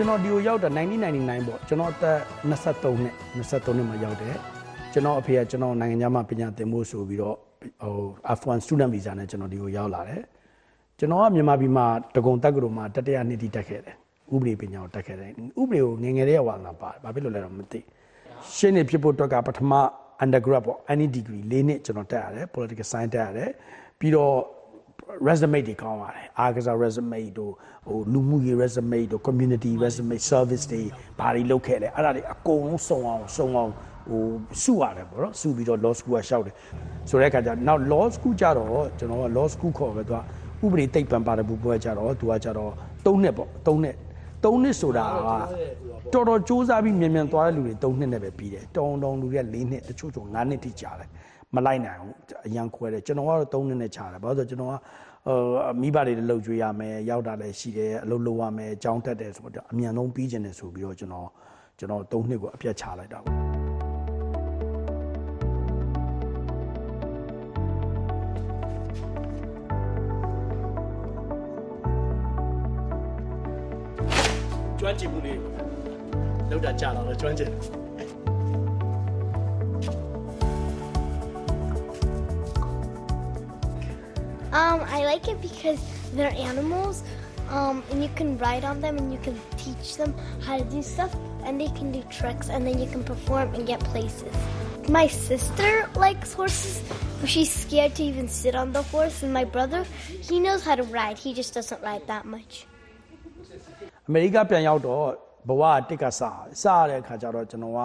[0.00, 0.68] ျွန်တော်ဒီကိုရောက်တာ
[1.08, 2.18] 1999ပေါ့ကျွန်တော်အသက်
[2.50, 4.36] 23နှစ်23နှစ်မှာရောက်တယ်
[4.92, 7.36] ကျွန်တော်အဖေကကျွန်တော်နိုင်ငံခြားမှာပညာသင်ဖို့ဆိုပြီးတော့
[7.82, 7.94] ဟို
[8.38, 10.22] F1 student visa နဲ့ကျွန်တော်ဒီကိုရောက်လာတယ်
[10.98, 11.86] ကျွန်တော်ကမြန်မာပြည်မှာ
[12.16, 13.96] တကုံတက်ကလို့မှာတတရနှစ်တိတက်ခဲ့တယ်
[14.34, 15.30] ဥပဒေပညာကိုတက်ခဲ့တယ်
[15.60, 17.80] ဥပဒေကိုငငယ်လေးဝါလာပါတယ်ဘာဖြစ်လို့လဲတော့မသိ
[18.56, 19.72] ရှင်းနေဖြစ်ဖို့အတွက်ကပထမ
[20.24, 23.50] undergrad ပေါ့ any degree ၄နှစ်ကျွန်တော်တက်ရတယ် political science တက်ရတယ်
[23.98, 24.34] ပြီးတော့
[25.28, 27.52] resume တွေကောင်းပါတယ်အားကစား resume တို့
[27.88, 30.82] ဟိုလူမှုရေး resume တို့ community resume service တွေ
[31.20, 33.72] ဘာတွေလုပ်ခဲ့လဲအဲ့ဒါတွေအကုန်လုံးစုံအောင်စုံအောင်
[34.08, 34.24] ဟို
[34.62, 36.54] စုရတယ်ပေါ့နော်စုပြီးတော့ law school ကရှောက်တယ်
[37.08, 40.18] ဆိုတဲ့အခါကျနောက် law school ကြတော့ကျွန်တော်က law school ခေါ်ပဲသူက
[40.64, 42.70] ဥပဒေသိပ္ပံပါတယ်ဘူးပွဲကြတော့သူကကြတော့
[43.04, 43.96] ၃နှစ်ပေါ့၃နှစ်
[44.44, 45.04] ၃နှစ်ဆိုတာ
[46.12, 51.08] ကတော်တော်စူးစမ်းပြီးမြန်မြန်သွားတဲ့လူတွေ၃နှစ်နဲ့ပဲပြီးတယ်တောင်းတောင်းလူတွေက၄နှစ်တချို့ဆို၅နှစ်ထိကြာတယ်
[51.54, 52.14] မလိုက်နိုင်ဘူး
[52.46, 54.74] အရန်ခွဲတယ်ကျွန်တော်ကတော့၃နှစ်နဲ့ခြားတယ်ဘာလို့ဆိုကျွန်တော်က
[55.26, 55.38] ဟို
[55.80, 61.28] မိဘတွေလည်းလှုပ်ကြွေးရမယ်ရောက်တာလည်းရှိတယ်အလုပ်လုပ်ရမယ်အကြောင်းတက်တယ်ဆိုတော့အမြန်ဆုံးပြီးကျင်တယ်ဆိုပြီးတော့ကျွန်တော်
[61.78, 63.36] ကျွန်တော်၃နှစ်ကိုအပြတ်ချလိုက်တာပေါ့
[74.80, 75.38] ကျွမ်းကျင်မှုလေး
[76.50, 77.52] လောက်တာကြာတော့ကျွမ်းကျင်
[84.57, 85.79] Um, I like it because
[86.15, 87.03] they're animals,
[87.49, 90.13] um, and you can ride on them and you can teach them
[90.45, 91.11] how to do stuff,
[91.45, 94.35] and they can do tricks, and then you can perform and get places.
[94.89, 96.83] My sister likes horses,
[97.19, 99.85] but she's scared to even sit on the horse, and my brother,
[100.29, 102.53] he knows how to ride, he just doesn't ride that much.
[104.07, 105.05] အမေရိကပြန်ရောက်တော့
[105.49, 107.79] ဘဝတစ်ကစားစားရတဲ့အခါကျတော့ကျွန်တော်က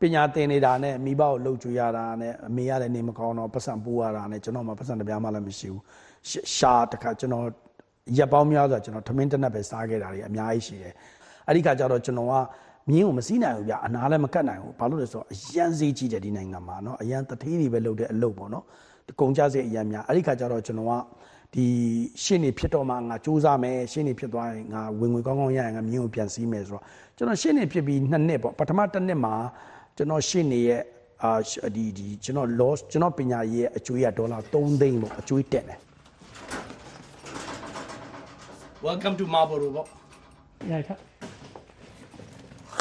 [0.00, 5.82] ပညာသင်နေတာနဲ့မိဘကိုလှုပ်ကြွေးရတာနဲ့အမေရလည်းနေမကောင်းတော့ပတ်စံပိုးရတာနဲ့ကျွန်တော်မှပတ်စံတပြားမှလည်းမရှိဘူး
[6.56, 7.46] ရှာတခါကျွန်တော်
[8.18, 10.94] ရက်ပေါင်းများစွာကျွန်တော်ထမင်းတနက်ပဲစားခဲ့တာတွေအများကြီးရှိတယ်
[11.46, 12.34] အဲ့ဒီခါကျတော့ကျွန်တော်က
[12.90, 18.64] မြင်းကိုမစည်းနိုင်ဘူးဗျအနာလည်းမကတ်နိုင်ဘူးဘာလို့လဲဆိုတော့အရန်ဈေးကြီးတယ်ဒီနိုင်ငံမှာเนาะအရန်တထေးတွေပဲလုပ်တဲ့အလုပ်ပေါ့เนาะ
[19.20, 20.92] ကုန်ကြစည်အရန်များအဲ့ဒီခါကျတော့ကျွန်တော်က
[21.54, 21.66] ဒီ
[22.22, 26.82] ရှင်းနေဖြစ်တော့မှငါစူးစမ်းမယ်ရှင်းနေဖြစ်သွားရင်ငါဝင်ငွေကောင်းကောင်းရရင်ငါမြင်းကိုပြန်စည်းမယ်ဆိုတော့
[27.16, 29.34] ကျွန်တော်ရှင်းနေဖြစ်ပြီးနှစ်နှစ်ပေါ့ပထမတစ်နှစ်မှာ
[29.96, 30.82] ကျွန်တော်ရှင်းနေရဲ့
[31.22, 35.78] အာဒီဒီကျွန်တော် loss ကျွန်တော်ပညာရေးရဲ့အကျွေးကဒေါ်လာ3သိန်းပေါ့အကျွေးတက်တယ်
[38.87, 39.87] Welcome to Marlboro ပေါ့
[40.71, 40.99] ရိုက်ထား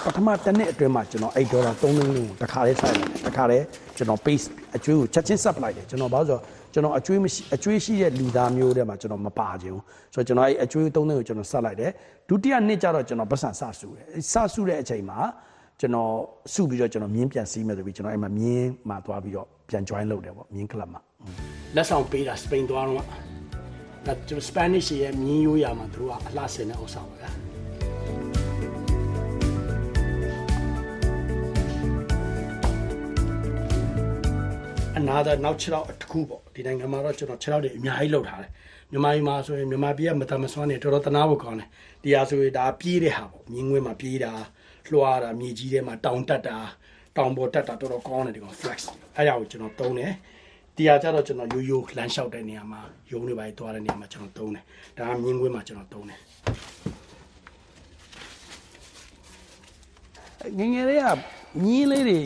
[0.05, 3.65] ပထမတစ်နှစ်အတွင်းမှာကျွန်တော်8ဒေါ်လာ3သိန်းလုံးကိုတစ်ခါလေးဆိုင်တယ်တစ်ခါလေး
[3.97, 4.47] ကျွန်တော် base
[4.77, 6.43] အကျွေးကိုချက်ချင်း sub လိုက်တယ်ကျွန်တော်ဘာလို့ဆိုတော့
[6.73, 9.79] ကျွန်တော်အကျွေးမရှိအကျွေးရှိတဲ့လူသားမျိုးတွေမှာကျွန်တော်မပါခြင်း
[10.15, 11.91] ဆိုတော့ကျွန်တော်အဲ့အကျွေး3သိန်းကိုကျွန်တော်ဆက်လိုက်တယ်
[12.29, 15.19] ဒုတိယနှစ်ကျတော့ကျွန်တော်ပတ်စံစဆူတယ်စဆူတဲ့အချိန်မှာ
[15.81, 16.13] ကျွန်တော်
[16.55, 21.01] စုပြီးတော့ကျွန်တော်မြင်းပြန်စီးမယ်ဆိုပြီးကျွန်တော်အဲ့မှာမြင်းမှာသွားပြီးတော့ပြန် join လုပ်တယ်ပေါ့မြင်း club မှာ
[21.77, 23.07] လက်ဆောင်ပေးတာစပိန်သွားတော့
[24.07, 27.31] ဒါကျွန်တော် Spanish ရဲ့မြင်းရိုးရာမှာသူတို့ကအလှဆင်တဲ့ဥစ္စာပါဗျာ
[34.99, 38.51] အနာသာနောက်6လောက်တစ်ခုပေါ့ဒီနိုင်ငံမှာတော့ကျွန်တော်6လောက်တွေအများကြီးလောက်ထားတယ်
[38.91, 41.69] မြန်မာပြည်မှာဆိုရင်မြန်မာပြည်ကမတမဆွမ်းနေတော်တော်တနာဖို့ကောင်းတယ်
[42.03, 44.33] ဒီဟာဆိုရင်ဒါပြေးတဲ့ဟာပေါ့မြင်းငွေမှာပြေးတာ
[44.93, 46.57] လွှားတာမြေကြီးထဲမှာတောင်တက်တာ
[47.17, 48.79] တောင်ပေါ်တက်တာတော်တော်ကောင်းတယ်ဒီကောင် flex
[49.17, 50.13] အဲ့ဒါကိုကျွန်တော်သုံးတယ်
[50.83, 52.81] ဒီဟာကျတော့ကျွန်တော်ရိုးရိုးလမ်းလျှောက်တဲ့နေရာမှာ
[53.11, 54.65] ယုံနေပါသွားတဲ့နေရာမှာကျွန်တော်သုံးတယ်
[54.97, 56.19] ဒါကမြင်းငွေမှာကျွန်တော်သုံးတယ်
[60.59, 61.07] ငငယ်လေးက
[61.63, 62.19] မြင်းလေးတွေ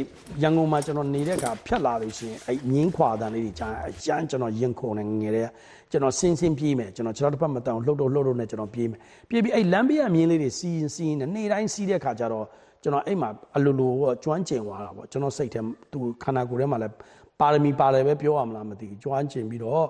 [0.43, 5.49] ရန်ကုန်မှာကျွန်တော်နေတဲ့အခါဖြတ်လာလို့ရှိရင်အဲ့မြင်းခွာတန်လေးတွေကြားအကျန်းကျွန်တော်ရင်ခုန်နေငငယ်လေးက
[5.91, 12.47] ကျွန်တော်စင်းစင်းပြေးမယ်ကျွန်တော်ခြေထောက်တစ်ဖက်မတောင်လှုပ်တော့လှုပ်တော့နဲ့ကျွန်တော်ပြေးမယ်ပြေးပြီးအဲ့လမ်းဘေးကမြင်းလေးတွေစီးရင်စီးရင်နေ့တိုင်းစီးတဲ့အခါကျတော့
[12.83, 13.93] ကျွန်တော်အဲ့မှာအလိုလို
[14.25, 15.61] ကျွမ်းကျင်သွားတာပေါ့ကျွန်တော်စိတ်ထဲ
[15.93, 16.95] သူခန္ဓာကိုယ်ထဲမှာလည်း
[17.41, 19.87] ပါရမီပါတယ်ပဲပြောရမလားမသိဘူးကျွမ်းကျင်ပြီးတော့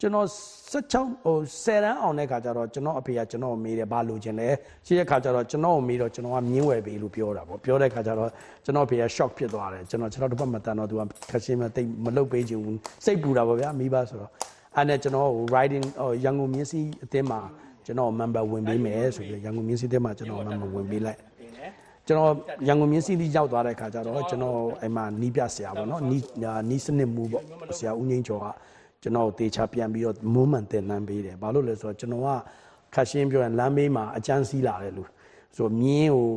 [0.00, 0.26] ကျွန်တော်
[0.72, 4.48] 16ဟို10တန်းအောင်တဲ့ခါကျတော့ကျွန်တော်အဖေကကျွန်တော်မေးတယ်ဘာလို့ခြင်းလဲ
[4.86, 8.30] ရှိတဲ့ခါကျတော့ကျွန်တော်မေးတော့ကျွန်တော်ကမြင်းဝယ်ပေးလို့ပြောတာပေါ့ပြောတဲ့ခါကျတော့
[8.64, 14.30] ကျွန်တော်အဖေက shock ဖြစ်သွားတယ်ကျွန်တော်ကျွန်တော်တစ်ပတ်မတန်တော့သူကခက်ရှင်းမသိမလုပ်ပေးချင်ဘူးစိတ်ပူတာပေါ့ဗျာမိဘဆိုတော့
[14.76, 15.86] အဲ့နဲ့ကျွန်တော် riding
[16.24, 17.40] ရန်ကုန်မြင်းစီအသင်းမှာ
[17.86, 21.18] ကျွန်တော် member ဝင်ပေးမယ်ဆိုပြီးရန်ကုန်မြင်းစီအသင်းမှာကျွန်တော် member ဝင်ပေးလိုက်
[22.06, 22.32] ကျွန်တော်
[22.68, 26.22] ရန်ကုန်မြင်းစီတိရောက်သွားတဲ့ခါကျတော့ကျွန်တော်အဲ့မှာနီးပြဆရာပေါ့နော်နီး
[26.70, 27.44] နီးစနစ်မူပေါ့
[27.78, 28.46] ဆရာဦးငိမ့်ကျော်က
[29.02, 32.28] ကျွန်တော်တေချာပြန်ပြီးတော့မွမ်းမံတင်နန်းပေးတယ်ဘာလို့လဲဆိုတော့ကျွန်တော်က
[32.94, 35.08] ခက်ရှင်းပြောရင်လမ်းမေးမှာအကျန်းစီးလာတယ်လို့
[35.56, 36.28] ဆိုမြင်းကို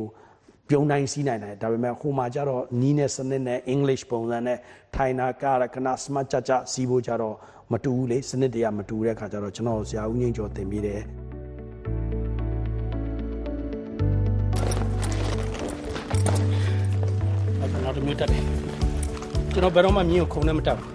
[0.68, 4.58] ပြုံးတိုင်းစီးနိုင်တယ်ဒါပေမဲ့ဟိုမှာကျတော့နီးနဲ့စနစ်နဲ့ English ပုံစံနဲ့
[4.94, 7.36] ထိုင်နာကာရခဏ smart ချချစီးဖို့ကျတော့
[7.72, 11.02] မတူဘူးလေစနစ်တွေကမတူတဲ့ခါကျတော့ကျွန်တော်ဆရာဦးငိမ့်ကျော်တင်ပေးတယ်
[17.98, 18.42] အဲ့တော့မျိုးတက်တယ်
[19.52, 20.90] ကျွန်တော်ဘယ်တော့မှမြင်းကိုခုံနဲ့မတက်ဘူး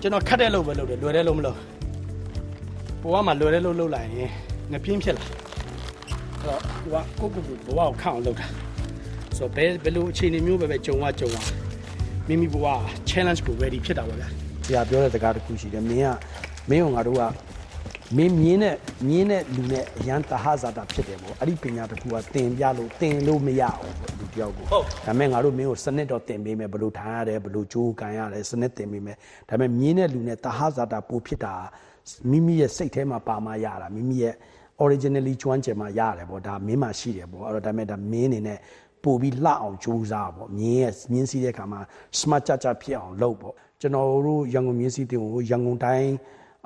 [0.00, 1.58] ကျွန်တော်ခတ်တဲ့လို့ပဲလုပ်တယ်လွယ်တဲ့လို့မလုပ်
[3.02, 4.30] ဘဝမှာလွယ်တဲ့လို့လုပ်လိုက်ရင်
[4.72, 5.32] ငပြင်းဖြစ်လာအဲ့
[6.44, 8.46] တော့ကိုကကိုကိုကိုဘဝကိုခန့်အောင်လုပ်တာ
[9.36, 11.36] ဆိုတော့ဘယ်ဘယ်လိုအခြေအနေမျိုးပဲပဲကြုံဝကြုံဝ
[12.28, 12.66] မိမိဘဝ
[13.10, 14.28] challenge ကို ready ဖြစ်တာပါဗျာ
[14.64, 16.08] ဆရာပြောတဲ့စကားတစ်ခုရှိတယ်မင်းက
[16.70, 17.22] မင်းကငါတို့က
[18.16, 18.76] မင်းမြင်းနဲ့
[19.08, 29.16] မြင်းနဲ့လူနဲ့အရန်တဟဇာတာဖြစ်တယ်ပေါ့အဲ့ဒီပညာတစ်ခုကတင်ပြလို့တင်လို့မရအောင်ပေါ့လူတယောက်ကိုဒါပေမဲ့ငါတို့မင်းကိုစနစ်တော့တင်ပေးမယ်ဘယ်လိုထားရတယ်ဘယ်လိုကြိုးကန်ရတယ်စနစ်တင်ပေးမယ်
[29.48, 31.54] ဒါပေမဲ့မြင်းနဲ့လူနဲ့တဟဇာတာပိုဖြစ်တာ
[32.30, 34.34] မိမိရဲ့စိတ်ထဲမှာပါမှရတာမိမိရဲ့
[34.82, 38.58] originally ကျွမ်းကျင်မှရတယ်ပေါ့ဒါမင်းမှရှိတယ်ပေါ့အဲ့တော့ဒါပေမဲ့ဒါမင်းအနေနဲ့
[39.04, 41.80] ပို့ပြီးလှအောင်ကြိုးစားပေါ့မြင်းရဲ့မြင်းစည်းတဲ့ခါမှာ
[42.18, 46.10] smart ကြကြဖြစ်အောင်လုပ်ပေါ့ကျွန်တော်တို့ရန်ကုန်မြင်းစည်းတင်ကိုရန်ကုန်တိုင်း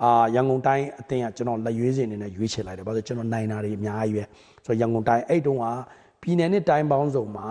[0.03, 4.25] အာရန်ကုန်တိုင်းအတင်းကကျွန်တော်လက်ရွေးစင်အနေနဲ့ရွေးချယ်လိုက်တယ်ဘာလို့ကျွန်တော်နိုင်တာတွေအများကြီးပဲ
[4.65, 5.67] ဆိုတော့ရန်ကုန်တိုင်းအဲ့တုန်းက
[6.23, 7.49] ပြည်နယ်နဲ့တိုင်းပေါင်းစုံမှာ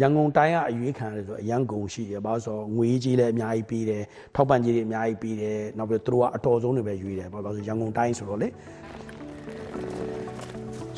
[0.00, 4.02] ရန်ကုန်တိုင်းကအရွေးခံရတယ်ဆိုအရန်ကုန်ရှိတယ်ဘာလို့ဆိုတော့ငွေကြီးလည်းအများကြီးပေးတယ်
[4.34, 8.48] ထောက်ပံ့ကြီးတွေအများကြီးပေးတယ်နောက်ပြီးသူတို့ကအတော်ဆုံးတွေပဲရွေးတယ်ဘာလို့ဆိုရန်ကုန်တိုင်းဆိုတော့လေ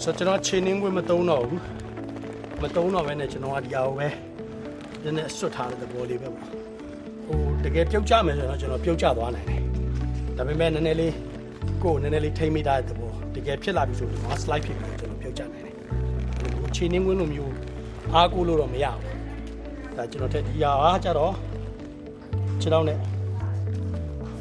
[0.03, 1.62] ဆိုတော့ကျွန်တော်ချိန်နှင်းခွင့်မတုံးတော့ဘူး
[2.62, 4.09] မတုံးတော့ပဲနဲ့ကျွန်တော်ကဒီအောင်ပဲ
[5.03, 9.73] နည်းနည်းဆွတ်ထားတဲ့သဘောလေးပဲပေါ့ဟိုတကယ်ပြုတ်ကြမယ်ဆိုတော့ကျွန်တော်ပြုတ်ကြသွားနိုင်တယ်
[10.39, 11.14] ဒါပေမဲ့နည်းနည်းလေး
[11.82, 15.74] ကိုယ်နည်းနည်းလေးထိမ့်မိတာတဲ့သဘောတကယ်ဖြစ်လာပြီဆိုတော့ slide ဖြစ်ပြီးကျွန်တော်ပြုတ်ကြနိုင်တယ်
[16.55, 17.53] ဟိုချိန်နှင်းခွင့်လိုမျိုး
[18.14, 21.32] အားကိုးလို့တော့မရဘူးဒါကျွန်တော်တက်ဒီဟာကြတော့
[22.61, 22.99] ခြေထောက်နဲ့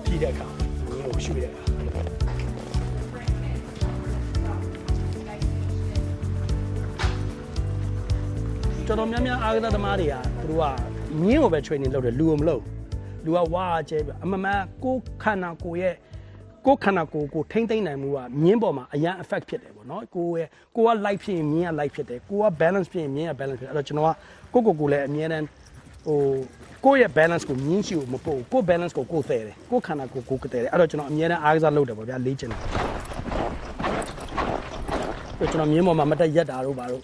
[0.04, 0.48] ဖြီးတဲ့အခါ
[0.88, 1.64] မျိုးကိုရှုတဲ့အခါ
[8.88, 10.66] ကျွန်တော်များများအားကစားသမားတွေကသူတို့က
[11.22, 12.64] မြင်းကိုပဲ training လုပ်တယ်လူကိုမလုပ်
[13.26, 15.96] လူကဝါကျဲပြအမမန်ကိုခန္ဓာကိုယ်ရဲ့
[16.66, 24.12] ကိုခန္ဓာကိုယ်ကိုထိမ့်သိမ့်နိုင်မှုကမြင်းပေါ်မှာအရန် effect ဖြစ်တယ်ပေါ့နော်ကိုရဲ့ကိုက light ဖြစ်ရင်မြင်းက light ဖြစ်တယ်ကိုက balance ဖြစ်ရင်မြင်းက balance ဖြစ်တယ်အဲ့တော့ကျွန်တော်က
[24.54, 25.46] ကိုကိုကိုလည်းအမြဲတမ်း
[26.06, 26.20] ဟို
[26.86, 37.04] ကိုယ့်ရဲ့ balance ကိုမြင်းရှိကိုမပို့ကို balance ကိုကိုသဲတယ်ကိုခန္ဓာကိုယ်ကိုကတဲ့တယ်အဲ့တော့ကျွန်တော်အမြဲတမ်းအားကစားလုပ်တယ်ပေါ့ဗျာလေ့ကျင့်တယ်ကျွန်တော်မြင်းပေါ်မှာမတက်ရက်တာတို့ဘာတို့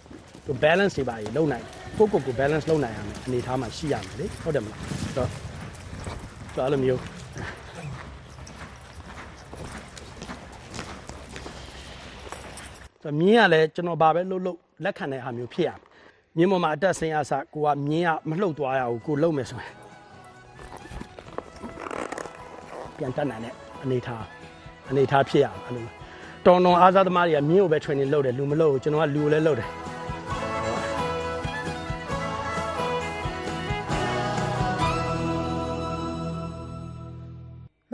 [0.63, 1.65] balance တွေပါကြီးလုံနိုင်
[1.97, 5.48] ကိုကိုကို balance လုံနိုင်ရမယ်အနေထားမှာရှိရမယ်လေဟုတ်တယ်မလားဆိုတော့
[6.59, 7.01] ဒါအဲ့လိုမျိုး
[13.03, 15.79] ဆိုမြင်းကလည်းကျွန်တော်ဘာပဲလှုပ်လှုပ်လက်ခံတဲ့ဟာမျိုးဖြစ်ရမယ်
[16.37, 19.73] မြင်းပေါ်မှာအတက်ဆင်းရစကိုကမြင်းကမလှုပ်သွားရဘူးကိုလှုပ်မယ်ဆိုရင်
[22.97, 23.53] ပြန်တက်နိုင်တဲ့
[23.83, 24.23] အနေထား
[24.89, 25.85] အနေထားဖြစ်ရအောင်အဲ့လို
[26.45, 29.69] တော်တော်အားစားသမားတွေကမြင်းကိုပဲ training လုပ်တယ်လူမလုပ်ဘူးကျွန်တော်ကလူကိုလည်းလုပ်တယ်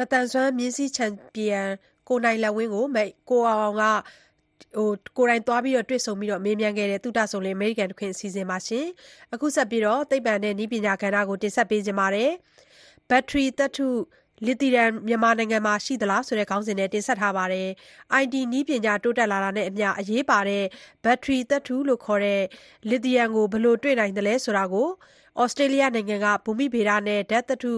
[0.06, 1.62] မတန်ဆွမ်း မြင်းစည်းချန်ပီယံ
[2.10, 3.84] ကိုနိုင်လက်ဝင်းကိုမိတ်ကိုအောင်က
[4.78, 8.86] ဟိုကိုယ်တိုင်သွားပြီးတော့တွေ့ဆုံပြီးတော့မေးမြန်းခဲ့တဲ့ သုတဆုံလေးအမေရိကန်တခွင် အစီအစဉ်ပါရှင်
[9.34, 12.32] အခုဆက်ပြီးတော့သိပ္ပံနဲ့ နည်းပညာကဏ္ဍကို တင်ဆက်ပေးခြင်းပါတယ်
[13.10, 13.88] ဘက်ထရီသတ္ထု
[14.46, 17.68] လစ်သီယမ်မြန်မာနိုင်ငံမှာ ရှိသလားဆိုတဲ့ ခေါင်းစဉ်နဲ့ တင်ဆက်ထားပါတယ်။
[18.22, 20.64] ID နည်းပညာ တိုးတက်လာတာနဲ့အမျှ အရေးပါတဲ့
[21.04, 22.42] ဘက်ထရီသတ္ထုလို့ခေါ်တဲ့
[22.90, 24.88] လစ်သီယမ်ကို ဘယ်လို တွေ့နိုင်သလဲဆိုတာကို
[25.42, 27.72] ဩစတြေးလျနိုင်ငံက ဘူမိဗေဒနဲ့ ဓာတ်သတ္ထု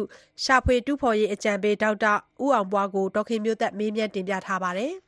[0.43, 4.93] ရှာဖွေတူးဖော်ရေး အကြံပေး ဒေါက်တာဦးအောင်ပွားကို ဒေါ်ခင်မျိုးသက်မေးမြန်းတင်ပြထားပါတယ်။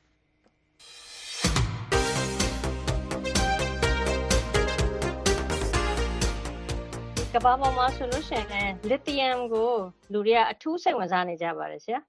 [7.34, 9.72] ကမ္ဘာပေါ်မှာဆိုလို့ရှိရင်လစ်သီယမ်ကို
[10.14, 12.00] လူတွေက အထူးစိတ်ဝင်စားနေကြပါတယ်ဆရာ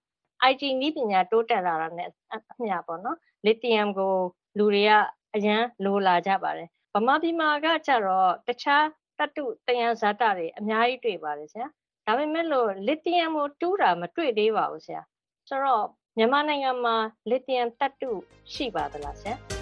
[0.51, 4.14] IT နည်းပညာတိုးတက်လာတာနဲ့အမျှပေါ့နော်လစ်သီယမ်ကို
[4.59, 4.93] လူတွေက
[5.34, 8.84] အရန်လိုလာကြပါတယ် ဗမာပြည်မှာကကြတော့ တခြား
[9.21, 11.66] တတုတယံဇာတတွေအများကြီးတွေ့ပါတယ်ဆရာ
[12.07, 15.03] ဒါပေမဲ့လို့လစ်သီယမ်ကိုတူးတာမတွေ့သေးပါဘူးဆရာ
[15.49, 16.97] ဆိုတော့မြန်မာနိုင်ငံမှာ
[17.31, 18.11] လစ်သီယမ်တတု
[18.53, 19.61] ရှိပါသလားဆရာ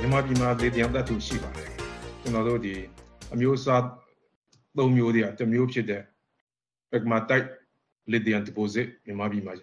[0.00, 1.70] မြန်မာပြည်မှာလေတံတတ်သူရှိပါတယ်
[2.20, 2.74] ကျွန်တော်တို့ဒီ
[3.34, 3.84] အမျိုးအစား
[4.78, 6.02] သုံးမျိုးတည်းတစ်မျိုးဖြစ်တဲ့
[6.90, 7.48] pegmatite
[8.12, 9.54] lithium deposit မြန်မာပြည်မှာ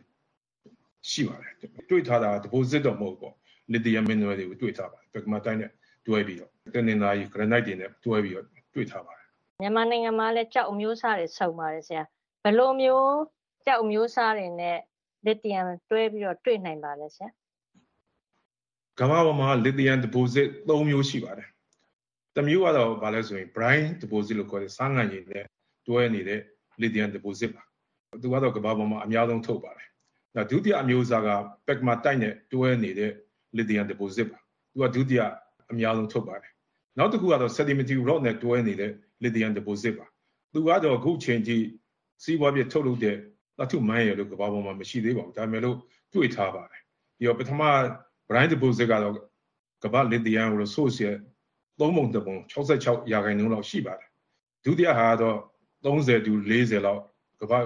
[1.11, 1.53] ရှိပါတယ်
[1.89, 3.36] တွေ့ထားတာ deposit တော့မဟုတ်ပေါ့
[3.72, 5.72] lithium mineral တွေကိုတွေ့ထားပါတယ် pegmatite နဲ့
[6.07, 8.45] တွဲပြီးတော့တနင်္လာရီ granite တွေနဲ့တွဲပြီးတော့
[8.76, 9.26] တွေ့ထားပါတယ်
[9.61, 12.03] မြန်မာနိုင်ငံမှာလည်းကြောက်အမျိုးအစားတွေစုံပါတယ်ဆရာ
[12.43, 13.09] ဘယ်လိုမျိုး
[13.66, 14.78] ကြောက်အမျိုးအစားတွေနဲ့
[15.26, 17.30] lithium တွဲပြီးတော့တွေ့နိုင်ပါလဲဆရာ
[18.99, 21.47] ကမ္ဘာပေါ်မှာ lithium deposit ၃မျိုးရှိပါတယ်။
[22.36, 25.45] တစ်မျိုးကတော့ဘာလဲဆိုရင် brine deposit လို့ခေါ်တဲ့ဆားငံရည်နဲ့
[25.88, 26.41] တွဲနေတဲ့
[26.82, 27.63] lithium deposit ပါ။
[28.22, 29.88] သူကတော့ကမ္ဘာပေါ်မှာအများဆုံးထုတ်ပါတယ်။
[30.36, 31.30] ဒါဒုတိယအမျိုးအစားက
[31.68, 33.11] pegmatite နဲ့တွဲနေတဲ့
[33.58, 34.39] lithium deposit ပါ။
[34.72, 35.22] သူကဒုတိယ
[35.72, 36.51] အများဆုံးထုတ်ပါတယ်။
[36.97, 38.91] နောက်တစ်ခုကတော့ sedimentary rock နဲ့တွဲနေတဲ့
[39.24, 40.06] lithium deposit ပါ။
[40.53, 41.58] သူကတော့အခုချိန်ထိ
[42.24, 43.16] စီးပွားပြထုတ်လုပ်တဲ့
[43.58, 45.78] သတ္တုမိုင်းရလို့ကမ္ဘာပေါ်မှာမရှိသေးပါဘူး။ဒါပေမဲ့လို့
[46.14, 46.82] တွေ့ထားပါတယ်။
[47.18, 47.62] ပြီးတော့ပထမ
[48.30, 49.14] brine deposit ကတော့
[49.84, 51.18] ကမ္ဘာ lithium resource ရဲ့
[51.80, 52.36] သုံးပုံတစ်ပုံ
[52.76, 54.10] 66ရာခိုင်နှုန်းလောက်ရှိပါတယ်
[54.66, 55.38] ဒုတိယဟာတော့
[55.86, 57.01] 30တူ40လောက်
[57.41, 57.60] ကမ္ဘာ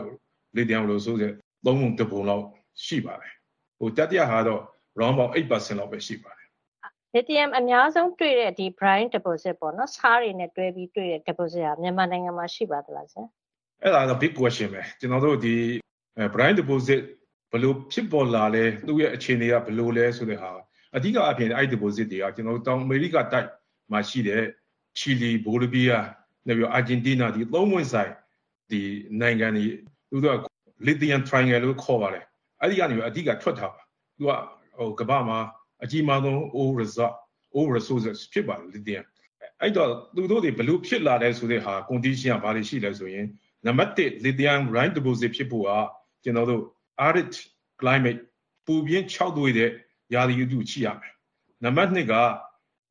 [0.58, 1.34] lithium resource ရဲ့
[1.66, 2.46] သုံးပုံတစ်ပုံလောက်
[2.86, 3.34] ရှိပါတယ်
[3.80, 4.62] ဟိုတတိယဟာတော့
[5.00, 6.48] round about 8%လောက်ပဲရှိပါတယ်
[7.16, 13.24] lithium အများဆုံးတွေ့တဲ့ဒီ brine deposit ပေါ့နော်ဆားတွေနဲ့တွဲပြီးတွေ့တဲ့ deposit ဟာမြန်မာနိုင်ငံမှာရှိပါသလားဆရာ
[13.82, 15.56] အဲ့ဒါတော့ big question ပဲကျွန်တော်တို့ဒီ
[16.34, 17.02] brine deposit
[17.52, 20.52] ဘယ်လိုဖြစ်ပေါ်လာလဲသူ့ရဲ့အခြေအနေကဘယ်လိုလဲဆိုတဲ့ဟာ
[20.96, 23.48] အဓိကအပြင်အဲ့ deposit တွေကကျွန်တော်တို့တောင်အမေရိကတိုက်
[23.92, 24.44] မှာရှိတဲ့
[24.98, 26.06] ချီလီဘိုလီဗီးယား
[26.48, 28.12] နောက်ပြီးအာဂျင်တီးနာဒီသုံးဝင်ဆိုင်
[28.72, 28.82] ဒီ
[29.22, 29.66] နိုင်ငံတွေ
[30.10, 30.46] သူတို့က
[30.88, 32.26] lithium triangle လို့ခေါ်ပါတယ်
[32.62, 33.82] အဲ့ဒီကနေအဓိကထွက်တာပါ
[34.18, 34.32] သူက
[34.80, 35.40] ဟိုကမ္ဘာမှာ
[35.84, 37.16] အကြီးမားဆုံး all result
[37.56, 39.06] all resources ဖြစ်ပါတယ် lithium
[39.62, 43.26] အဲ့တော့သူတို့တွေဘလို့ဖြစ်လာလဲဆိုတဲ့ဟာ condition ကဘာတွေရှိလဲဆိုရင်
[43.66, 45.72] နံပါတ်1 lithium brine deposit ဖြစ်ဖို့က
[46.24, 46.64] ကျွန်တော်တို့
[47.08, 47.32] arid
[47.82, 48.22] climate
[48.66, 49.72] ပူပြင်း6သွေးတဲ့
[50.14, 51.14] ရာသီဥတုရှိရမယ်
[51.64, 52.14] နံပါတ်2က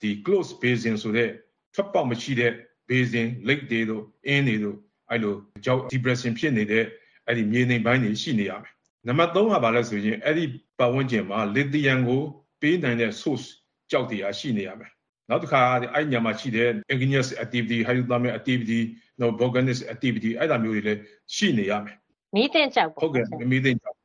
[0.03, 1.31] ဒီ close basin ဆိုတဲ့
[1.75, 2.53] ထွက်ပေါက်မရှိတဲ့
[2.89, 4.77] basin lake တွေတို့အင်းတွေတို့
[5.11, 5.35] အဲ့လို
[5.65, 6.85] ကြောက် depression ဖြစ်နေတဲ့
[7.27, 8.73] အဲ့ဒီမြေနေပိုင်းတွေရှိနေရမယ်
[9.09, 10.45] နံပါတ်3ကဘာလဲဆိုရင်အဲ့ဒီ
[10.79, 12.23] ပတ်ဝန်းကျင်မှာ lithium ကို
[12.61, 13.47] ပေးနိုင်တဲ့ source
[13.91, 14.91] ကြောက်တရားရှိနေရမယ်
[15.31, 15.61] နောက်တစ်ခါ
[15.95, 18.81] အဲ့ညမှာရှိတဲ့ igneous activity hydrothermal activity
[19.21, 21.01] နောက် volcanic activity အဲ့ဒါမျိုးတွေလည်း
[21.37, 21.97] ရှိနေရမယ်
[22.35, 23.97] မီးတင်ကြောက်ဟုတ်ကဲ့မီးတင်ကြောက်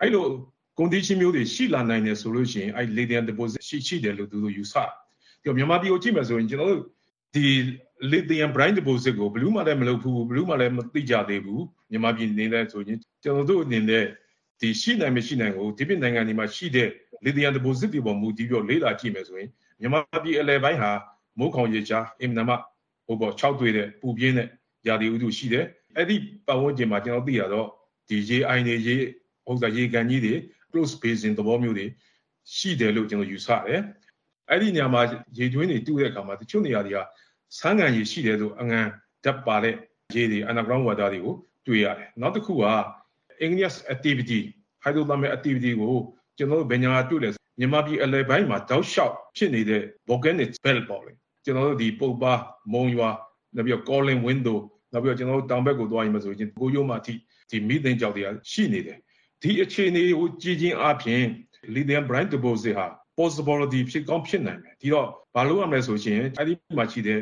[0.00, 0.24] အဲ့လို
[0.78, 4.74] condition မျိုးတွေရှိလာနိုင်တယ်ဆိုလို့ရှိရင်အဲ့ lithium deposit ရှိရှိတယ်လို့သူတို့ယူဆ
[5.42, 6.82] ဒီမြန်မာပြည်ကိုကြည့်မယ်ဆိုရင်ကျွန်တော်တို့
[7.34, 7.46] ဒီ
[8.12, 14.04] lithium brine deposit ကိုဘလူးမှလည်းမလုပ်ဘူးဘလူးမှလည်းမသိကြသေးဘူးမြန်မာပြည်နေတဲ့ဆိုရင်ကျွန်တော်တို့အနေနဲ့
[14.62, 16.88] ဒီရှိနိုင်မရှိနိုင်ကိုဒီပြည်နိုင်ငံတွေမှာရှိတဲ့
[17.24, 19.48] lithium deposit တွေပေါ်မူတည်ပြီးလေ့လာကြည့်မယ်ဆိုရင်
[19.80, 20.90] မြန်မာပြည်အလယ်ပိုင်းဟာ
[21.38, 22.50] မိုးခေါင်ရေချာအင်မနမ
[23.06, 24.48] ဟိုပေါ်6တွေ့တဲ့ပူပြင်းတဲ့
[24.88, 25.64] ရာသီဥတုရှိတယ်
[25.96, 27.68] အဲ့ဒီပတ်ဝန်းကျင်မှာကျွန်တော်သိရတော့
[28.08, 28.96] ဒီရေအိုင်တွေရေ
[29.48, 30.34] ဥစ္စာရေကန်ကြီးတွေ
[30.70, 31.86] close basin သဘောမျိုးတွေ
[32.56, 33.80] ရှိတယ်လို့ကျွန်တော်ယူဆတယ်
[34.48, 35.02] အဲ့ဒီနေရာမှာ
[35.38, 36.98] ရေတွင်းတွေတူးတဲ့အခါမှာတချို့နေရာတွေက
[37.58, 38.80] ဆန်းငံရေရှိတယ်လို့အငံ
[39.24, 39.74] ဓာတ်ပါတဲ့
[40.14, 41.34] ရေတွေ underground water တွေကို
[41.66, 42.64] တွေ့ရတယ်နောက်တစ်ခုက
[43.44, 44.40] igneous activity
[44.84, 45.96] hydrothermal activity ကို
[46.36, 51.12] ကျွန်တော်တို့ဘယ်ညာတွေ့လဲမြန်မာပြည်အလယ်ပိုင်းမှာတောက်လျှောက်ဖြစ်နေတဲ့ volcanic belt ပေါ့လေ
[51.44, 52.32] ကျွန်တော်တို့ဒီပုပ်ပါ
[52.72, 53.10] မုံရွာ
[53.54, 54.58] နောက်ပြီးတော့ calling window
[54.92, 57.14] နောက်ပြီးတော့ကျွန်တော်တို့တောင်ဘက်ကိုသွားရင်မဆိုရင်ကိုရိုးမှအထိ
[57.50, 58.98] ဒီမိသိန်းကြောက်တွေကရှိနေတယ်
[59.42, 61.22] ဒီအခြေအနေကိုကြည်ချင်းအပြင်
[61.74, 62.86] lithium brine deposit ဟာ
[63.18, 67.20] possibility ဖြစ်ကောင်းဖြစ်နိုင်တယ်ဒီတော့ဘာလို့ရမလဲဆိုရှင်အဲ့ဒီမှာရှိတဲ့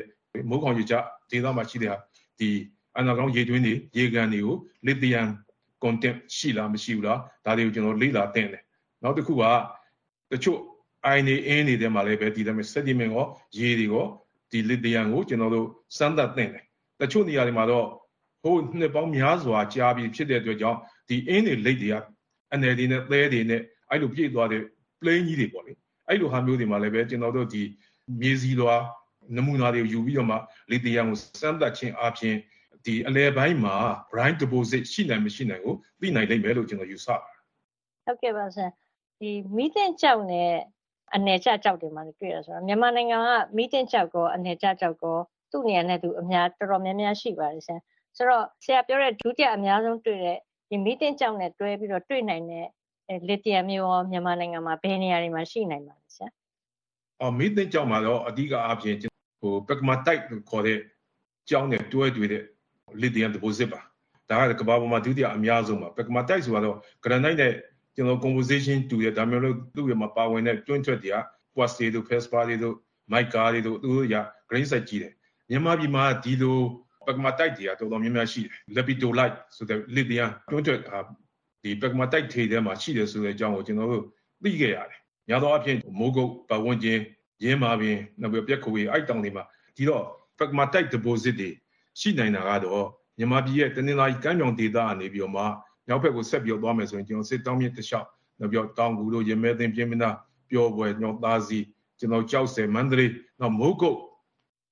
[0.49, 0.95] မိုးခေါင်ရေချ
[1.31, 1.97] ဒေသမှာရှိတဲ့ဟာ
[2.39, 2.59] ဒီဒီ
[2.99, 4.57] အနာကောင်းရေတွင်းတွေရေကန်တွေကို
[4.87, 5.29] lithium
[5.85, 8.63] content ရှိလားမရှိဘူးလားဒါတွေကိုကျွန်တော်လေ့လာသင့်တယ်
[9.03, 9.45] နောက်တစ်ခုက
[10.33, 10.59] တချို့
[11.15, 13.27] iron တွေအင်းတွေထဲမှာလည်းပဲဒီလိုမျိုး sediment ရော
[13.59, 14.07] ရေတွေရော
[14.51, 15.67] ဒီ lithium ကိုကျွန်တော်တို့
[15.97, 16.65] စမ်းသပ်သင့်တယ်
[17.01, 17.87] တချို့နေရာတွေမှာတော့
[18.43, 20.79] ဟိုနှစ်ပေါင်းများစွာကြာပြီးဖြစ်တဲ့အတွက်ကြောင့်
[21.09, 21.97] ဒီအင်းတွေလိတ်တွေက
[22.55, 24.63] အနယ်တွေနဲ့သဲတွေနဲ့အဲ့လိုပြည့်သွားတဲ့
[25.01, 25.73] plane ကြီးတွေပေါ့လေ
[26.09, 27.63] အဲ့လိုဟာမျိုးတွေမှာလည်းပဲကျွန်တော်တို့ဒီ
[28.21, 28.77] မြေစီလွာ
[29.37, 30.37] နမူနာတွေကိုယူပြီးတော့မှ
[30.71, 32.37] လီသီယမ်ကိုစမ်းသပ်ခြင်းအပြင်
[32.87, 33.77] ဒီအလဲပိုင်းမှာ
[34.13, 37.37] brine deposit ရှိနိုင်မရှိနိုင်ကိုသိနိုင်လိမ့်မယ်လို့ကျွန်တော်ယူဆပါတယ်။
[38.05, 38.69] ဟုတ်ကဲ့ပါဆရာ။
[39.21, 40.53] ဒီမီးတင်ကြောက်နဲ့
[41.15, 45.17] အနေကျကြောက်တွေမှာတွေ့ရဆိုတော့မြန်မာနိုင်ငံကမီးတင်ကြောက်ကောအနေကျကြောက်ကော
[45.51, 47.79] သူ့နေရာနဲ့သူအများတော်တော်များများရှိပါတယ်ဆရာ။
[48.17, 50.39] ဆိုတော့ဆရာပြောတဲ့ဒုတိယအများဆုံးတွေ့တဲ့
[50.71, 52.67] ဒီမီးတင်ကြောက်နဲ့တွဲပြီးတော့တွေ့နိုင်တဲ့
[53.29, 56.29] လစ်တီယမ်မျိုးရောမြန်မာနိုင်ငံမှာဘယ်နေရာတွေမှာရှိနိုင်ပါလဲဆရာ။
[57.21, 58.97] အော်မီးတင်ကြောက်မှာတော့အဓိကအပြင်
[59.41, 60.79] ဟို pegmatite လို့ခေါ်တဲ့
[61.51, 62.45] ကြောင်းနဲ့တွဲတွေ့တဲ့
[63.01, 63.81] lithium deposit ပါ
[64.31, 67.53] ဒါကကမ္ဘာပေါ်မှာဒုတိယအများဆုံးပါ pegmatite ဆိုတော့ granite နဲ့
[67.95, 71.17] ကျွန်တော် composition တူတဲ့ဒါမျိုးလို့သူ့ရမှာပါဝင်တဲ့တွင်းထွက်တွေက
[71.55, 72.75] quartz တွေတို့ feldspar တွေတို့
[73.13, 74.17] mica တွေတို့သူတို့ရ
[74.51, 75.13] grain size ကြီးတယ်
[75.51, 76.59] မြန်မာပြည်မှာဒီလို
[77.07, 80.81] pegmatite တွေကတော်တော်များများရှိတယ် lepidolite ဆိုတဲ့ lithium တွင်းထွက်
[81.63, 84.05] ဒီ pegmatite ထေထဲမှာရှိတယ်ဆိုတဲ့အကြောင်းကိုကျွန်တော်တို့
[84.43, 86.99] သိခဲ့ရတယ်။ညာတော့အဖြစ်မိုးကုတ်ပတ်ဝန်းကျင်
[87.45, 89.45] ရင်းမာပင်နောက်ပြီးပြက်ခွေအဲ့တောင်တွေမှာ
[89.77, 90.05] ဒီတော့
[90.39, 91.51] pegmatite deposit တွေ
[91.99, 92.87] ရှိနိုင်တာကတော့
[93.19, 95.45] မြန်မာပြည်ရဲ့တနင်္လာရီကမ်းမြောင်ဒေသအနေပြီးတော့မှ
[95.89, 98.09] နောက်ဘက်ကိုဆက်ပြီးသွားမယ်ဆိုရင်ကျွန်တော်စစ်တောင်းမြစ်တစ်လျှောက်
[98.41, 100.11] နောက်ပြီးတောင်ကူတို့ရမဲသိန်းပြင်းမနာ
[100.51, 101.59] ပျော်ပွဲညောသားစီ
[101.99, 103.99] ကျွန်တော်ကြောက်စဲမန္တလေးနောက်မိုးကုတ်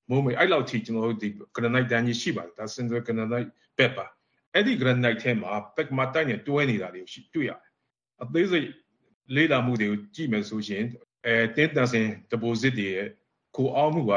[0.09, 4.05] မိုးမေအဲ့လောက်ထိကျွန်တော်တို့ဒီ granite တန်းကြီးရှိပါတယ်ဒါ central granite ဘက်ပါ
[4.53, 7.69] အဲ့ဒီ granite ထဲမှာ pegmatite နဲ့တွဲနေတာတွေကိုရှိတွေ့ရတယ်
[8.23, 8.67] အသေးစိတ်
[9.35, 10.83] လေးလာမှုတွေကိုကြည့်မယ်ဆိုရင်
[11.25, 13.07] အဲတင်းတန်စင် deposit တွေရဲ့
[13.55, 14.13] ကိုအောင်မှုက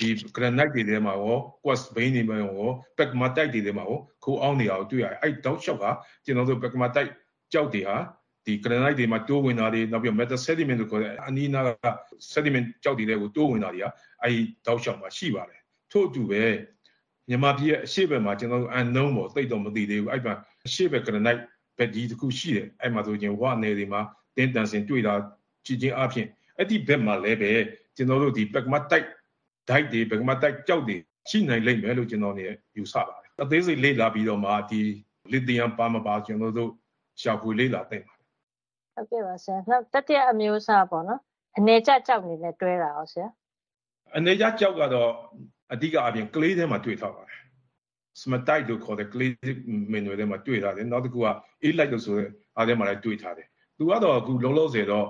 [0.00, 2.68] ဒီ granite တွေထဲမှာရော quartz vein တွေမှာရော
[2.98, 5.84] pegmatite တွေထဲမှာရောခိုးအောင်နေတာကိုတွေ့ရတယ်အဲ့တောက်လျှောက်က
[6.24, 7.10] ကျွန်တော်တို့ pegmatite
[7.52, 7.96] ကြောက်တွေဟာ
[8.46, 11.70] ဒီ granite တွေမှာတိုးဝင်တာတွေနောက်ပြီး metal sediment လို့ခေါ်တဲ့အနီးနားက
[12.32, 13.86] sediment ကြောက်တွေတွေကိုတိုးဝင်တာတွေက
[14.22, 14.36] အဲ့
[14.66, 15.60] တောက်လျှောက်မှာရှိပါတယ်
[15.92, 16.42] ထို့အတူပဲ
[17.28, 20.34] မြန်မာပြည်ရဲ့အရှိဘက်မှာကျွန်တော်တို့ unknown ပေါ့သိတော့မသိသေးဘူးအဲ့မှာ
[20.66, 21.42] အရှိဘက် granite
[21.78, 24.00] ဘက်ဒီတစ်ခုရှိတယ်အဲ့မှာဆိုရင်ဝါနယ်တွေမှာ
[24.36, 25.14] တင်းတန်စင်တွေ့တာ
[25.66, 26.26] ကြည့်ချင်းအပြင်
[26.58, 27.50] အဲ့ဒီဘက်မှာလည်းပဲ
[27.96, 29.08] ကျွန်တော်တို့ဒီ pegmatite
[29.68, 30.96] ဓာတ်တွေဘယ်မှာတိုက်ကြောက်တွေ
[31.30, 32.44] ရှိနိုင်လိမ့်မယ်လို့ကျွန်တော်နေ
[32.76, 34.80] ယူဆပါတယ်အသေးစိတ်လေ့လာပြီးတော့မှဒီ
[35.32, 36.70] လစ်သီယမ်ပါမပါကျွန်တော်တို့
[37.22, 38.24] ရှာဖွေလေ့လာသင့်ပါတယ်
[38.94, 41.20] ဟုတ်ကဲ့ပါဆရာနောက်တတိယအမျိုးအစားပေါ့နော်
[41.58, 43.28] အနေကျကြောက်နေနဲ့တွဲတာအောင်ဆရာ
[44.16, 45.10] အနေကျကြောက်ကတော့
[45.72, 47.38] အဓိကအပြင်ကလေးထဲမှာတွေ့ထားပါတယ်
[48.20, 49.30] စမတိုက်လို့ခေါ်တဲ့ clay
[49.92, 51.28] mineral ထဲမှာတွေ့ထားတယ်နောက်တစ်ခုက
[51.66, 53.46] elite လို့ဆိုတဲ့အားထဲမှာလည်းတွေ့ထားတယ်
[53.76, 55.06] သူကတော့အခုလုံးလုံးစေတော့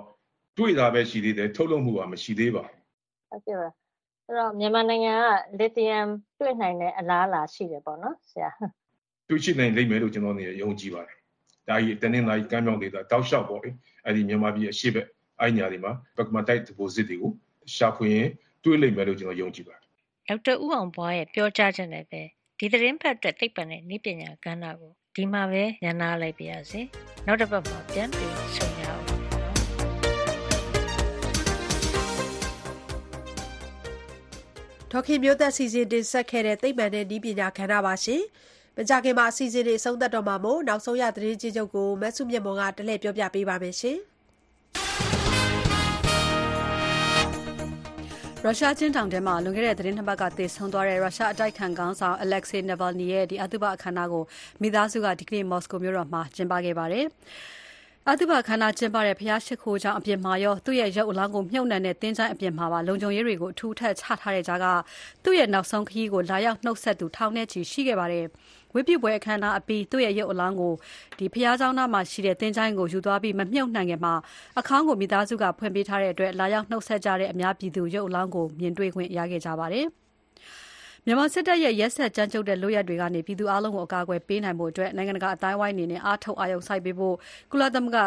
[0.59, 2.79] တွေ့တာပဲရှိသေးတယ်ထုတ်လုပ်မှုကမရှိသေးပါဘူး
[3.31, 3.69] ဟုတ်ကဲ့ပါ
[4.27, 5.15] အဲ့တော့မြန်မာနိုင်ငံ
[5.57, 6.07] ကလစ်သီယမ်
[6.39, 8.51] တွေ့နိုင်တဲ့အလားအလာရှိတယ်ပေါ့နော်ဆရာ
[9.29, 11.17] တွေ့ရှိနိုင်လိမ့်မယ်လို့ကျွန်တော်နေယုံကြည်ပါတယ်
[11.69, 13.71] ဒါကြီးတနင်္လာရီကမ်းမြောင်ဒေသတောက်လျှောက်ပေါ့လေ
[14.05, 15.07] အဲ့ဒီမြန်မာပြည်အရှိဘက်
[15.41, 17.33] အဲ့ညာတွေမှာ pegmatite deposit တွေကို
[17.75, 18.29] ရှာဖွေရင်
[18.65, 19.85] တွေ့လိမ့်မယ်လို့ကျွန်တော်ယုံကြည်ပါတယ်
[20.29, 22.23] ဒေါက်တာဦးအောင်ဘွားရဲ့ပြောကြားချက်နဲ့ပဲ
[22.59, 26.81] ဒီသတင်းဖတ်တဲ့သိပ္ပံနဲ့နည်းပညာကဏ္ဍကိုဒီမှာပဲညှနာလိုက်ပါရစေ
[27.27, 28.74] နောက်တစ်ပတ်မှာပြန်ပြီးဆုံ
[34.97, 38.23] ဒေါခင်မျိုးသက်စီစဉ်တင်ဆက်ခဲ့တဲ့သိပ္ပံနဲ့ဤပညာခန္ဓာပါရှင်။
[38.77, 43.99] မကြခင်မှာအစီအစဉ်တွေအဆုံးသတ်တော့မှာမို့နောက်ဆုံးရသတင်းကြီးချုပ်ကိုမဆုမြတ်မွန်ကတလှည့်ပြောပြပေးပါမယ်ရှင်။
[48.45, 54.25] ရုရှားချင်းတောင်ထဲမှာလွန်ခဲ့တဲ့သတင်းနှစ်ပတ်ကသေဆုံးသွားတဲ့ရုရှားအတိုက်ခံခေါင်းဆောင် Alexei Navalny ရဲ့ဒီအသုဘအခမ်းအနားကို
[54.63, 57.07] မိသားစုကဒီကနေ့မော်စကိုမြို့တော်မှာကျင်းပခဲ့ပါတယ်။
[58.11, 64.67] အသုဘခန္ဓာကျင်းပတဲ့ ဘုရားရှိခိုးကျောင်းအပြင်မှာရော သူ့ရဲ့ရုပ်အလောင်းကို မြုပ်နှံတဲ့တင်းချိုင်းအပြင်မှာပါ လုံခြုံရေးတွေကိုအထူးထပ်ချထားတဲ့ကြားက
[65.25, 68.27] သူ့ရဲ့နောက်ဆုံးခရီးကို လာရောက်နှုတ်ဆက်သူ ထောင်နဲ့ချီရှိခဲ့ပါတယ်။
[68.75, 70.73] ဝိပုပွဲအခမ်းအနားအပြီး သူ့ရဲ့ရုပ်အလောင်းကို
[71.19, 74.15] ဒီဘုရားကျောင်းသားမှာရှိတဲ့တင်းချိုင်းကို ယူသွားပြီး မမြုပ်နှံခင်မှာ
[74.59, 79.89] အခေါင်းကို မိသားစုက ဖွင့်ပေးထားတဲ့အတွက် လာရောက်နှုတ်ဆက်ကြတဲ့ အများပြည်သူ ရုပ်အလောင်းကို မြင်တွေ့ခွင့်ရခဲ့ကြပါတယ်။
[81.07, 87.15] မြန်မာစစ်တပ်ရဲ့ ရက်စက်ကြမ်းကြုတ်တဲ့ လုပ်ရပ်တွေကနေ ပြည်သူအလုံးကို အကာအကွယ်ပေးနိုင်ဖို့အတွက်နိုင်ငံတကာအတိုင်းဝိုင်းအနေနဲ့ အားထုတ် အာရုံစိုက်ပေးဖို့
[87.53, 87.99] ကုလသမဂ္ဂ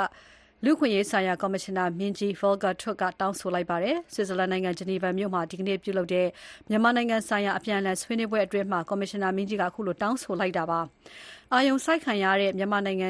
[0.65, 6.27] လူခွင့်ရေးဆိုင်ရာ ကော်မရှင်နာမင်းကြီး Volker Turk ကတောင်းဆိုလိုက်ပါတယ်။ဆွစ်ဇာလန်နိုင်ငံ ဂျနီဗာမြို့မှာ ဒီကနေ့ပြုလုပ်တဲ့
[6.69, 10.79] မြန်မာနိုင်ငံဆိုင်ရာ အပြန်အလှန်ဆွေးနွေးပွဲအတွင်းမှာကော်မရှင်နာမင်းကြီးကအခုလို တောင်းဆိုလိုက်တာပါ။
[11.53, 13.07] အာယုံစိုက်ခံရတဲ့မြန်မာနိုင်ငံ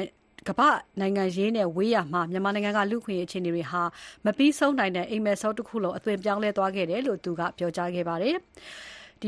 [0.48, 0.68] ကမ္ဘာ
[1.00, 3.82] နိုင်ငံရေးနဲ့ ဝေးရမှာ မြန်မာနိုင်ငံက လူခွင့်ရေး အခြေအနေတွေဟာ
[4.24, 8.40] မပြီးဆုံးနိုင်တဲ့ အိမ်မက်ဆော့တစ်ခုလုံး အသွင်ပြောင်းလဲသွားခဲ့တယ်လို့ သူက ပြောကြားခဲ့ပါတယ်။ဒီ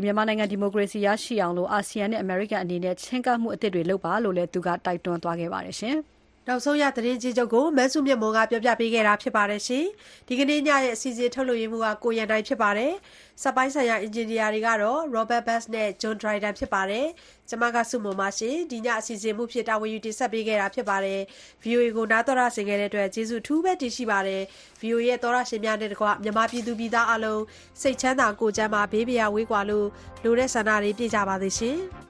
[0.05, 5.97] မြန်မာနိုင်ငံ ဒီမိုကရေစီရရှိအောင်လို့အာဆီယံနဲ့ အမေရိကန်အနေနဲ့ ချင်းကပ်မှုအသစ်တွေလုပ်ပါလို့လည်း သူက တိုက်တွန်းသွားခဲ့ပါတယ်ရှင်။
[6.49, 9.87] နောက်ဆုံးရသတင်းကြီးချုပ်ကိုမန်းစုမြတ်မော်ကပြောပြပေးခဲ့တာဖြစ်ပါတယ်ရှင်။
[10.29, 12.93] ဒီကနေ့ညရဲ့အစီအစဉ်ထုတ်လွှင့်ရေးမှုကကိုရန်တိုင်းဖြစ်ပါတယ်။
[13.43, 17.07] စက်ပိုင်းဆိုင်ရာအင်ဂျင်နီယာတွေကတော့ Robert Bass နဲ့ John Dryden ဖြစ်ပါတယ်။
[17.49, 21.21] ကျွန်မကစုမုံပါရှင်။ဒီညအစီအစဉ်မှုဖြစ်တာဝန်ယူတင်ဆက်ပေးခဲ့တာဖြစ်ပါတယ်။
[21.63, 24.43] VOA ကိုနားတော်ရဆင်ခဲ့တဲ့အတွက်ကျေးဇူးအထူးပဲတင်ရှိပါတယ်။
[24.81, 27.43] VOA ရဲ့သောရရှင်များနဲ့တကွမြန်မာပြည်သူပြည်သားအလုံး
[27.81, 29.89] စိတ်ချမ်းသာကိုယ်ကျန်းမာဘေးပရာဝေးကွာလို့
[30.25, 31.81] လိုတဲ့ဆန္ဒတွေပြည့်ကြပါသေးရှင်။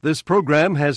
[0.00, 0.96] This program has